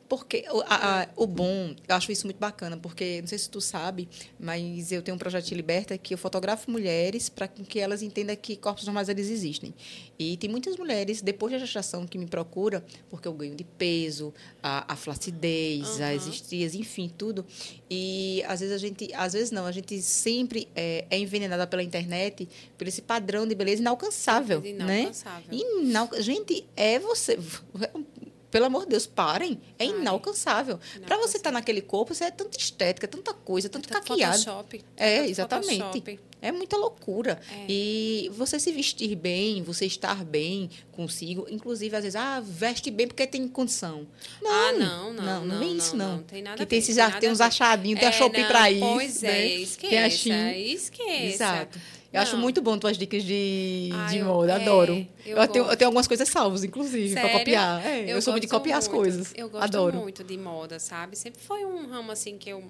[0.08, 3.50] Porque o, a, a, o bom, eu acho isso muito bacana, porque não sei se
[3.50, 4.08] tu sabe,
[4.40, 8.36] mas eu tenho um projeto de Liberta que eu fotografo mulheres para que elas entendam
[8.36, 9.74] que corpos normais eles existem.
[10.18, 14.34] E tem muitas mulheres, depois da gestação, que me procuram, porque eu ganho de peso,
[14.64, 16.16] a, a flacidez, uhum.
[16.16, 17.46] as estrias, enfim, tudo.
[17.90, 21.84] E às vezes a gente, às vezes não, a gente sempre é, é envenenada pela
[21.84, 22.48] internet
[22.78, 24.64] por esse padrão de beleza inalcançável.
[24.66, 25.52] Inalcançável.
[25.52, 25.60] Né?
[25.60, 26.10] Inal...
[26.20, 27.38] Gente, é você
[28.58, 29.60] pelo amor de Deus, parem.
[29.78, 30.80] É Ai, inalcançável.
[31.06, 34.36] Para você estar tá naquele corpo, você é tanta estética, tanta coisa, tanto é caqueado.
[34.36, 35.78] Photoshop, é, exatamente.
[35.78, 36.20] Photoshop.
[36.42, 37.40] É muita loucura.
[37.52, 37.66] É.
[37.70, 43.08] E você se vestir bem, você estar bem consigo, inclusive às vezes, ah, veste bem
[43.08, 44.08] porque tem condição.
[44.42, 45.24] Não, ah, não, não.
[45.24, 46.18] Não, não, vem isso, não.
[46.18, 46.24] não.
[46.24, 48.80] Tem nada que tem, esses, tem uns achadinhos, tem a Shopee é, para isso.
[48.80, 49.48] Pois é, né?
[49.50, 50.74] esqueça, tem a Shein.
[50.74, 51.14] esqueça.
[51.14, 51.80] Exato.
[52.12, 54.94] Eu acho muito bom tuas dicas de, de moda, eu, adoro.
[54.94, 57.86] É, eu, eu, tenho, eu tenho algumas coisas salvas, inclusive, para copiar.
[57.86, 58.88] É, eu, sou muito de copiar muito.
[58.88, 59.34] as coisas.
[59.36, 59.98] Eu gosto adoro.
[59.98, 61.16] muito de moda, sabe?
[61.16, 62.64] Sempre foi um ramo assim que eu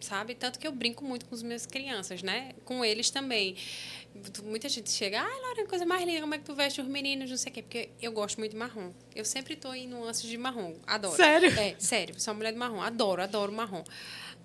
[0.00, 0.34] sabe?
[0.34, 2.52] Tanto que eu brinco muito com as minhas crianças, né?
[2.64, 3.56] Com eles também.
[4.44, 7.28] Muita gente chega, ai, Laura, coisa mais linda, como é que tu veste os meninos,
[7.28, 8.92] não sei o quê, porque eu gosto muito de marrom.
[9.14, 11.16] Eu sempre estou em nuances de marrom, adoro.
[11.16, 11.50] Sério?
[11.58, 13.84] É, sério, sou uma mulher de marrom, adoro, adoro marrom.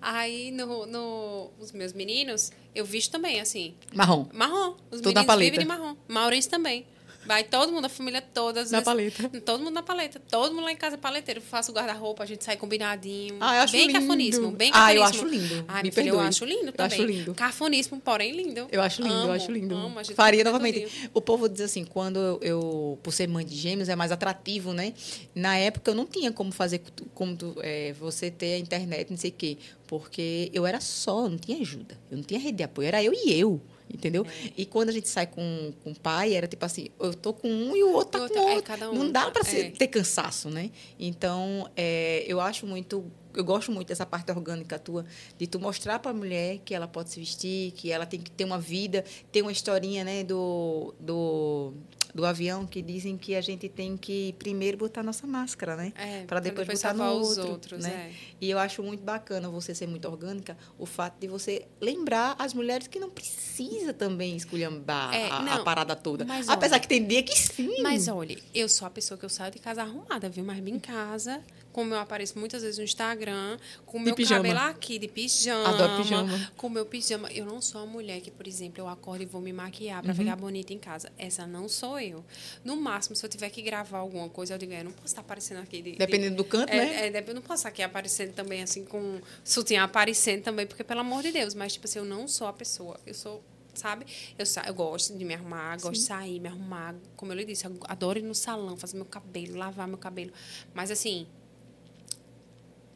[0.02, 3.74] Aí, no, no, os meus meninos, eu visto também, assim.
[3.94, 4.26] Marrom.
[4.32, 4.74] Marrom.
[4.90, 5.96] Os meninos vivem de marrom.
[6.08, 6.84] Maurício também.
[7.24, 8.60] Vai todo mundo, a família toda.
[8.64, 9.28] Na vezes, paleta.
[9.40, 10.20] Todo mundo na paleta.
[10.30, 11.40] Todo mundo lá em casa é paleteiro.
[11.40, 13.36] Faço guarda-roupa, a gente sai combinadinho.
[13.40, 14.00] Ah, eu acho bem lindo.
[14.00, 14.74] cafoníssimo, bem cafoníssimo.
[14.74, 15.64] Ah, eu acho lindo.
[15.68, 16.98] Ai, Me filha, eu acho lindo também.
[16.98, 17.34] Eu acho lindo.
[17.34, 18.66] Cafoníssimo, porém lindo.
[18.70, 19.74] Eu acho lindo, amo, eu acho lindo.
[19.74, 21.10] Amo, Faria novamente.
[21.14, 24.72] O povo diz assim, quando eu, eu, por ser mãe de gêmeos, é mais atrativo,
[24.72, 24.92] né?
[25.34, 26.82] Na época eu não tinha como fazer,
[27.14, 29.56] como tu, é, você ter a internet, não sei o quê.
[29.86, 31.98] Porque eu era só, não tinha ajuda.
[32.10, 33.60] Eu não tinha rede de apoio, era eu e eu
[33.92, 34.26] entendeu?
[34.26, 34.52] É.
[34.56, 37.48] E quando a gente sai com, com o pai, era tipo assim, eu tô com
[37.48, 38.72] um e o outro tá com o outro.
[38.74, 39.70] É, um, não dá para é.
[39.70, 40.70] ter cansaço, né?
[40.98, 43.04] Então, é, eu acho muito
[43.34, 45.04] eu gosto muito dessa parte orgânica tua,
[45.38, 48.30] de tu mostrar para a mulher que ela pode se vestir, que ela tem que
[48.30, 51.72] ter uma vida, ter uma historinha, né, do, do
[52.14, 55.92] do avião que dizem que a gente tem que primeiro botar nossa máscara, né?
[55.96, 58.10] É, para depois, depois botar no outro, outros, né?
[58.10, 58.12] É.
[58.40, 62.52] E eu acho muito bacana você ser muito orgânica, o fato de você lembrar as
[62.52, 66.26] mulheres que não precisa também esculhambar é, a, a, parada toda.
[66.48, 67.82] Apesar olha, que tem dia que sim.
[67.82, 70.44] Mas olha, eu sou a pessoa que eu saio de casa arrumada, viu?
[70.44, 74.42] Mas em casa como eu apareço muitas vezes no Instagram, com o meu pijama.
[74.42, 75.68] cabelo aqui de pijama.
[75.68, 76.52] Adoro pijama.
[76.56, 77.32] Com o meu pijama.
[77.32, 80.12] Eu não sou a mulher que, por exemplo, eu acordo e vou me maquiar para
[80.12, 80.18] uhum.
[80.18, 81.10] ficar bonita em casa.
[81.16, 82.24] Essa não sou eu.
[82.64, 85.22] No máximo, se eu tiver que gravar alguma coisa, eu digo, eu não posso estar
[85.22, 85.80] aparecendo aqui.
[85.80, 87.18] De, Dependendo de, do canto, é, né?
[87.18, 91.00] É, eu não posso estar aqui aparecendo também, assim, com sutiã aparecendo também, porque, pelo
[91.00, 93.00] amor de Deus, mas, tipo assim, eu não sou a pessoa.
[93.06, 93.42] Eu sou
[93.74, 94.04] sabe?
[94.38, 96.00] Eu, eu gosto de me arrumar, gosto Sim.
[96.00, 96.94] de sair, me arrumar.
[97.16, 100.32] Como eu lhe disse, eu adoro ir no salão, fazer meu cabelo, lavar meu cabelo.
[100.74, 101.26] Mas, assim,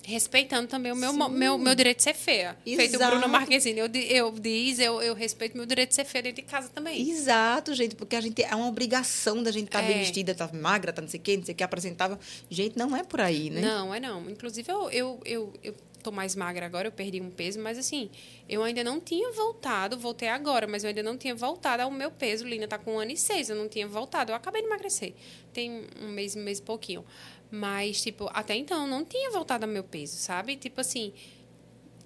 [0.06, 2.56] respeitando também o meu, meu, meu direito de ser feia.
[2.64, 2.88] Exato.
[2.88, 3.80] Feito o Bruno Marquezine.
[3.80, 7.10] Eu, eu diz, eu, eu respeito meu direito de ser feia dentro de casa também.
[7.10, 9.88] Exato, gente, porque a gente é uma obrigação da gente estar tá é.
[9.88, 12.16] bem vestida, estar tá magra, tá não sei o quê, não sei o que, apresentável.
[12.48, 13.60] Gente, não é por aí, né?
[13.60, 14.30] Não, é não.
[14.30, 15.74] Inclusive, eu, eu, eu, eu
[16.04, 18.08] tô mais magra agora, eu perdi um peso, mas assim,
[18.48, 22.12] eu ainda não tinha voltado, voltei agora, mas eu ainda não tinha voltado ao meu
[22.12, 22.46] peso.
[22.46, 24.30] Lina tá com um ano e seis, eu não tinha voltado.
[24.30, 25.14] Eu acabei de emagrecer.
[25.52, 27.04] Tem um mês, um mês e pouquinho.
[27.50, 30.56] Mas, tipo, até então não tinha voltado ao meu peso, sabe?
[30.56, 31.12] Tipo assim,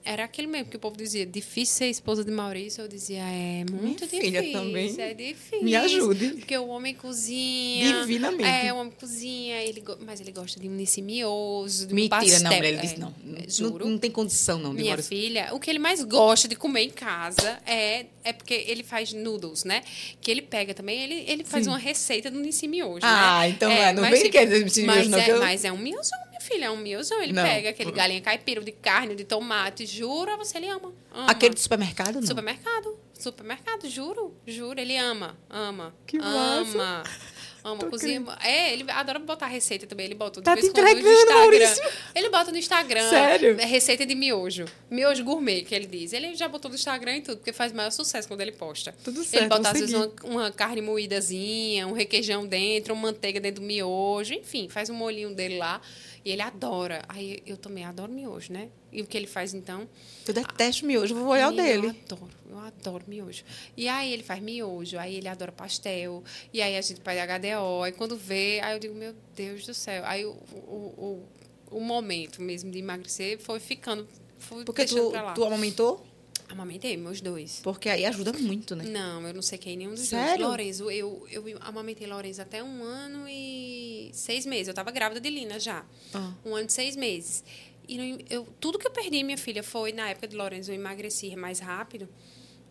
[0.05, 2.83] era aquele mesmo que o povo dizia, difícil ser esposa de Maurício.
[2.83, 4.21] Eu dizia, é muito Minha difícil.
[4.21, 5.01] Filha também.
[5.01, 5.63] É difícil.
[5.63, 6.29] Me ajude.
[6.31, 8.01] Porque o homem cozinha.
[8.01, 8.45] Divinamente.
[8.45, 12.43] É, o homem cozinha, ele, mas ele gosta de um mioso, de Mentira, um pastel.
[12.51, 13.15] não, ele disse, não.
[13.37, 13.85] É, juro.
[13.85, 15.09] Não, não, tem condição, não, de Minha Maurício.
[15.17, 19.13] filha, o que ele mais gosta de comer em casa é, é porque ele faz
[19.13, 19.83] noodles, né?
[20.21, 21.71] Que ele pega também, ele, ele faz Sim.
[21.71, 23.49] uma receita do Nissi Miojo, Ah, né?
[23.51, 25.19] então é, não vem tipo, que é Nissi Miojo, não.
[25.19, 25.79] É, mas é um
[26.41, 27.23] filho, é um miojão.
[27.23, 27.43] Ele não.
[27.43, 29.87] pega aquele galinha caipira de carne, de tomate.
[29.87, 30.93] Juro a você, ele ama.
[31.13, 31.31] ama.
[31.31, 32.27] Aquele do supermercado, não?
[32.27, 32.99] Supermercado.
[33.19, 34.35] Supermercado, juro.
[34.47, 35.39] Juro, ele ama.
[35.51, 35.95] Ama.
[36.07, 37.03] Que ama.
[37.63, 38.25] Ama cozinha.
[38.43, 40.07] É, ele adora botar receita também.
[40.07, 41.39] Ele bota Tá te em quando no entregando, Instagram.
[41.41, 41.83] Maurício.
[42.15, 43.11] Ele bota no Instagram.
[43.11, 43.61] Sério?
[43.61, 44.65] é, Receita de miojo.
[44.91, 46.13] Miojo gourmet, que ele diz.
[46.15, 48.95] Ele já botou no Instagram e tudo, porque faz maior sucesso quando ele posta.
[49.05, 53.03] Tudo Ele certo, bota, vou às vezes, uma, uma carne moídazinha, um requeijão dentro, uma
[53.03, 54.33] manteiga dentro do miojo.
[54.33, 55.83] Enfim, faz um molhinho dele lá.
[56.25, 57.03] E ele adora.
[57.09, 58.69] Aí eu também adoro miojo, né?
[58.93, 59.89] E o que ele faz, então?
[60.27, 61.87] Eu detesto miojo, vou olhar o dele.
[61.87, 63.45] Eu adoro, eu adoro miojo.
[63.77, 66.23] E aí ele faz miojo, aí ele adora pastel,
[66.53, 69.75] e aí a gente faz HDO, aí quando vê, aí eu digo, meu Deus do
[69.75, 70.03] céu.
[70.05, 71.25] Aí o, o,
[71.71, 74.07] o, o momento mesmo de emagrecer foi ficando,
[74.39, 76.05] fui Porque tu, tu amamentou?
[76.51, 77.61] Amamentei meus dois.
[77.63, 78.85] Porque aí ajuda muito, né?
[78.85, 80.39] Não, eu não sequei nenhum dos Sério?
[80.39, 80.51] dois.
[80.51, 84.69] Lorenzo, eu, eu amamentei Lorenzo até um ano e seis meses.
[84.69, 85.85] Eu tava grávida de Lina já.
[86.13, 86.33] Ah.
[86.45, 87.45] Um ano e seis meses.
[87.89, 91.35] E eu, tudo que eu perdi, minha filha, foi na época de Lorenzo, eu emagreci
[91.37, 92.09] mais rápido.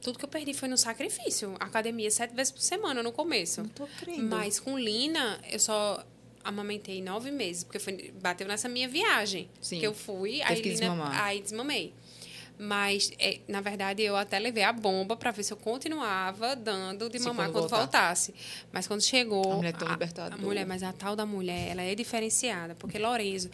[0.01, 1.56] Tudo que eu perdi foi no sacrifício.
[1.60, 3.61] Academia sete vezes por semana no começo.
[3.61, 4.23] Não tô crendo.
[4.23, 6.06] Mas com Lina, eu só
[6.43, 9.49] amamentei nove meses, porque foi, bateu nessa minha viagem.
[9.61, 9.80] Sim.
[9.80, 11.23] Que eu fui, Teve aí, Lina, desmamar.
[11.23, 11.93] aí desmamei.
[12.61, 17.10] Mas, é, na verdade, eu até levei a bomba para ver se eu continuava dando
[17.10, 18.36] de Se mamar quando quando, voltasse.
[18.69, 19.53] Mas quando chegou.
[19.53, 20.36] A mulher é tão a, libertadora.
[20.36, 22.76] a mulher, mas a tal da mulher, ela é diferenciada.
[22.76, 23.49] Porque Lorenzo,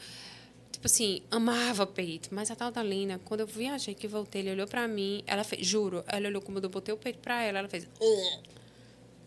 [0.71, 2.29] tipo assim, amava peito.
[2.33, 5.43] Mas a tal da Lina, quando eu viajei que voltei, ele olhou para mim, ela
[5.43, 7.83] fez, juro, ela olhou como eu botei o peito para ela, ela fez.
[7.83, 7.99] "Ugh".
[8.01, 8.41] Juro,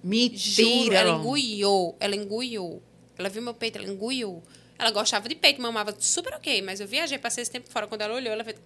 [0.03, 2.83] Mentira, ela engoliu, ela engoliu.
[3.17, 4.43] Ela viu meu peito, ela engoliu.
[4.77, 7.87] Ela gostava de peito, mamava super ok, mas eu viajei, passei esse tempo fora.
[7.87, 8.57] Quando ela olhou, ela fez.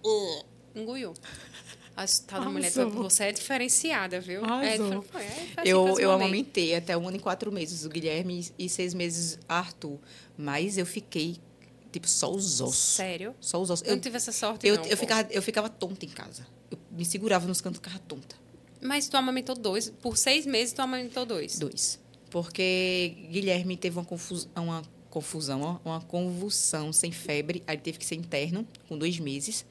[0.75, 1.13] "Ugh", engoliu.
[1.95, 2.89] A tal da mulher, Arrasou.
[3.03, 4.43] você é diferenciada, viu?
[4.43, 4.93] Arrasou.
[4.93, 7.89] É, foi, é, foi que Eu, eu amamentei até um ano e quatro meses o
[7.89, 9.99] Guilherme e seis meses Arthur.
[10.35, 11.37] Mas eu fiquei,
[11.91, 12.77] tipo, só os ossos.
[12.77, 13.35] Sério?
[13.39, 13.87] Só os ossos.
[13.87, 14.85] Eu não tive essa sorte, eu, não.
[14.85, 16.47] eu, ficava, eu ficava tonta em casa.
[16.71, 18.35] Eu me segurava nos cantos e ficava tonta.
[18.81, 19.91] Mas tu amamentou dois.
[20.01, 21.59] Por seis meses, tu amamentou dois.
[21.59, 21.99] Dois.
[22.31, 24.81] Porque Guilherme teve uma confusão, uma
[25.11, 27.63] confusão, ó, uma convulsão sem febre.
[27.67, 29.63] Aí ele teve que ser interno com dois meses.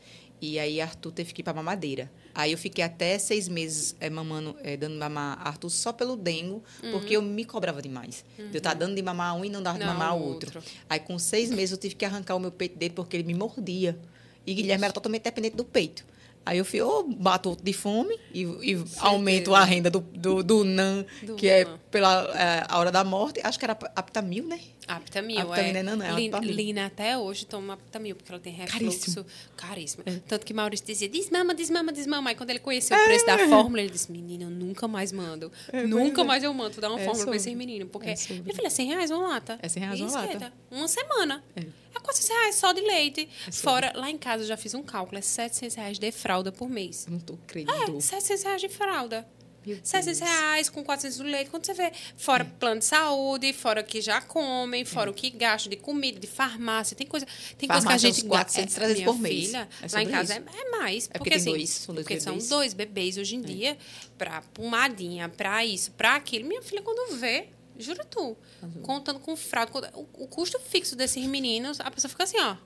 [0.42, 2.10] E aí Arthur teve que ir para mamadeira.
[2.34, 6.64] Aí eu fiquei até seis meses eh, mamando, eh, dando mamar Arthur só pelo dengo,
[6.90, 8.24] porque eu me cobrava demais.
[8.36, 10.58] De Eu estar dando de mamar um e não dar de mamar outro.
[10.58, 10.72] outro.
[10.90, 13.34] Aí com seis meses eu tive que arrancar o meu peito dele porque ele me
[13.34, 13.96] mordia.
[14.44, 16.04] E Guilherme era totalmente dependente do peito.
[16.44, 20.42] Aí eu fui, ou bato outro de fome e, e aumento a renda do, do,
[20.42, 23.40] do NAN, Do que é pela é, a hora da morte.
[23.44, 24.58] Acho que era aptamil, né?
[24.86, 25.72] Aptamil, Aptamil, é.
[25.72, 25.82] né?
[25.82, 26.38] Não, é Lina.
[26.40, 29.24] Lina até hoje toma aptamil, porque ela tem refluxo.
[29.56, 30.02] Caríssimo.
[30.04, 30.22] Caríssimo.
[30.26, 32.30] Tanto que Maurício dizia, desmama, desmama, desmama.
[32.30, 35.50] Aí quando ele conheceu o preço da fórmula, ele disse, menina, eu nunca mais mando.
[35.88, 36.74] nunca mais eu mando.
[36.74, 37.86] Tu dá uma É fórmula pra esse menino.
[37.86, 39.58] Porque, É minha filha, é 100 reais uma lata.
[39.62, 40.52] É 100 reais uma lata.
[40.70, 41.44] Uma semana.
[41.54, 41.60] É.
[41.94, 43.28] É 400 reais só de leite.
[43.50, 43.56] sobre.
[43.58, 46.68] Fora, lá em casa eu já fiz um cálculo, é 700 reais de fralda por
[46.68, 47.06] mês.
[47.06, 47.70] Eu não tô crendo.
[47.70, 49.26] É, 700 reais de fralda.
[49.64, 50.30] Meu 700 Deus.
[50.30, 51.50] reais com 400 do leite.
[51.50, 55.30] Quando você vê, fora plano de saúde, fora o que já comem, fora o que
[55.30, 56.96] gastam de comida, de farmácia.
[56.96, 57.26] Tem coisa,
[57.56, 59.46] tem coisa que a Farmácia, gente uns 400, 300 minha por mês.
[59.46, 61.06] Filha, É lá em casa é, é mais.
[61.06, 62.42] porque porque tem assim, dois, são dois porque bebês.
[62.44, 63.78] são dois bebês hoje em dia,
[64.18, 66.46] pra pomadinha, pra isso, pra aquilo.
[66.48, 67.48] Minha filha, quando vê,
[67.78, 68.36] jura tu,
[68.82, 72.56] contando com fralda, o, o custo fixo desses meninos, a pessoa fica assim, ó.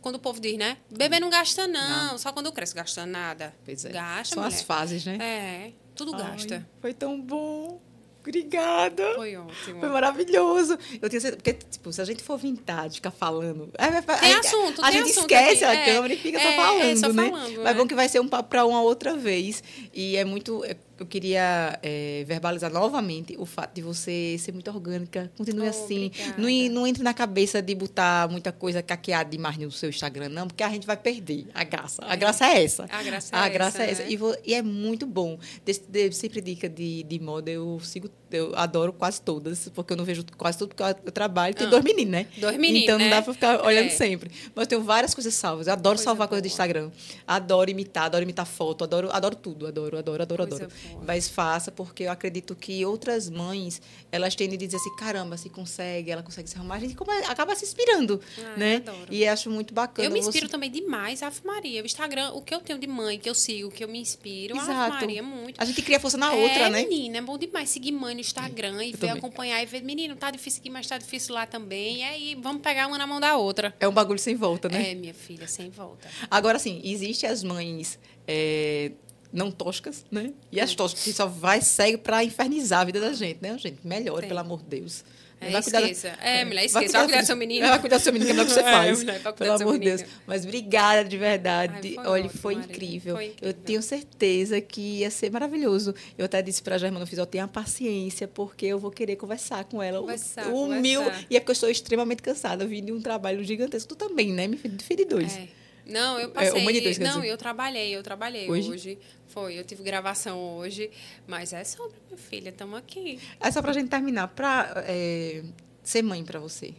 [0.00, 0.76] Quando o povo diz, né?
[0.90, 2.18] Bebê não gasta, não.
[2.18, 3.54] Só quando cresce gasta nada.
[3.64, 3.88] Pois é.
[3.90, 4.54] Gasta, São mulher.
[4.54, 5.16] as fases, né?
[5.18, 6.56] É, tudo gasta.
[6.56, 7.80] Ai, foi tão bom.
[8.26, 9.14] Obrigada.
[9.16, 9.80] Foi ótimo.
[9.80, 10.78] Foi maravilhoso.
[11.00, 13.70] Eu tinha certeza, porque, tipo, se a gente for vintage, ficar falando.
[13.76, 15.76] é, Tem a, assunto, A tem gente assunto esquece aqui.
[15.76, 17.30] a É, câmera e fica é, só é, falando, só né?
[17.30, 17.74] falando, Mas é.
[17.74, 19.62] bom que vai ser um papo para uma outra vez.
[19.92, 20.64] E é muito.
[20.98, 25.30] Eu queria é, verbalizar novamente o fato de você ser muito orgânica.
[25.36, 26.10] Continue Oh, assim.
[26.38, 30.46] Não, não entre na cabeça de botar muita coisa caqueada demais no seu Instagram, não,
[30.46, 32.02] porque a gente vai perder a graça.
[32.06, 32.16] A É.
[32.16, 32.84] graça é essa.
[32.90, 34.02] A graça é A graça essa, é essa.
[34.04, 34.10] né?
[34.10, 35.38] E, vo- e é muito bom.
[35.64, 39.96] Des- de- sempre dica de, de moda, eu sigo, eu adoro quase todas, porque eu
[39.96, 41.70] não vejo quase tudo, porque eu, trabalho e tenho Ah.
[41.70, 42.26] dois meninos, né?
[42.38, 43.10] Dois meninos, Então não né?
[43.10, 43.90] dá pra ficar olhando É.
[43.90, 44.30] sempre.
[44.54, 45.66] Mas eu tenho várias coisas salvas.
[45.66, 46.52] Eu adoro Coisa salvar coisas do boa.
[46.52, 46.90] Instagram.
[47.26, 49.66] Adoro imitar, adoro imitar foto, adoro, adoro tudo.
[49.66, 50.78] Adoro, adoro, adoro, Coisa adoro.
[50.90, 51.04] boa.
[51.06, 53.80] Mas faça, porque eu acredito que outras mães,
[54.12, 56.76] elas tendem a dizer assim, caramba, se consegue, ela consegue se arrumar.
[56.76, 56.96] A gente
[57.28, 58.82] acaba se inspirando, Ah, né?
[59.10, 60.06] E acho muito bacana.
[60.08, 61.82] Eu me inspiro você- também demais, Ave Maria.
[61.82, 64.56] O Instagram, o que eu tenho de mãe, que eu sigo, que eu me inspiro,
[64.58, 64.90] Ave Exato.
[64.94, 65.60] Maria, muito.
[65.60, 66.82] A gente cria força na é, outra, né?
[66.84, 70.30] menina, é bom demais seguir mãe no Instagram e ver, acompanhar e ver, menino, tá
[70.30, 71.98] difícil aqui, mas tá difícil lá também.
[71.98, 73.74] E aí, vamos pegar uma na mão da outra.
[73.78, 74.90] É um bagulho sem volta, né?
[74.90, 76.08] É, minha filha, sem volta.
[76.30, 78.92] Agora, sim, existem as mães é,
[79.32, 80.32] não toscas, né?
[80.50, 83.84] E as toscas que só vai, segue pra infernizar a vida da gente, né, gente?
[83.84, 84.28] Melhore, Tem.
[84.28, 85.04] pelo amor de Deus.
[85.46, 86.18] É, vai cuidar da- esqueça.
[86.22, 86.98] É, mulher, Vai esqueça.
[86.98, 87.66] Vai cuidar do seu menino.
[87.66, 88.98] É, Vai cuidar do seu menino, que é melhor que você É, faz.
[88.98, 90.04] mulher, vai cuidar Pelo amor de Deus.
[90.26, 91.74] Mas obrigada de verdade.
[91.88, 93.14] Ai, foi Olha, ótimo, foi incrível.
[93.16, 93.54] Foi Eu incrível.
[93.64, 95.94] tenho certeza que ia ser maravilhoso.
[96.18, 99.64] Eu até disse pra Germana, eu fiz, eu tenho paciência, porque eu vou querer conversar
[99.64, 100.00] com ela.
[100.00, 101.00] Conversar, o mil.
[101.02, 101.26] conversar.
[101.30, 102.64] E é porque eu estou extremamente cansada.
[102.64, 103.88] Eu vim de um trabalho gigantesco.
[103.88, 104.46] Tu também, né?
[104.46, 105.36] Me de dois.
[105.36, 105.63] É.
[105.86, 106.62] Não, eu É, passei.
[106.62, 107.32] uma de dois, quer não, dizer.
[107.32, 108.70] eu trabalhei, eu trabalhei Hoje?
[108.70, 108.98] hoje?
[109.26, 110.90] Foi, eu tive gravação hoje,
[111.26, 113.20] mas é sobre minha filha, estamos aqui.
[113.38, 114.28] É só pra gente terminar.
[114.28, 115.42] Pra é,
[115.82, 116.74] ser mãe pra você.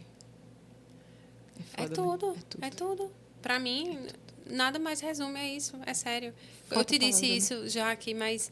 [1.76, 1.94] É foda, né?
[1.94, 2.64] tudo, É tudo.
[2.64, 3.12] é tudo.
[3.40, 4.06] Pra mim,
[4.44, 6.34] nada mais resume é isso, é sério.
[6.70, 7.36] eu Falta te disse palavra, né?
[7.36, 8.50] isso já aqui, mas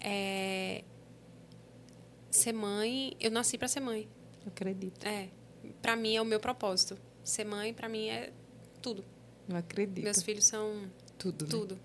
[0.00, 0.82] é,
[2.30, 4.08] ser mãe, eu nasci pra ser mãe.
[4.46, 5.04] Eu acredito.
[5.06, 5.28] É,
[5.82, 6.96] pra mim é o meu propósito.
[7.22, 8.32] Ser mãe pra mim é
[8.80, 9.04] tudo.
[9.48, 10.04] Eu acredito.
[10.04, 10.72] Meus filhos são
[11.18, 11.44] Tudo.
[11.44, 11.50] né?
[11.50, 11.78] tudo.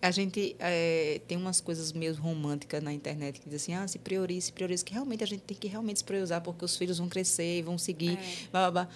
[0.00, 3.98] A gente é, tem umas coisas meio românticas na internet que dizem assim, ah, se
[3.98, 6.98] priorize, se priorize, que realmente a gente tem que realmente se priorizar, porque os filhos
[6.98, 8.48] vão crescer, vão seguir, É.
[8.52, 8.88] blá, blá, blá.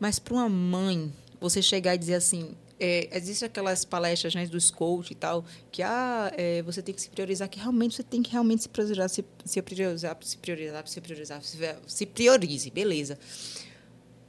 [0.00, 4.70] Mas para uma mãe, você chegar e dizer assim, é, existe aquelas palestras né, dos
[4.70, 8.22] coach e tal, que ah, é, você tem que se priorizar, que realmente você tem
[8.22, 13.18] que realmente se priorizar, se, se priorizar, se priorizar, se priorizar, se, se priorize, beleza.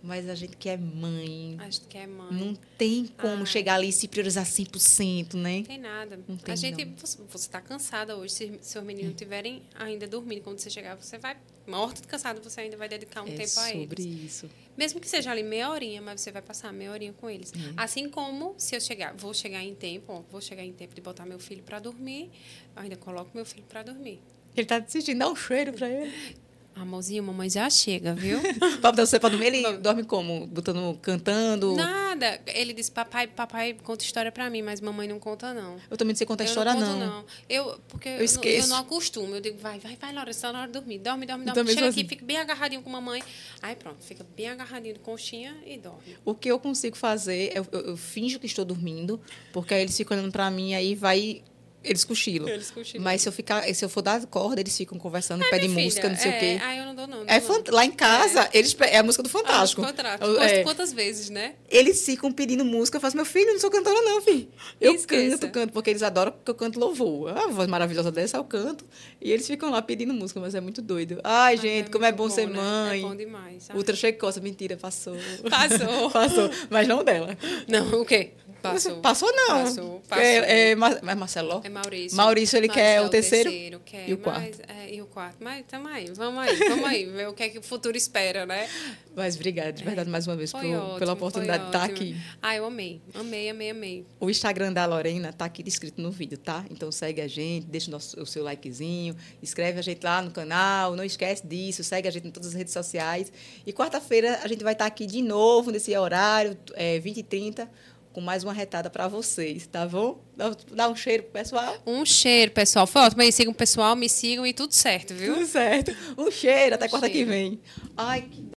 [0.02, 2.32] Mas a gente que é mãe, Acho que é mãe.
[2.32, 3.45] não tem como Ah.
[3.45, 5.57] chegar ali e se priorizar 100%, né?
[5.57, 6.19] Não tem nada.
[6.28, 6.95] Não tem, a gente, não.
[6.95, 8.34] você, você tá cansada hoje.
[8.34, 12.61] Se seus meninos estiverem ainda dormindo, quando você chegar, você vai morta de cansado, você
[12.61, 14.24] ainda vai dedicar um é tempo a sobre eles.
[14.24, 14.49] isso.
[14.78, 17.52] Mesmo que seja ali meia horinha, mas você vai passar meia horinha com eles.
[17.52, 17.74] Uhum.
[17.76, 21.02] Assim como se eu chegar, vou chegar em tempo, ó, vou chegar em tempo de
[21.02, 22.30] botar meu filho para dormir,
[22.76, 24.22] eu ainda coloco meu filho para dormir.
[24.56, 26.14] Ele tá assistindo, dá um cheiro pra ele.
[26.82, 28.40] Amorzinho, mamãe já chega, viu?
[28.82, 30.45] Pra você pra dormir, ele dorme como?
[30.48, 31.76] Botando, cantando?
[31.76, 32.40] Nada.
[32.48, 35.78] Ele disse, papai, papai conta história para mim, mas mamãe não conta não.
[35.90, 36.80] Eu também não sei contar eu história, não.
[36.80, 36.94] não.
[36.98, 37.26] Conto, não.
[37.49, 38.66] Eu, porque eu, não- esqueço.
[38.66, 39.36] eu não acostumo.
[39.36, 40.99] Eu digo, vai, vai, vai, Laura, está na hora de dormir.
[40.99, 41.60] Dorme, dorme, Eu dorme.
[41.62, 42.08] também Chega aqui, assim.
[42.10, 43.24] fica bem agarradinho com mamãe.
[43.62, 46.18] Aí pronto, fica bem agarradinho de conchinha e dorme.
[46.24, 49.20] O que eu consigo fazer, eu, eu, eu finjo que estou dormindo,
[49.52, 51.44] porque aí eles ficam olhando pra mim, aí vai.
[51.84, 52.49] Eles cochilam.
[52.49, 53.04] Eles cochilam.
[53.04, 56.10] Mas se eu ficar, se eu for dar corda, eles ficam conversando, pedem Minha música,
[56.10, 56.60] não sei o é, quê.
[56.62, 57.18] Ah, eu não dou não.
[57.24, 57.56] não É dou, não.
[57.56, 59.82] fant- Lá em casa, eles pe- é a música do Fantástico.
[59.84, 60.26] Ah, fantástico.
[60.26, 60.64] Quantas, é.
[60.64, 61.54] quantas vezes, né?
[61.70, 64.49] Eles ficam pedindo música, eu faço, meu filho, não sou cantora, não, filho.
[64.82, 65.38] Eu Esqueça.
[65.38, 67.30] canto, canto, porque eles adoram que eu canto louvor.
[67.38, 68.84] A voz maravilhosa dessa, eu canto.
[69.22, 71.22] E eles ficam lá pedindo música, mas é muito doido.
[71.24, 72.54] Ai, Mas gente, como é muito bom, ser né?
[72.56, 72.99] mãe.
[72.99, 73.68] É bom demais.
[73.70, 73.78] Ai.
[73.78, 75.16] Ultra checosa, mentira, passou.
[75.49, 76.10] Passou.
[76.12, 77.38] passou, mas não dela.
[77.68, 78.32] Não, o quê?
[78.62, 78.98] Passou.
[79.02, 79.48] Passou, não.
[79.64, 80.24] Passou, passou.
[80.26, 81.62] É, é, mas Marcelo?
[81.64, 82.18] É Maurício.
[82.18, 83.50] Maurício, ele quer é o terceiro
[83.86, 84.42] quer, e o quarto.
[84.42, 85.38] Mas, é, e o quarto.
[85.40, 88.46] Mas tamo aí, vamos aí, vamos aí, ver o que é que o futuro espera,
[88.46, 88.68] né?
[89.16, 91.96] Mas obrigada, de verdade, mais uma vez, por- ótimo, pela oportunidade de estar ótimo.
[91.98, 92.18] aqui.
[92.42, 93.02] Ah, eu amei.
[93.14, 94.06] Amei, amei, amei.
[94.20, 96.64] O Instagram da Lorena tá aqui descrito no vídeo, tá?
[96.70, 100.32] Então segue a gente, deixa o, nosso- o seu likezinho, escreve a gente lá no
[100.32, 103.32] canal, não esquece disso, segue a gente em todas as redes sociais.
[103.66, 107.70] E quarta-feira a gente vai estar aqui de novo, nesse horário, é, 20 e 30,
[108.18, 110.19] com mais uma retada para vocês, tá bom?
[110.35, 111.77] Dá, dá um cheiro pro pessoal.
[111.85, 112.88] Um cheiro, pessoal.
[112.88, 113.22] Foi ótimo.
[113.22, 115.35] Aí sigam o pessoal, me sigam e tudo certo, viu?
[115.35, 115.95] Tudo certo.
[116.18, 117.61] Um cheiro, até Um quarta que vem.
[117.95, 118.57] Ai, que